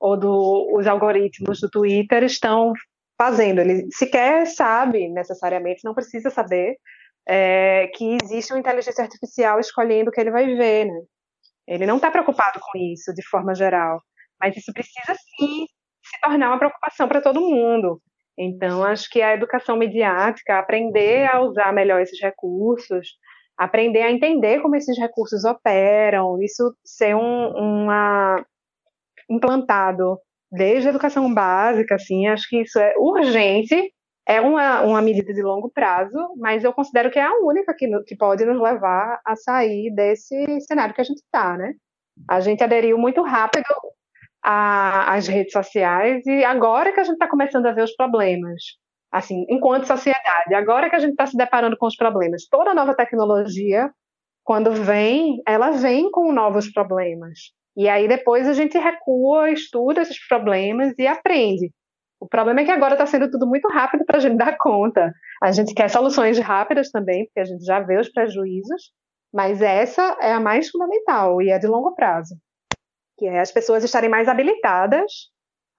ou 0.00 0.16
do, 0.18 0.74
os 0.74 0.86
algoritmos 0.86 1.60
do 1.60 1.68
Twitter 1.68 2.24
estão 2.24 2.72
fazendo. 3.20 3.60
Ele 3.60 3.86
sequer 3.92 4.46
sabe, 4.46 5.10
necessariamente, 5.10 5.84
não 5.84 5.92
precisa 5.92 6.30
saber, 6.30 6.76
é, 7.28 7.88
que 7.88 8.16
existe 8.22 8.54
uma 8.54 8.60
inteligência 8.60 9.04
artificial 9.04 9.60
escolhendo 9.60 10.08
o 10.08 10.12
que 10.12 10.20
ele 10.20 10.30
vai 10.30 10.46
ver. 10.46 10.86
Né? 10.86 11.00
Ele 11.66 11.84
não 11.84 11.96
está 11.96 12.10
preocupado 12.10 12.58
com 12.58 12.78
isso, 12.78 13.12
de 13.12 13.22
forma 13.28 13.54
geral. 13.54 14.00
Mas 14.40 14.56
isso 14.56 14.72
precisa, 14.72 15.14
sim, 15.36 15.66
se 16.18 16.20
tornar 16.20 16.48
uma 16.48 16.58
preocupação 16.58 17.08
para 17.08 17.20
todo 17.20 17.40
mundo. 17.40 18.00
Então, 18.36 18.84
acho 18.84 19.10
que 19.10 19.20
a 19.20 19.34
educação 19.34 19.76
mediática, 19.76 20.58
aprender 20.58 21.26
a 21.28 21.40
usar 21.40 21.72
melhor 21.72 22.00
esses 22.00 22.20
recursos, 22.20 23.16
aprender 23.56 24.02
a 24.02 24.10
entender 24.10 24.60
como 24.60 24.76
esses 24.76 24.96
recursos 24.96 25.44
operam, 25.44 26.40
isso 26.40 26.72
ser 26.84 27.16
um, 27.16 27.48
uma 27.48 28.44
implantado 29.28 30.18
desde 30.50 30.88
a 30.88 30.90
educação 30.90 31.32
básica, 31.34 31.96
assim, 31.96 32.28
acho 32.28 32.48
que 32.48 32.62
isso 32.62 32.78
é 32.78 32.94
urgente, 32.96 33.92
é 34.26 34.40
uma, 34.40 34.82
uma 34.82 35.02
medida 35.02 35.32
de 35.32 35.42
longo 35.42 35.70
prazo, 35.70 36.16
mas 36.36 36.62
eu 36.62 36.72
considero 36.72 37.10
que 37.10 37.18
é 37.18 37.22
a 37.22 37.38
única 37.42 37.74
que, 37.76 37.88
que 38.06 38.16
pode 38.16 38.44
nos 38.44 38.60
levar 38.60 39.20
a 39.24 39.34
sair 39.34 39.92
desse 39.94 40.60
cenário 40.60 40.94
que 40.94 41.00
a 41.00 41.04
gente 41.04 41.18
está, 41.18 41.56
né? 41.56 41.74
A 42.28 42.40
gente 42.40 42.62
aderiu 42.62 42.98
muito 42.98 43.22
rápido 43.22 43.64
às 44.50 45.28
redes 45.28 45.52
sociais 45.52 46.24
e 46.26 46.42
agora 46.42 46.90
que 46.90 47.00
a 47.00 47.04
gente 47.04 47.14
está 47.14 47.28
começando 47.28 47.66
a 47.66 47.72
ver 47.72 47.82
os 47.82 47.94
problemas, 47.94 48.62
assim, 49.12 49.44
enquanto 49.50 49.86
sociedade, 49.86 50.54
agora 50.54 50.88
que 50.88 50.96
a 50.96 50.98
gente 50.98 51.10
está 51.10 51.26
se 51.26 51.36
deparando 51.36 51.76
com 51.76 51.86
os 51.86 51.96
problemas, 51.96 52.46
toda 52.50 52.72
nova 52.72 52.94
tecnologia, 52.94 53.90
quando 54.42 54.72
vem, 54.72 55.42
ela 55.46 55.72
vem 55.72 56.10
com 56.10 56.32
novos 56.32 56.72
problemas. 56.72 57.38
E 57.76 57.90
aí 57.90 58.08
depois 58.08 58.48
a 58.48 58.54
gente 58.54 58.78
recua, 58.78 59.50
estuda 59.50 60.00
esses 60.00 60.26
problemas 60.26 60.94
e 60.98 61.06
aprende. 61.06 61.70
O 62.18 62.26
problema 62.26 62.60
é 62.60 62.64
que 62.64 62.70
agora 62.70 62.94
está 62.94 63.04
sendo 63.04 63.30
tudo 63.30 63.46
muito 63.46 63.68
rápido 63.68 64.06
para 64.06 64.16
a 64.16 64.20
gente 64.20 64.38
dar 64.38 64.56
conta. 64.56 65.12
A 65.42 65.52
gente 65.52 65.74
quer 65.74 65.90
soluções 65.90 66.38
rápidas 66.38 66.90
também, 66.90 67.26
porque 67.26 67.40
a 67.40 67.44
gente 67.44 67.62
já 67.64 67.80
vê 67.80 68.00
os 68.00 68.08
prejuízos, 68.10 68.92
mas 69.32 69.60
essa 69.60 70.16
é 70.22 70.32
a 70.32 70.40
mais 70.40 70.70
fundamental 70.70 71.42
e 71.42 71.50
é 71.50 71.58
de 71.58 71.66
longo 71.66 71.94
prazo, 71.94 72.34
que 73.18 73.26
é 73.26 73.40
as 73.40 73.52
pessoas 73.52 73.84
estarem 73.84 74.08
mais 74.08 74.28
habilitadas 74.28 75.30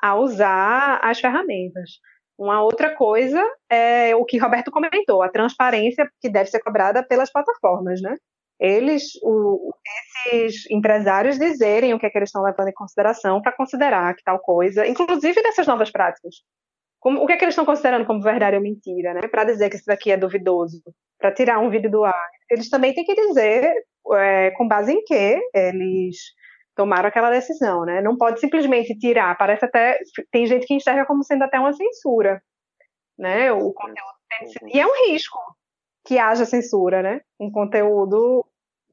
a 0.02 0.16
usar 0.16 1.00
as 1.04 1.20
ferramentas. 1.20 2.00
Uma 2.38 2.62
outra 2.62 2.96
coisa 2.96 3.44
é 3.70 4.16
o 4.16 4.24
que 4.26 4.38
Roberto 4.38 4.72
comentou, 4.72 5.22
a 5.22 5.30
transparência 5.30 6.10
que 6.22 6.30
deve 6.30 6.50
ser 6.50 6.60
cobrada 6.60 7.04
pelas 7.04 7.32
plataformas, 7.32 8.02
né? 8.02 8.16
eles, 8.60 9.14
o, 9.24 9.74
esses 10.28 10.70
empresários 10.70 11.40
dizerem 11.40 11.94
o 11.94 12.00
que, 12.00 12.06
é 12.06 12.10
que 12.10 12.18
eles 12.18 12.30
estão 12.30 12.44
levando 12.44 12.68
em 12.68 12.74
consideração 12.74 13.42
para 13.42 13.54
considerar 13.54 14.14
que 14.16 14.24
tal 14.24 14.38
coisa, 14.40 14.86
inclusive 14.86 15.42
dessas 15.42 15.66
novas 15.66 15.90
práticas. 15.90 16.36
Como, 17.00 17.24
o 17.24 17.26
que 17.26 17.32
é 17.32 17.38
que 17.38 17.46
eles 17.46 17.54
estão 17.54 17.66
considerando 17.66 18.06
como 18.06 18.22
verdade 18.22 18.58
ou 18.58 18.62
mentira, 18.62 19.14
né? 19.14 19.22
Para 19.30 19.46
dizer 19.46 19.70
que 19.70 19.78
isso 19.78 19.86
daqui 19.86 20.12
é 20.12 20.18
duvidoso, 20.18 20.82
para 21.18 21.34
tirar 21.34 21.60
um 21.60 21.70
vídeo 21.70 21.90
do 21.90 22.04
ar. 22.04 22.30
Eles 22.52 22.70
também 22.70 22.94
têm 22.94 23.06
que 23.06 23.16
dizer 23.16 23.74
é, 24.16 24.52
com 24.52 24.68
base 24.68 24.92
em 24.92 25.02
que 25.06 25.42
eles 25.54 26.18
tomaram 26.80 27.10
aquela 27.10 27.30
decisão, 27.30 27.84
né? 27.84 28.02
Não 28.02 28.16
pode 28.16 28.40
simplesmente 28.40 28.98
tirar. 28.98 29.38
Parece 29.38 29.66
até 29.66 30.00
tem 30.32 30.46
gente 30.46 30.66
que 30.66 30.74
enxerga 30.74 31.06
como 31.06 31.26
sendo 31.26 31.44
até 31.44 31.60
uma 31.60 31.74
censura, 31.74 32.42
né? 33.18 33.52
O 33.52 33.74
conteúdo 33.74 34.14
tem, 34.30 34.74
e 34.74 34.80
é 34.80 34.88
um 34.88 35.12
risco, 35.12 35.38
que 36.06 36.18
haja 36.18 36.46
censura, 36.46 37.04
né? 37.04 37.20
Um 37.38 37.52
conteúdo 37.52 38.46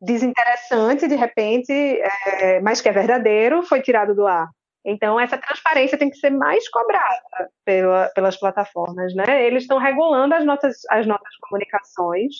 desinteressante, 0.02 1.06
de 1.06 1.14
repente, 1.14 1.72
é, 1.72 2.58
mas 2.60 2.80
que 2.80 2.88
é 2.88 2.92
verdadeiro, 2.92 3.62
foi 3.62 3.80
tirado 3.80 4.16
do 4.16 4.26
ar. 4.26 4.48
Então, 4.84 5.20
essa 5.20 5.38
transparência 5.38 5.96
tem 5.96 6.10
que 6.10 6.16
ser 6.16 6.30
mais 6.30 6.68
cobrada 6.68 7.48
pela, 7.64 8.08
pelas 8.16 8.36
plataformas, 8.36 9.14
né? 9.14 9.44
Eles 9.44 9.62
estão 9.62 9.78
regulando 9.78 10.34
as 10.34 10.44
nossas, 10.44 10.78
as 10.90 11.06
nossas 11.06 11.36
comunicações, 11.40 12.34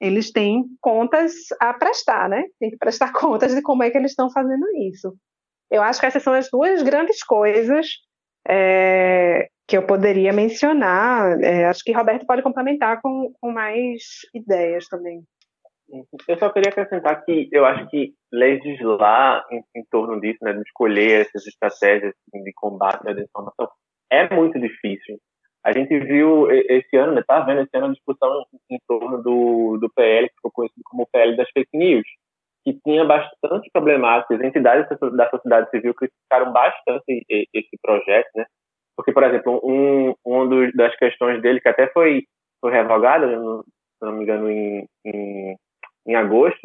eles 0.00 0.30
têm 0.30 0.64
contas 0.80 1.32
a 1.60 1.72
prestar, 1.74 2.28
né? 2.28 2.44
Tem 2.60 2.70
que 2.70 2.76
prestar 2.76 3.12
contas 3.14 3.54
de 3.54 3.62
como 3.62 3.82
é 3.82 3.90
que 3.90 3.98
eles 3.98 4.12
estão 4.12 4.30
fazendo 4.30 4.66
isso. 4.88 5.14
Eu 5.70 5.82
acho 5.82 5.98
que 5.98 6.06
essas 6.06 6.22
são 6.22 6.32
as 6.32 6.48
duas 6.50 6.82
grandes 6.82 7.22
coisas 7.24 7.88
é, 8.48 9.48
que 9.66 9.76
eu 9.76 9.86
poderia 9.86 10.32
mencionar. 10.32 11.42
É, 11.42 11.64
acho 11.64 11.82
que 11.82 11.92
Roberto 11.92 12.26
pode 12.26 12.42
complementar 12.42 13.00
com, 13.02 13.32
com 13.40 13.50
mais 13.50 14.02
ideias 14.34 14.86
também. 14.86 15.22
Eu 16.28 16.36
só 16.38 16.50
queria 16.50 16.70
acrescentar 16.70 17.24
que 17.24 17.48
eu 17.52 17.64
acho 17.64 17.88
que 17.88 18.12
legislar 18.32 19.44
em, 19.50 19.62
em 19.76 19.84
torno 19.90 20.20
disso, 20.20 20.38
né, 20.42 20.52
de 20.52 20.60
escolher 20.60 21.22
essas 21.22 21.46
estratégias 21.46 22.12
de 22.32 22.52
combate 22.54 23.08
à 23.08 23.12
desinformação, 23.12 23.68
é 24.10 24.28
muito 24.34 24.58
difícil. 24.58 25.18
A 25.66 25.72
gente 25.72 25.98
viu 25.98 26.48
esse 26.48 26.96
ano, 26.96 27.12
né, 27.12 27.24
vendo 27.44 27.62
esse 27.62 27.76
ano 27.76 27.86
a 27.86 27.92
discussão 27.92 28.46
em, 28.70 28.78
torno 28.86 29.20
do, 29.20 29.76
do 29.78 29.90
PL, 29.90 30.28
que 30.28 30.36
ficou 30.36 30.52
conhecido 30.52 30.80
como 30.84 31.08
PL 31.12 31.36
das 31.36 31.50
fake 31.50 31.76
news, 31.76 32.06
que 32.64 32.78
tinha 32.84 33.04
bastante 33.04 33.68
problemáticas. 33.72 34.40
Entidades 34.40 34.86
da 35.16 35.28
sociedade 35.28 35.68
civil 35.70 35.92
criticaram 35.92 36.52
bastante 36.52 37.26
esse 37.52 37.76
projeto, 37.82 38.28
né? 38.36 38.46
Porque, 38.96 39.12
por 39.12 39.24
exemplo, 39.24 39.60
um, 39.64 40.14
um 40.24 40.48
dos, 40.48 40.72
das 40.72 40.94
questões 40.94 41.42
dele, 41.42 41.60
que 41.60 41.68
até 41.68 41.88
foi, 41.88 42.22
foi 42.60 42.70
revogada, 42.70 43.26
se 43.26 44.02
não 44.02 44.12
me 44.12 44.22
engano, 44.22 44.48
em, 44.48 44.86
em, 45.04 45.56
em 46.06 46.14
agosto, 46.14 46.60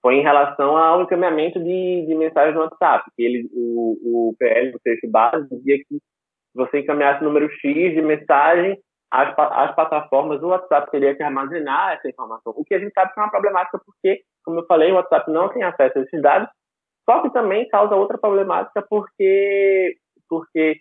foi 0.00 0.14
em 0.14 0.22
relação 0.22 0.74
ao 0.74 1.02
encaminhamento 1.02 1.62
de, 1.62 2.06
de 2.06 2.14
mensagens 2.14 2.54
no 2.54 2.62
WhatsApp. 2.62 3.10
Que 3.14 3.22
ele, 3.22 3.50
o, 3.52 4.30
o 4.30 4.34
PL, 4.38 4.74
o 4.74 4.80
texto 4.80 5.06
base, 5.10 5.46
dizia 5.50 5.76
que 5.84 6.00
você 6.58 6.80
encaminhasse 6.80 7.24
número 7.24 7.48
X 7.50 7.94
de 7.94 8.02
mensagem, 8.02 8.76
as 9.10 9.74
plataformas 9.74 10.40
do 10.40 10.48
WhatsApp 10.48 10.90
teria 10.90 11.14
que 11.14 11.22
armazenar 11.22 11.94
essa 11.94 12.08
informação. 12.08 12.52
O 12.54 12.64
que 12.64 12.74
a 12.74 12.78
gente 12.78 12.92
sabe 12.92 13.12
que 13.14 13.20
é 13.20 13.22
uma 13.22 13.30
problemática 13.30 13.80
porque, 13.84 14.20
como 14.44 14.60
eu 14.60 14.66
falei, 14.66 14.92
o 14.92 14.96
WhatsApp 14.96 15.30
não 15.30 15.48
tem 15.48 15.62
acesso 15.62 15.98
a 15.98 16.02
esses 16.02 16.20
dados, 16.20 16.48
só 17.08 17.22
que 17.22 17.30
também 17.30 17.66
causa 17.68 17.96
outra 17.96 18.18
problemática 18.18 18.84
porque, 18.88 19.96
porque 20.28 20.80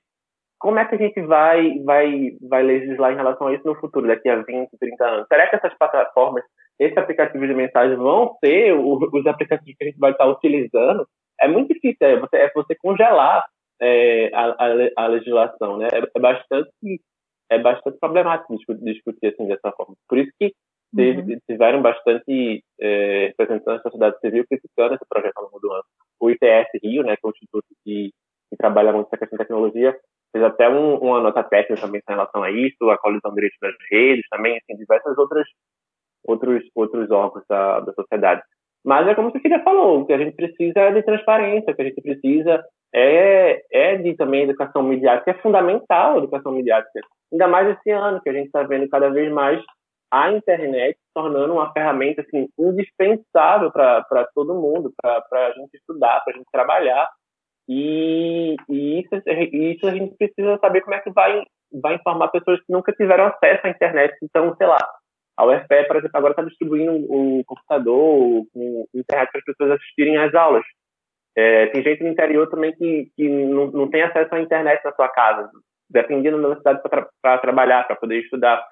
como 0.60 0.80
é 0.80 0.86
que 0.86 0.96
a 0.96 0.98
gente 0.98 1.22
vai, 1.22 1.80
vai, 1.86 2.32
vai 2.50 2.64
legislar 2.64 3.14
em 3.14 3.16
relação 3.16 3.48
a 3.48 3.54
isso 3.54 3.66
no 3.66 3.76
futuro, 3.76 4.08
daqui 4.08 4.28
a 4.28 4.36
20, 4.42 4.72
30 4.78 5.06
anos? 5.06 5.28
Será 5.32 5.48
que 5.48 5.56
essas 5.56 5.78
plataformas, 5.78 6.44
esses 6.80 6.98
aplicativos 6.98 7.48
de 7.48 7.54
mensagem 7.54 7.96
vão 7.96 8.36
ser 8.44 8.74
os 8.74 9.26
aplicativos 9.26 9.78
que 9.78 9.84
a 9.84 9.88
gente 9.88 10.00
vai 10.00 10.12
estar 10.12 10.26
utilizando? 10.26 11.08
É 11.40 11.48
muito 11.48 11.74
difícil, 11.74 11.98
é 12.02 12.20
você, 12.20 12.38
é 12.38 12.52
você 12.54 12.76
congelar 12.76 13.46
é, 13.82 14.30
a, 14.34 14.46
a, 14.46 15.04
a, 15.04 15.08
legislação, 15.08 15.78
né? 15.78 15.88
É, 15.92 15.98
é, 15.98 16.20
bastante, 16.20 17.02
é 17.50 17.60
bastante 17.60 17.98
problemático 18.00 18.56
discutir, 18.56 18.84
discutir 18.84 19.28
assim 19.28 19.48
dessa 19.48 19.72
forma. 19.72 19.96
Por 20.08 20.18
isso 20.18 20.32
que 20.40 20.54
uhum. 20.94 21.40
tiveram 21.50 21.82
bastante 21.82 22.64
é, 22.80 23.28
representantes 23.28 23.84
da 23.84 23.90
sociedade 23.90 24.20
civil 24.20 24.46
criticando 24.48 24.96
esse 24.96 25.06
projeto 25.08 25.38
ao 25.38 25.46
longo 25.46 25.60
do 25.60 25.72
ano. 25.72 25.84
O 26.20 26.30
ITS 26.30 26.70
Rio, 26.84 27.04
né, 27.04 27.16
que 27.16 27.26
é 27.26 27.28
o 27.28 27.32
instituto 27.32 27.68
que, 27.84 28.12
que 28.50 28.58
trabalha 28.58 28.92
muito 28.92 29.08
essa 29.08 29.18
questão 29.18 29.38
de 29.38 29.44
tecnologia, 29.44 29.96
fez 30.32 30.44
até 30.44 30.70
um, 30.70 30.98
uma 30.98 31.22
nota 31.22 31.44
técnica 31.44 31.82
também 31.82 32.02
em 32.08 32.12
relação 32.12 32.44
a 32.44 32.52
isso, 32.52 32.90
a 32.90 32.98
colisão 32.98 33.32
de 33.32 33.36
direitos 33.36 33.60
das 33.62 33.76
redes, 33.92 34.26
também, 34.30 34.58
assim, 34.58 34.78
diversas 34.78 35.18
outras 35.18 35.48
outros 36.26 36.64
outros 36.76 37.10
órgãos 37.10 37.44
da, 37.48 37.80
da 37.80 37.94
sociedade. 37.94 38.42
Mas 38.84 39.08
é 39.08 39.16
como 39.16 39.32
você 39.32 39.40
filha 39.40 39.64
falou, 39.64 40.02
o 40.02 40.06
que 40.06 40.14
a 40.14 40.18
gente 40.18 40.36
precisa 40.36 40.80
é 40.80 40.92
de 40.92 41.04
transparência, 41.04 41.72
o 41.72 41.76
que 41.76 41.82
a 41.82 41.86
gente 41.86 42.02
precisa 42.02 42.64
é, 42.94 43.62
é 43.72 43.98
de 43.98 44.16
também 44.16 44.44
educação 44.44 44.84
midiática, 44.84 45.32
é 45.32 45.42
fundamental 45.42 46.16
a 46.16 46.18
educação 46.18 46.52
midiática. 46.52 47.02
Ainda 47.32 47.48
mais 47.48 47.70
esse 47.70 47.90
ano, 47.92 48.22
que 48.22 48.30
a 48.30 48.34
gente 48.34 48.48
está 48.48 48.64
vendo 48.64 48.90
cada 48.90 49.10
vez 49.10 49.32
mais 49.32 49.62
a 50.12 50.32
internet 50.32 50.98
tornando 51.14 51.54
uma 51.54 51.72
ferramenta 51.74 52.22
assim, 52.22 52.48
indispensável 52.58 53.72
para 53.72 54.30
todo 54.34 54.56
mundo, 54.56 54.94
para 55.02 55.48
a 55.48 55.52
gente 55.52 55.76
estudar, 55.76 56.22
para 56.24 56.34
a 56.34 56.38
gente 56.38 56.48
trabalhar. 56.52 57.10
E, 57.68 58.56
e 58.70 59.02
isso, 59.02 59.10
isso 59.52 59.88
a 59.88 59.92
gente 59.92 60.16
precisa 60.16 60.58
saber 60.60 60.82
como 60.82 60.96
é 60.96 61.00
que 61.00 61.12
vai, 61.12 61.44
vai 61.82 61.96
informar 61.96 62.30
pessoas 62.30 62.60
que 62.60 62.72
nunca 62.72 62.94
tiveram 62.94 63.26
acesso 63.26 63.68
à 63.68 63.70
internet. 63.70 64.16
Então, 64.24 64.56
sei 64.56 64.68
lá, 64.68 64.78
a 65.36 65.46
UFPE, 65.46 65.88
por 65.88 65.98
exemplo, 65.98 66.18
agora 66.18 66.32
está 66.32 66.44
distribuindo 66.44 66.94
o 66.94 67.44
computador, 67.46 68.46
o 68.56 68.88
internet 68.94 69.30
para 69.30 69.40
as 69.40 69.46
pessoas 69.46 69.72
assistirem 69.72 70.18
às 70.18 70.34
aulas. 70.34 70.64
É, 71.38 71.68
tem 71.68 71.84
gente 71.84 72.04
no 72.04 72.10
interior 72.10 72.50
também 72.50 72.74
que, 72.74 73.12
que 73.16 73.30
não, 73.30 73.68
não 73.68 73.88
tem 73.88 74.02
acesso 74.02 74.34
à 74.34 74.42
internet 74.42 74.84
na 74.84 74.92
sua 74.92 75.08
casa, 75.08 75.48
dependendo 75.88 76.38
da 76.38 76.48
universidade 76.48 76.82
para 76.82 77.08
tra 77.22 77.38
trabalhar, 77.38 77.86
para 77.86 77.96
poder 77.96 78.22
estudar. 78.22 78.66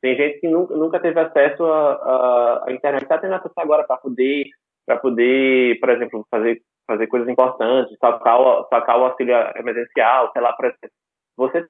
Tem 0.00 0.14
gente 0.14 0.38
que 0.38 0.46
nunca, 0.46 0.76
nunca 0.76 1.00
teve 1.00 1.18
acesso 1.18 1.64
à 1.64 2.66
internet, 2.70 3.02
está 3.02 3.18
tendo 3.18 3.34
acesso 3.34 3.54
agora 3.56 3.82
para 3.82 3.96
poder, 3.96 4.44
para 4.86 4.98
poder, 4.98 5.80
por 5.80 5.90
exemplo, 5.90 6.24
fazer, 6.30 6.62
fazer 6.86 7.08
coisas 7.08 7.28
importantes, 7.28 7.96
sacar 7.98 8.40
o, 8.40 8.68
sacar 8.68 9.00
o 9.00 9.04
auxílio 9.06 9.34
emergencial, 9.56 10.30
sei 10.32 10.42
lá, 10.42 10.52
por 10.52 10.66
exemplo. 10.66 10.90
Você 11.36 11.66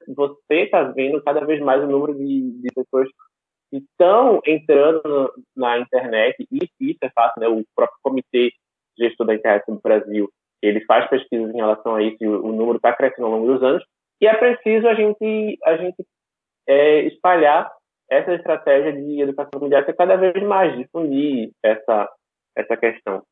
está 0.51 0.83
vendo 0.83 1.23
cada 1.23 1.47
vez 1.47 1.61
mais 1.61 1.83
o 1.83 1.87
número 1.87 2.15
de, 2.15 2.61
de 2.61 2.69
pessoas 2.75 3.09
que 3.71 3.79
estão 3.79 4.41
entrando 4.47 5.33
na 5.57 5.79
internet, 5.79 6.47
e 6.51 6.59
isso 6.81 6.99
é 7.03 7.11
fácil, 7.11 7.41
né? 7.41 7.49
O 7.49 7.65
próprio 7.75 7.99
comitê 8.03 8.51
gestor 8.99 9.27
da 9.27 9.35
internet 9.35 9.65
no 9.69 9.81
Brasil, 9.81 10.29
ele 10.63 10.85
faz 10.85 11.09
pesquisas 11.11 11.53
em 11.53 11.57
relação 11.57 11.97
a 11.97 12.03
isso, 12.03 12.17
e 12.21 12.27
o, 12.27 12.45
o 12.45 12.53
número 12.53 12.77
está 12.77 12.93
crescendo 12.93 13.27
ao 13.27 13.33
longo 13.33 13.53
dos 13.53 13.63
anos, 13.63 13.85
e 14.21 14.27
é 14.27 14.35
preciso 14.35 14.87
a 14.87 14.95
gente, 14.95 15.59
a 15.65 15.77
gente 15.77 16.07
é, 16.69 17.01
espalhar 17.09 17.71
essa 18.11 18.35
estratégia 18.35 18.93
de 18.93 19.21
educação 19.21 19.61
midiática 19.61 19.95
cada 19.95 20.17
vez 20.17 20.43
mais, 20.45 20.77
difundir 20.77 21.51
essa, 21.63 22.09
essa 22.57 22.77
questão. 22.77 23.23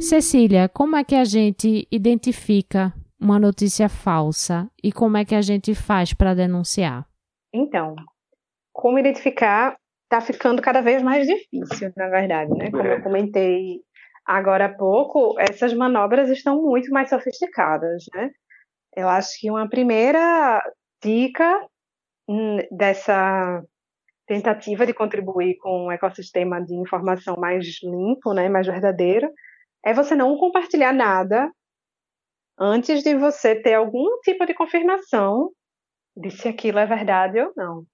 Cecília, 0.00 0.68
como 0.68 0.96
é 0.96 1.04
que 1.04 1.14
a 1.14 1.24
gente 1.24 1.86
identifica 1.90 2.92
uma 3.20 3.38
notícia 3.38 3.88
falsa 3.88 4.70
e 4.82 4.90
como 4.90 5.16
é 5.16 5.24
que 5.24 5.34
a 5.34 5.42
gente 5.42 5.74
faz 5.74 6.14
para 6.14 6.34
denunciar? 6.34 7.06
Então, 7.52 7.94
como 8.72 8.98
identificar 8.98 9.76
está 10.04 10.20
ficando 10.20 10.60
cada 10.62 10.80
vez 10.80 11.02
mais 11.02 11.26
difícil, 11.26 11.92
na 11.96 12.08
verdade, 12.08 12.50
né? 12.56 12.70
Como 12.70 12.82
eu 12.82 12.94
é. 12.94 13.00
comentei 13.00 13.80
agora 14.30 14.66
há 14.66 14.68
pouco, 14.72 15.34
essas 15.40 15.74
manobras 15.74 16.30
estão 16.30 16.62
muito 16.62 16.88
mais 16.92 17.10
sofisticadas, 17.10 18.04
né? 18.14 18.30
Eu 18.96 19.08
acho 19.08 19.40
que 19.40 19.50
uma 19.50 19.68
primeira 19.68 20.62
dica 21.02 21.66
hum, 22.28 22.58
dessa 22.70 23.60
tentativa 24.26 24.86
de 24.86 24.94
contribuir 24.94 25.56
com 25.58 25.86
um 25.86 25.90
ecossistema 25.90 26.64
de 26.64 26.74
informação 26.74 27.36
mais 27.36 27.82
limpo, 27.82 28.32
né, 28.32 28.48
mais 28.48 28.68
verdadeiro, 28.68 29.28
é 29.84 29.92
você 29.92 30.14
não 30.14 30.36
compartilhar 30.36 30.92
nada 30.92 31.50
antes 32.56 33.02
de 33.02 33.16
você 33.16 33.56
ter 33.56 33.74
algum 33.74 34.20
tipo 34.20 34.46
de 34.46 34.54
confirmação 34.54 35.50
de 36.16 36.30
se 36.30 36.46
aquilo 36.46 36.78
é 36.78 36.86
verdade 36.86 37.40
ou 37.40 37.52
não, 37.56 37.84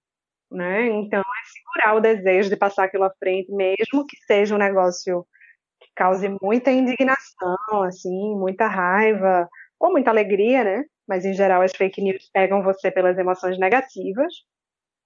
né? 0.51 0.87
Então 0.87 1.21
é 1.21 1.45
segurar 1.47 1.95
o 1.95 2.01
desejo 2.01 2.49
de 2.49 2.57
passar 2.57 2.83
aquilo 2.83 3.05
à 3.05 3.11
frente, 3.17 3.51
mesmo 3.51 4.05
que 4.05 4.17
seja 4.27 4.53
um 4.53 4.59
negócio 4.59 5.25
cause 5.97 6.29
muita 6.41 6.71
indignação, 6.71 7.83
assim, 7.85 8.35
muita 8.35 8.67
raiva 8.67 9.49
ou 9.79 9.91
muita 9.91 10.09
alegria, 10.11 10.63
né? 10.63 10.83
mas 11.07 11.23
em 11.25 11.33
geral 11.33 11.61
as 11.61 11.75
fake 11.75 12.01
news 12.01 12.29
pegam 12.33 12.61
você 12.61 12.91
pelas 12.91 13.17
emoções 13.17 13.57
negativas. 13.57 14.33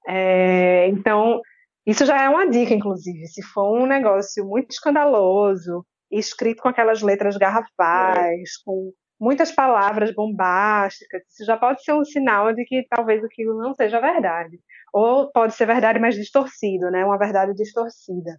É, 0.08 0.88
então, 0.88 1.40
isso 1.86 2.06
já 2.06 2.24
é 2.24 2.30
uma 2.30 2.50
dica, 2.50 2.74
inclusive. 2.74 3.28
Se 3.28 3.44
for 3.44 3.80
um 3.80 3.86
negócio 3.86 4.44
muito 4.46 4.72
escandaloso, 4.72 5.86
escrito 6.10 6.64
com 6.64 6.70
aquelas 6.70 7.02
letras 7.02 7.38
garrafais, 7.38 8.50
é. 8.50 8.64
com 8.66 8.92
muitas 9.20 9.52
palavras 9.52 10.14
bombásticas, 10.14 11.22
isso 11.30 11.46
já 11.46 11.56
pode 11.56 11.84
ser 11.84 11.94
um 11.94 12.04
sinal 12.04 12.52
de 12.54 12.66
que 12.66 12.86
talvez 12.90 13.24
aquilo 13.24 13.62
não 13.62 13.74
seja 13.76 14.02
verdade. 14.02 14.60
Ou 14.92 15.32
pode 15.32 15.54
ser 15.54 15.68
verdade, 15.68 16.00
mas 16.00 16.16
distorcido, 16.16 16.90
né? 16.90 17.06
Uma 17.06 17.18
verdade 17.18 17.54
distorcida. 17.54 18.38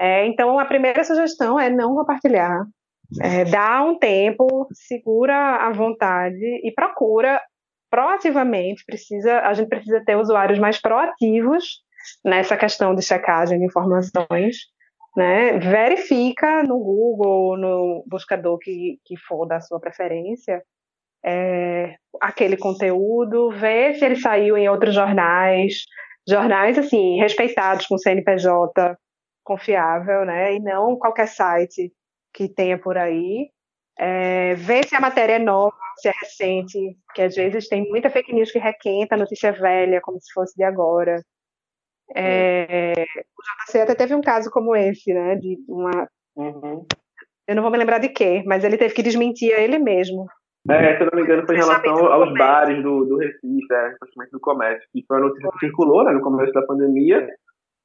É, 0.00 0.26
então, 0.26 0.58
a 0.58 0.64
primeira 0.64 1.04
sugestão 1.04 1.60
é 1.60 1.68
não 1.68 1.94
compartilhar 1.94 2.64
é, 3.18 3.44
dá 3.44 3.82
um 3.82 3.98
tempo, 3.98 4.68
segura 4.72 5.56
a 5.56 5.72
vontade 5.72 6.44
e 6.62 6.72
procura 6.72 7.40
proativamente. 7.90 8.84
Precisa, 8.84 9.40
a 9.40 9.52
gente 9.54 9.68
precisa 9.68 10.02
ter 10.04 10.16
usuários 10.16 10.58
mais 10.58 10.80
proativos 10.80 11.80
nessa 12.24 12.56
questão 12.56 12.94
de 12.94 13.02
checagem 13.02 13.58
de 13.58 13.64
informações. 13.64 14.56
Né? 15.16 15.58
Verifica 15.58 16.62
no 16.62 16.78
Google, 16.78 17.56
no 17.56 18.04
buscador 18.06 18.58
que, 18.58 18.98
que 19.04 19.16
for 19.16 19.44
da 19.44 19.60
sua 19.60 19.80
preferência, 19.80 20.62
é, 21.24 21.96
aquele 22.20 22.56
conteúdo, 22.56 23.50
vê 23.50 23.94
se 23.94 24.04
ele 24.04 24.16
saiu 24.16 24.56
em 24.56 24.68
outros 24.68 24.94
jornais, 24.94 25.84
jornais 26.26 26.78
assim 26.78 27.18
respeitados 27.18 27.86
com 27.86 27.98
CNPJ 27.98 28.96
confiável, 29.42 30.24
né? 30.24 30.54
E 30.54 30.60
não 30.60 30.96
qualquer 30.96 31.28
site 31.28 31.92
que 32.32 32.48
tenha 32.48 32.78
por 32.78 32.96
aí. 32.96 33.50
É, 33.98 34.54
ver 34.54 34.86
se 34.86 34.94
a 34.94 35.00
matéria 35.00 35.34
é 35.34 35.38
nova, 35.38 35.76
se 35.96 36.08
é 36.08 36.12
recente, 36.22 36.78
que 37.14 37.22
às 37.22 37.34
vezes 37.34 37.68
tem 37.68 37.86
muita 37.88 38.08
fake 38.08 38.32
news 38.32 38.50
que 38.50 38.58
requenta 38.58 39.16
notícia 39.16 39.52
velha, 39.52 40.00
como 40.00 40.18
se 40.20 40.32
fosse 40.32 40.54
de 40.56 40.64
agora. 40.64 41.20
É, 42.14 42.92
o 42.92 43.66
JC 43.66 43.80
até 43.80 43.94
teve 43.94 44.14
um 44.14 44.20
caso 44.20 44.50
como 44.50 44.74
esse, 44.74 45.12
né? 45.12 45.36
De 45.36 45.58
uma. 45.68 46.08
Uhum. 46.36 46.86
Eu 47.46 47.56
não 47.56 47.62
vou 47.62 47.70
me 47.70 47.78
lembrar 47.78 47.98
de 47.98 48.08
quê, 48.08 48.42
mas 48.46 48.64
ele 48.64 48.78
teve 48.78 48.94
que 48.94 49.02
desmentir 49.02 49.52
a 49.54 49.60
ele 49.60 49.78
mesmo. 49.78 50.26
É, 50.68 50.96
se 50.96 51.02
eu 51.02 51.08
não 51.10 51.18
me 51.18 51.22
engano, 51.22 51.46
foi 51.46 51.56
em 51.56 51.58
relação 51.58 52.12
aos 52.12 52.32
bares 52.34 52.82
do, 52.82 53.04
do 53.06 53.16
Recife, 53.16 53.72
é, 53.72 53.94
do 54.30 54.40
comércio, 54.40 54.86
que 54.92 55.04
foi 55.06 55.16
uma 55.16 55.28
notícia 55.28 55.50
que 55.50 55.58
circulou 55.58 56.04
né, 56.04 56.12
no 56.12 56.20
começo 56.20 56.52
da 56.52 56.62
pandemia, 56.62 57.26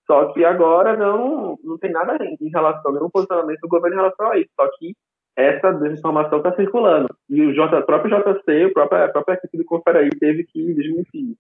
só 0.07 0.31
que 0.33 0.45
agora 0.45 0.95
não, 0.95 1.57
não 1.63 1.77
tem 1.77 1.91
nada 1.91 2.17
em 2.23 2.49
relação, 2.49 2.91
nenhum 2.91 3.09
posicionamento 3.09 3.59
do 3.59 3.67
governo 3.67 3.95
em 3.95 3.99
relação 3.99 4.31
a 4.31 4.37
isso. 4.37 4.49
Só 4.55 4.67
que 4.77 4.95
essa 5.35 5.73
desinformação 5.73 6.37
está 6.37 6.55
circulando. 6.55 7.07
E 7.29 7.41
o, 7.41 7.53
J, 7.53 7.79
o 7.79 7.85
próprio 7.85 8.15
JC, 8.15 8.65
a 8.65 8.73
própria, 8.73 9.05
a 9.05 9.09
própria 9.09 9.33
equipe 9.35 9.57
do 9.57 9.65
Conferaí 9.65 10.09
teve 10.09 10.45
que 10.45 10.73
desmentir. 10.73 11.35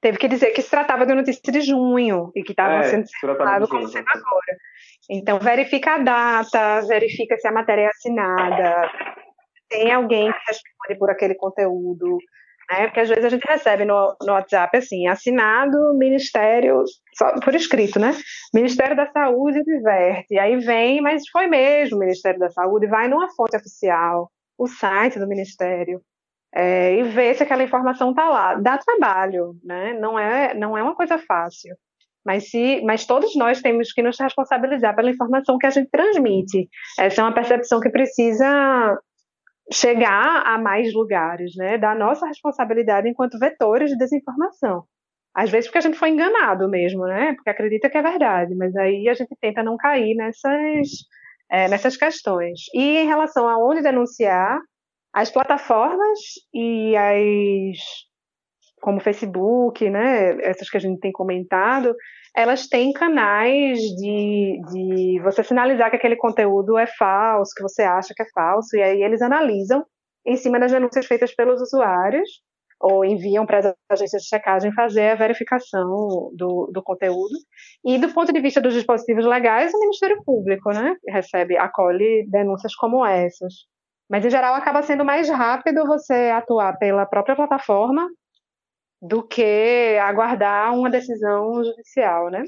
Teve 0.00 0.18
que 0.18 0.28
dizer 0.28 0.50
que 0.50 0.62
se 0.62 0.70
tratava 0.70 1.06
de 1.06 1.14
notícia 1.14 1.52
de 1.52 1.60
junho 1.60 2.30
e 2.34 2.42
que 2.42 2.52
estava 2.52 2.74
é, 2.74 2.82
sendo 2.84 3.06
circulado 3.06 3.68
como 3.68 3.88
sendo 3.88 4.06
agora. 4.08 4.56
Então, 5.10 5.38
verifica 5.38 5.94
a 5.94 5.98
data, 5.98 6.86
verifica 6.86 7.36
se 7.36 7.48
a 7.48 7.52
matéria 7.52 7.82
é 7.82 7.86
assinada, 7.88 8.90
tem 9.68 9.90
alguém 9.90 10.30
que 10.30 10.38
responde 10.46 10.98
por 10.98 11.10
aquele 11.10 11.34
conteúdo, 11.34 12.18
né? 12.72 12.86
Porque 12.86 13.00
às 13.00 13.08
vezes 13.08 13.24
a 13.24 13.28
gente 13.28 13.44
recebe 13.46 13.84
no, 13.84 14.16
no 14.22 14.32
WhatsApp 14.32 14.76
assim, 14.76 15.06
assinado 15.06 15.76
Ministério, 15.94 16.84
só 17.14 17.38
por 17.40 17.54
escrito, 17.54 17.98
né? 17.98 18.12
Ministério 18.54 18.96
da 18.96 19.10
Saúde 19.10 19.62
diverte. 19.62 20.38
Aí 20.38 20.56
vem, 20.56 21.00
mas 21.00 21.28
foi 21.30 21.46
mesmo 21.46 21.98
Ministério 21.98 22.40
da 22.40 22.50
Saúde, 22.50 22.86
vai 22.86 23.08
numa 23.08 23.28
fonte 23.34 23.56
oficial, 23.56 24.30
o 24.58 24.66
site 24.66 25.18
do 25.18 25.28
Ministério. 25.28 26.00
É, 26.54 26.94
e 26.96 27.02
vê 27.04 27.32
se 27.34 27.42
aquela 27.42 27.62
informação 27.62 28.10
está 28.10 28.28
lá. 28.28 28.54
Dá 28.54 28.76
trabalho, 28.78 29.54
né? 29.64 29.94
Não 29.94 30.18
é, 30.18 30.54
não 30.54 30.76
é 30.76 30.82
uma 30.82 30.94
coisa 30.94 31.18
fácil. 31.18 31.74
Mas, 32.24 32.50
se, 32.50 32.80
mas 32.84 33.04
todos 33.04 33.34
nós 33.34 33.60
temos 33.60 33.92
que 33.92 34.02
nos 34.02 34.18
responsabilizar 34.18 34.94
pela 34.94 35.10
informação 35.10 35.58
que 35.58 35.66
a 35.66 35.70
gente 35.70 35.90
transmite. 35.90 36.68
Essa 36.98 37.20
é 37.20 37.24
uma 37.24 37.34
percepção 37.34 37.80
que 37.80 37.90
precisa 37.90 38.96
chegar 39.70 40.42
a 40.44 40.58
mais 40.58 40.92
lugares, 40.92 41.54
né? 41.56 41.78
Da 41.78 41.94
nossa 41.94 42.26
responsabilidade 42.26 43.08
enquanto 43.08 43.38
vetores 43.38 43.90
de 43.90 43.98
desinformação. 43.98 44.84
Às 45.34 45.50
vezes 45.50 45.66
porque 45.66 45.78
a 45.78 45.82
gente 45.82 45.98
foi 45.98 46.10
enganado 46.10 46.68
mesmo, 46.68 47.06
né? 47.06 47.34
Porque 47.34 47.50
acredita 47.50 47.88
que 47.88 47.96
é 47.96 48.02
verdade, 48.02 48.54
mas 48.54 48.74
aí 48.76 49.08
a 49.08 49.14
gente 49.14 49.34
tenta 49.40 49.62
não 49.62 49.76
cair 49.76 50.14
nessas, 50.14 50.88
é, 51.50 51.68
nessas 51.68 51.96
questões. 51.96 52.60
E 52.74 52.98
em 52.98 53.06
relação 53.06 53.48
a 53.48 53.56
onde 53.58 53.82
denunciar, 53.82 54.60
as 55.12 55.30
plataformas 55.30 56.18
e 56.54 56.96
as 56.96 57.78
como 58.80 59.00
Facebook, 59.00 59.88
né? 59.88 60.42
Essas 60.42 60.68
que 60.68 60.76
a 60.76 60.80
gente 60.80 60.98
tem 60.98 61.12
comentado, 61.12 61.94
elas 62.34 62.66
têm 62.66 62.92
canais 62.92 63.78
de, 63.78 64.60
de 64.72 65.20
você 65.22 65.44
sinalizar 65.44 65.90
que 65.90 65.96
aquele 65.96 66.16
conteúdo 66.16 66.78
é 66.78 66.86
falso, 66.86 67.52
que 67.54 67.62
você 67.62 67.82
acha 67.82 68.14
que 68.14 68.22
é 68.22 68.30
falso, 68.34 68.76
e 68.76 68.82
aí 68.82 69.02
eles 69.02 69.20
analisam 69.20 69.84
em 70.24 70.36
cima 70.36 70.58
das 70.58 70.72
denúncias 70.72 71.06
feitas 71.06 71.34
pelos 71.34 71.60
usuários 71.60 72.28
ou 72.80 73.04
enviam 73.04 73.46
para 73.46 73.58
as 73.58 73.74
agências 73.88 74.22
de 74.22 74.28
checagem 74.28 74.72
fazer 74.72 75.10
a 75.10 75.14
verificação 75.14 76.30
do, 76.34 76.68
do 76.72 76.82
conteúdo. 76.82 77.34
E 77.84 77.96
do 77.96 78.12
ponto 78.12 78.32
de 78.32 78.40
vista 78.40 78.60
dos 78.60 78.74
dispositivos 78.74 79.24
legais, 79.24 79.72
o 79.72 79.78
Ministério 79.78 80.20
Público 80.24 80.70
né, 80.70 80.96
recebe, 81.08 81.56
acolhe 81.56 82.26
denúncias 82.28 82.74
como 82.74 83.06
essas. 83.06 83.54
Mas, 84.10 84.24
em 84.24 84.30
geral, 84.30 84.54
acaba 84.54 84.82
sendo 84.82 85.04
mais 85.04 85.28
rápido 85.28 85.86
você 85.86 86.32
atuar 86.34 86.76
pela 86.76 87.06
própria 87.06 87.36
plataforma 87.36 88.08
do 89.02 89.26
que 89.26 89.98
aguardar 90.00 90.72
uma 90.72 90.88
decisão 90.88 91.64
judicial, 91.64 92.30
né? 92.30 92.44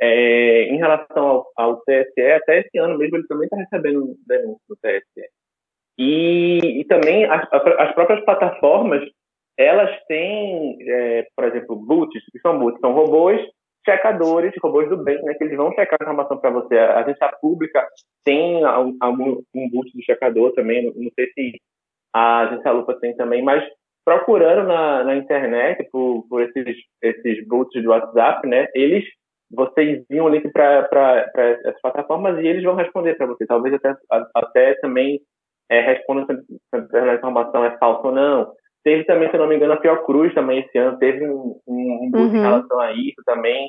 É, 0.00 0.64
em 0.64 0.76
relação 0.76 1.26
ao, 1.26 1.46
ao, 1.56 1.76
TSE, 1.80 2.20
até 2.20 2.60
esse 2.60 2.78
ano 2.78 2.96
mesmo 2.96 3.16
ele 3.16 3.26
também 3.26 3.46
está 3.46 3.56
recebendo 3.56 4.14
denúncias 4.26 4.60
do 4.68 4.76
TSE. 4.76 5.28
E, 5.98 6.80
e 6.80 6.84
também 6.84 7.24
as, 7.24 7.48
as, 7.52 7.94
próprias 7.94 8.24
plataformas, 8.24 9.02
elas 9.58 9.90
têm, 10.06 10.76
é, 10.82 11.26
por 11.34 11.46
exemplo, 11.46 11.74
boots, 11.74 12.22
que 12.30 12.38
são 12.40 12.58
boots, 12.58 12.78
são 12.80 12.92
robôs 12.92 13.40
checadores, 13.84 14.52
robôs 14.62 14.88
do 14.88 15.02
bem, 15.02 15.20
né, 15.22 15.34
que 15.34 15.44
eles 15.44 15.56
vão 15.56 15.72
checar 15.72 15.96
a 16.00 16.04
informação 16.04 16.38
para 16.38 16.50
você. 16.50 16.76
A 16.76 16.98
agência 16.98 17.28
pública 17.40 17.86
tem 18.24 18.62
algum 18.64 19.40
um 19.54 19.70
boot 19.70 19.90
do 19.96 20.04
checador 20.04 20.52
também, 20.52 20.84
não 20.84 21.10
sei 21.14 21.32
se 21.32 21.60
a 22.12 22.40
agência 22.40 22.72
Lupa 22.72 22.98
tem 23.00 23.16
também, 23.16 23.42
mas 23.42 23.64
procurando 24.06 24.68
na, 24.68 25.02
na 25.02 25.16
internet 25.16 25.84
por, 25.90 26.24
por 26.28 26.40
esses, 26.40 26.76
esses 27.02 27.46
bots 27.48 27.82
do 27.82 27.90
WhatsApp, 27.90 28.46
né? 28.46 28.68
Eles, 28.72 29.04
vocês 29.50 30.04
enviam 30.08 30.26
o 30.26 30.28
link 30.28 30.48
para 30.52 31.28
essas 31.34 31.80
plataformas 31.82 32.38
e 32.38 32.46
eles 32.46 32.62
vão 32.62 32.76
responder 32.76 33.16
para 33.16 33.26
você. 33.26 33.44
Talvez 33.44 33.74
até, 33.74 33.94
até 34.32 34.74
também 34.74 35.20
é, 35.68 35.80
respondam 35.80 36.24
se 36.24 36.96
a 36.96 37.14
informação 37.16 37.64
é 37.64 37.76
falsa 37.78 38.06
ou 38.06 38.14
não. 38.14 38.52
Teve 38.84 39.02
também, 39.02 39.28
se 39.28 39.34
eu 39.34 39.40
não 39.40 39.48
me 39.48 39.56
engano, 39.56 39.72
a 39.72 39.80
Fiocruz 39.80 40.32
também 40.32 40.60
esse 40.60 40.78
ano 40.78 40.96
teve 40.98 41.28
um, 41.28 41.60
um, 41.66 42.10
um 42.14 42.16
uhum. 42.16 42.26
em 42.28 42.40
relação 42.40 42.78
a 42.78 42.92
isso 42.92 43.20
também, 43.26 43.68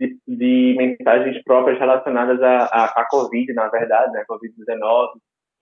de, 0.00 0.16
de 0.26 0.74
mensagens 0.78 1.42
próprias 1.44 1.78
relacionadas 1.78 2.40
à, 2.40 2.64
à, 2.64 2.84
à 2.86 3.06
Covid, 3.10 3.52
na 3.52 3.68
verdade, 3.68 4.10
né, 4.12 4.24
Covid-19. 4.26 5.08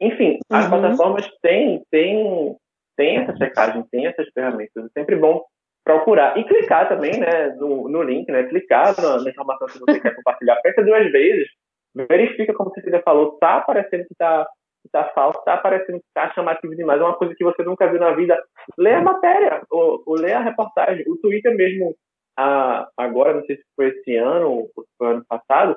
Enfim, 0.01 0.39
as 0.49 0.67
uhum. 0.67 0.71
plataformas 0.71 1.29
têm, 1.43 1.83
têm, 1.91 2.55
têm 2.97 3.19
essa 3.19 3.37
checagem, 3.37 3.85
têm 3.91 4.07
essas 4.07 4.29
ferramentas. 4.33 4.85
É 4.85 4.89
sempre 5.01 5.17
bom 5.17 5.45
procurar 5.85 6.37
e 6.37 6.45
clicar 6.45 6.89
também 6.89 7.19
né, 7.19 7.51
no, 7.59 7.89
no 7.89 8.03
link, 8.03 8.31
né, 8.31 8.45
clicar 8.45 9.01
na, 9.01 9.23
na 9.23 9.31
informação 9.31 9.69
que 9.69 9.79
você 9.79 10.01
quer 10.01 10.17
compartilhar. 10.17 10.57
Pensa 10.63 10.83
duas 10.83 11.13
vezes, 11.13 11.49
verifica 11.95 12.53
como 12.53 12.71
você 12.71 12.91
já 12.91 13.01
falou, 13.03 13.35
está 13.35 13.59
aparecendo 13.59 14.05
que 14.05 14.13
está 14.13 14.47
tá 14.93 15.05
falso, 15.15 15.43
tá 15.45 15.57
parecendo 15.57 15.99
que 15.99 16.07
tá 16.15 16.33
chamativo 16.33 16.75
demais, 16.75 17.01
é 17.01 17.05
uma 17.05 17.17
coisa 17.17 17.35
que 17.37 17.45
você 17.45 17.63
nunca 17.63 17.89
viu 17.89 18.01
na 18.01 18.13
vida. 18.13 18.41
Lê 18.79 18.95
a 18.95 19.01
matéria, 19.01 19.63
ou, 19.71 20.03
ou 20.07 20.15
lê 20.17 20.33
a 20.33 20.41
reportagem. 20.41 21.05
O 21.09 21.17
Twitter 21.17 21.55
mesmo, 21.55 21.95
a, 22.37 22.89
agora, 22.97 23.35
não 23.35 23.45
sei 23.45 23.57
se 23.57 23.63
foi 23.75 23.89
esse 23.89 24.17
ano 24.17 24.51
ou 24.51 24.71
foi 24.99 25.09
ano 25.09 25.25
passado, 25.29 25.77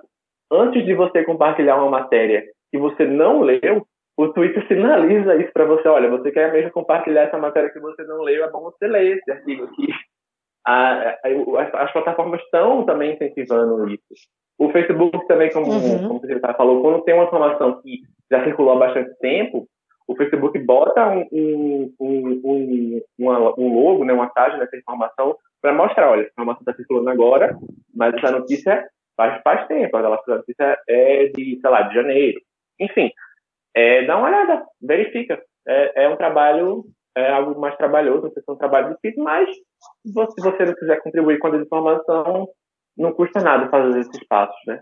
antes 0.52 0.86
de 0.86 0.94
você 0.94 1.24
compartilhar 1.24 1.78
uma 1.78 1.90
matéria 1.90 2.44
que 2.72 2.78
você 2.78 3.06
não 3.06 3.42
leu, 3.42 3.86
o 4.20 4.34
Twitter 4.34 4.68
sinaliza 4.68 5.38
isso 5.38 5.54
para 5.54 5.64
você. 5.64 5.88
Olha, 5.88 6.10
você 6.10 6.30
quer 6.30 6.52
mesmo 6.52 6.72
compartilhar 6.72 7.22
essa 7.22 7.38
matéria 7.38 7.70
que 7.70 7.80
você 7.80 8.04
não 8.04 8.22
leu, 8.22 8.44
é 8.44 8.52
bom 8.52 8.64
você 8.64 8.86
ler 8.86 9.18
esse 9.18 9.32
artigo 9.32 9.64
aqui. 9.64 9.88
A, 10.68 11.12
a, 11.24 11.84
as 11.84 11.94
plataformas 11.94 12.42
estão 12.42 12.86
também 12.86 13.14
incentivando 13.14 13.90
isso. 13.90 14.28
O 14.58 14.70
Facebook 14.74 15.26
também, 15.26 15.50
como, 15.54 15.72
uhum. 15.72 16.08
como 16.10 16.20
você 16.20 16.38
falou, 16.38 16.82
quando 16.82 17.04
tem 17.04 17.16
uma 17.16 17.24
informação 17.24 17.82
que 17.82 18.02
já 18.30 18.44
circulou 18.44 18.74
há 18.74 18.88
bastante 18.88 19.18
tempo, 19.20 19.66
o 20.06 20.14
Facebook 20.18 20.60
bota 20.66 21.08
um, 21.32 21.90
um, 21.98 22.42
um, 22.44 23.02
uma, 23.18 23.58
um 23.58 23.74
logo, 23.74 24.04
né, 24.04 24.12
uma 24.12 24.28
página 24.28 24.66
dessa 24.66 24.76
informação 24.76 25.38
para 25.62 25.72
mostrar, 25.72 26.12
olha, 26.12 26.24
a 26.24 26.28
informação 26.28 26.60
está 26.60 26.74
circulando 26.74 27.10
agora, 27.10 27.58
mas 27.96 28.14
essa 28.16 28.32
notícia 28.32 28.86
faz, 29.16 29.42
faz 29.44 29.66
tempo, 29.68 29.96
a 29.96 30.22
notícia 30.28 30.78
é 30.90 31.28
de, 31.28 31.58
sei 31.62 31.70
lá, 31.70 31.84
de 31.84 31.96
janeiro. 31.96 32.42
Enfim, 32.82 33.12
é, 33.80 34.06
dá 34.06 34.18
uma 34.18 34.28
olhada, 34.28 34.66
verifica. 34.82 35.42
É, 35.68 36.04
é 36.04 36.10
um 36.10 36.18
trabalho, 36.18 36.84
é 37.16 37.32
algo 37.32 37.60
mais 37.60 37.78
trabalhoso, 37.78 38.24
não 38.24 38.32
sei 38.32 38.44
se 38.44 38.50
é 38.50 38.54
um 38.54 38.58
trabalho 38.58 38.96
difícil, 38.96 39.24
mas 39.24 39.50
se 39.50 40.42
você 40.42 40.66
não 40.66 40.74
quiser 40.74 41.02
contribuir 41.02 41.40
com 41.40 41.48
a 41.48 41.52
desinformação, 41.52 42.50
não 42.98 43.14
custa 43.14 43.40
nada 43.40 43.70
fazer 43.70 44.00
esses 44.00 44.28
passos, 44.28 44.60
né? 44.68 44.82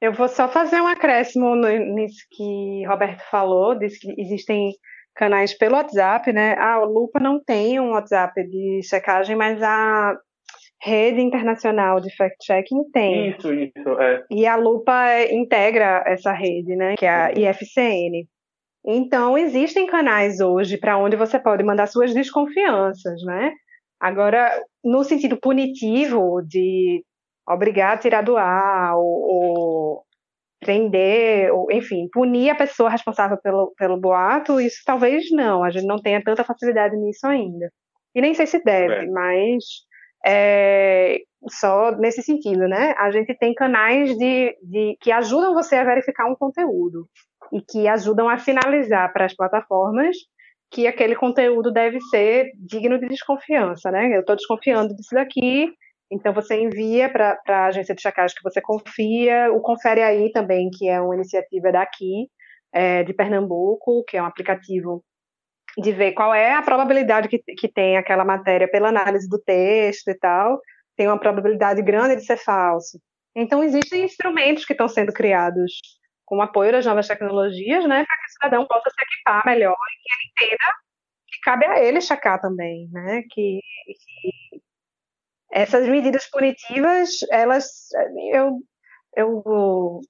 Eu 0.00 0.12
vou 0.12 0.28
só 0.28 0.48
fazer 0.48 0.80
um 0.80 0.86
acréscimo 0.86 1.54
nisso 1.54 2.26
que 2.30 2.84
Roberto 2.86 3.22
falou, 3.30 3.74
disse 3.74 4.00
que 4.00 4.20
existem 4.20 4.72
canais 5.14 5.56
pelo 5.56 5.76
WhatsApp, 5.76 6.32
né? 6.32 6.54
A 6.54 6.78
Lupa 6.78 7.20
não 7.20 7.38
tem 7.38 7.78
um 7.78 7.92
WhatsApp 7.92 8.42
de 8.48 8.80
checagem, 8.82 9.36
mas 9.36 9.62
a 9.62 10.16
Rede 10.84 11.20
Internacional 11.20 12.00
de 12.00 12.14
Fact-Checking 12.16 12.90
tem. 12.92 13.30
Isso, 13.30 13.54
isso, 13.54 13.88
é. 14.00 14.24
E 14.28 14.46
a 14.46 14.56
Lupa 14.56 15.22
integra 15.30 16.02
essa 16.06 16.32
rede, 16.32 16.74
né? 16.74 16.96
Que 16.96 17.06
é 17.06 17.10
a 17.10 17.32
IFCN. 17.32 18.26
Então, 18.84 19.38
existem 19.38 19.86
canais 19.86 20.40
hoje 20.40 20.76
para 20.76 20.98
onde 20.98 21.14
você 21.14 21.38
pode 21.38 21.62
mandar 21.62 21.86
suas 21.86 22.12
desconfianças, 22.12 23.22
né? 23.22 23.52
Agora, 24.00 24.50
no 24.84 25.04
sentido 25.04 25.36
punitivo 25.36 26.42
de 26.42 27.04
obrigar 27.48 27.94
a 27.94 27.98
tirar 27.98 28.22
do 28.22 28.36
ar, 28.36 28.96
ou, 28.96 29.04
ou 29.04 30.02
prender, 30.58 31.52
ou, 31.54 31.70
enfim, 31.70 32.08
punir 32.12 32.50
a 32.50 32.56
pessoa 32.56 32.90
responsável 32.90 33.36
pelo, 33.40 33.72
pelo 33.76 34.00
boato, 34.00 34.60
isso 34.60 34.82
talvez 34.84 35.30
não, 35.30 35.62
a 35.62 35.70
gente 35.70 35.86
não 35.86 35.96
tenha 35.96 36.22
tanta 36.22 36.42
facilidade 36.42 36.96
nisso 36.96 37.24
ainda. 37.24 37.70
E 38.12 38.20
nem 38.20 38.34
sei 38.34 38.46
se 38.46 38.60
deve, 38.64 38.94
é. 38.94 39.06
mas 39.06 39.64
é, 40.24 41.20
só 41.48 41.92
nesse 41.92 42.22
sentido, 42.22 42.68
né? 42.68 42.94
A 42.98 43.10
gente 43.10 43.34
tem 43.34 43.54
canais 43.54 44.16
de, 44.16 44.56
de, 44.62 44.96
que 45.00 45.10
ajudam 45.10 45.54
você 45.54 45.76
a 45.76 45.84
verificar 45.84 46.26
um 46.26 46.36
conteúdo 46.36 47.08
e 47.52 47.60
que 47.60 47.88
ajudam 47.88 48.28
a 48.28 48.38
sinalizar 48.38 49.12
para 49.12 49.24
as 49.24 49.34
plataformas 49.34 50.16
que 50.70 50.86
aquele 50.86 51.14
conteúdo 51.14 51.70
deve 51.70 52.00
ser 52.00 52.50
digno 52.58 52.98
de 52.98 53.06
desconfiança, 53.06 53.90
né? 53.90 54.16
Eu 54.16 54.20
estou 54.20 54.34
desconfiando 54.34 54.94
disso 54.96 55.14
daqui, 55.14 55.68
então 56.10 56.32
você 56.32 56.60
envia 56.60 57.10
para 57.10 57.38
a 57.46 57.66
agência 57.66 57.94
de 57.94 58.00
checagem 58.00 58.34
que 58.34 58.42
você 58.42 58.60
confia, 58.60 59.52
o 59.52 59.60
Confere 59.60 60.02
Aí 60.02 60.32
também, 60.32 60.70
que 60.70 60.88
é 60.88 61.00
uma 61.00 61.14
iniciativa 61.14 61.70
daqui, 61.70 62.26
é, 62.72 63.02
de 63.02 63.12
Pernambuco, 63.12 64.02
que 64.08 64.16
é 64.16 64.22
um 64.22 64.26
aplicativo 64.26 65.04
de 65.78 65.92
ver 65.92 66.12
qual 66.12 66.34
é 66.34 66.54
a 66.54 66.62
probabilidade 66.62 67.28
que, 67.28 67.38
que 67.38 67.68
tem 67.68 67.96
aquela 67.96 68.24
matéria 68.24 68.68
pela 68.70 68.88
análise 68.88 69.28
do 69.28 69.38
texto 69.38 70.08
e 70.08 70.14
tal, 70.14 70.60
tem 70.96 71.06
uma 71.06 71.18
probabilidade 71.18 71.82
grande 71.82 72.16
de 72.16 72.24
ser 72.24 72.36
falso. 72.36 73.00
Então 73.34 73.64
existem 73.64 74.04
instrumentos 74.04 74.64
que 74.64 74.72
estão 74.72 74.88
sendo 74.88 75.12
criados 75.12 75.72
com 76.24 76.36
o 76.36 76.42
apoio 76.42 76.72
das 76.72 76.86
novas 76.86 77.08
tecnologias, 77.08 77.84
né, 77.86 78.04
para 78.04 78.16
que 78.16 78.26
o 78.26 78.32
cidadão 78.32 78.66
possa 78.66 78.90
se 78.90 79.04
equipar 79.04 79.44
melhor 79.46 79.74
e 79.74 80.02
que 80.02 80.14
ele 80.14 80.30
entenda 80.30 80.72
que 81.26 81.40
cabe 81.42 81.66
a 81.66 81.82
ele 81.82 82.00
checar 82.00 82.40
também, 82.40 82.88
né, 82.90 83.22
que, 83.30 83.60
que 83.86 84.60
essas 85.50 85.86
medidas 85.88 86.28
punitivas, 86.30 87.18
elas, 87.30 87.88
eu, 88.32 88.58
eu 89.16 90.00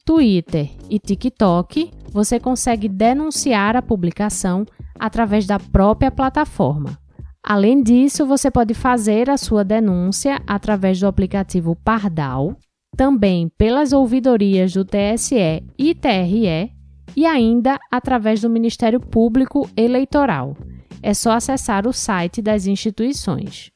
Twitter 0.05 0.71
e 0.91 0.99
TikTok, 0.99 1.91
você 2.13 2.39
consegue 2.39 2.87
denunciar 2.87 3.77
a 3.77 3.83
publicação 3.83 4.67
através 4.99 5.47
da 5.47 5.59
própria 5.59 6.11
plataforma. 6.11 6.99
Além 7.43 7.83
disso, 7.83 8.27
você 8.27 8.51
pode 8.51 8.75
fazer 8.75 9.31
a 9.31 9.39
sua 9.39 9.65
denúncia 9.65 10.39
através 10.47 11.01
do 11.01 11.07
aplicativo 11.07 11.75
Pardal, 11.83 12.55
também 12.97 13.51
pelas 13.59 13.93
ouvidorias 13.93 14.73
do 14.73 14.85
TSE 14.85 15.63
e 15.79 15.95
TRE 15.95 16.73
e 17.17 17.27
ainda 17.27 17.79
através 17.91 18.41
do 18.41 18.51
Ministério 18.51 19.01
Público 19.01 19.69
Eleitoral. 19.77 20.57
É 21.03 21.13
só 21.13 21.33
acessar 21.33 21.87
o 21.87 21.93
site 21.93 22.41
das 22.41 22.67
instituições. 22.67 23.71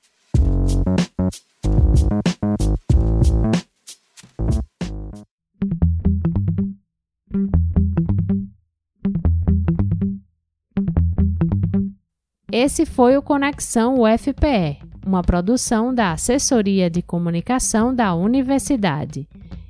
Esse 12.50 12.86
foi 12.86 13.16
o 13.16 13.22
Conexão 13.22 14.00
UFPE, 14.00 14.78
uma 15.08 15.22
produção 15.22 15.94
da 15.94 16.12
Assessoria 16.12 16.90
de 16.90 17.00
Comunicação 17.00 17.94
da 17.94 18.14
Universidade. 18.14 19.26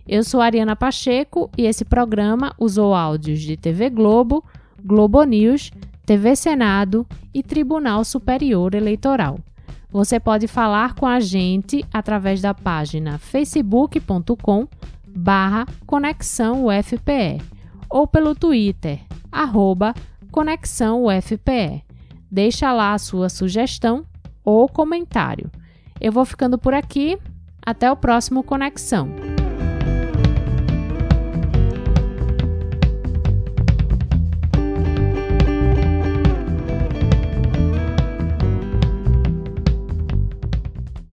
Eu 0.07 0.24
sou 0.24 0.41
Ariana 0.41 0.74
Pacheco 0.74 1.49
e 1.57 1.64
esse 1.64 1.84
programa 1.84 2.53
usou 2.59 2.93
áudios 2.93 3.41
de 3.41 3.57
TV 3.57 3.89
Globo, 3.89 4.45
Globo 4.84 5.22
News, 5.22 5.70
TV 6.05 6.34
Senado 6.34 7.07
e 7.32 7.41
Tribunal 7.41 8.03
Superior 8.03 8.74
Eleitoral. 8.74 9.39
Você 9.93 10.18
pode 10.18 10.49
falar 10.49 10.97
com 10.97 11.07
a 11.07 11.20
gente 11.20 11.84
através 11.93 12.41
da 12.41 12.53
página 12.53 13.16
facebook.com 13.16 14.66
barra 15.07 15.66
Conexão 15.86 16.66
UFPE 16.66 17.41
ou 17.89 18.09
pelo 18.09 18.34
Twitter, 18.34 18.99
arroba 19.30 19.95
Conexão 20.32 21.05
UFPE. 21.05 21.84
Deixa 22.28 22.72
lá 22.72 22.93
a 22.93 22.99
sua 22.99 23.28
sugestão 23.28 24.05
ou 24.49 24.66
comentário. 24.66 25.51
Eu 26.01 26.11
vou 26.11 26.24
ficando 26.24 26.57
por 26.57 26.72
aqui. 26.72 27.18
Até 27.61 27.92
o 27.92 27.96
próximo 27.96 28.42
Conexão. 28.42 29.38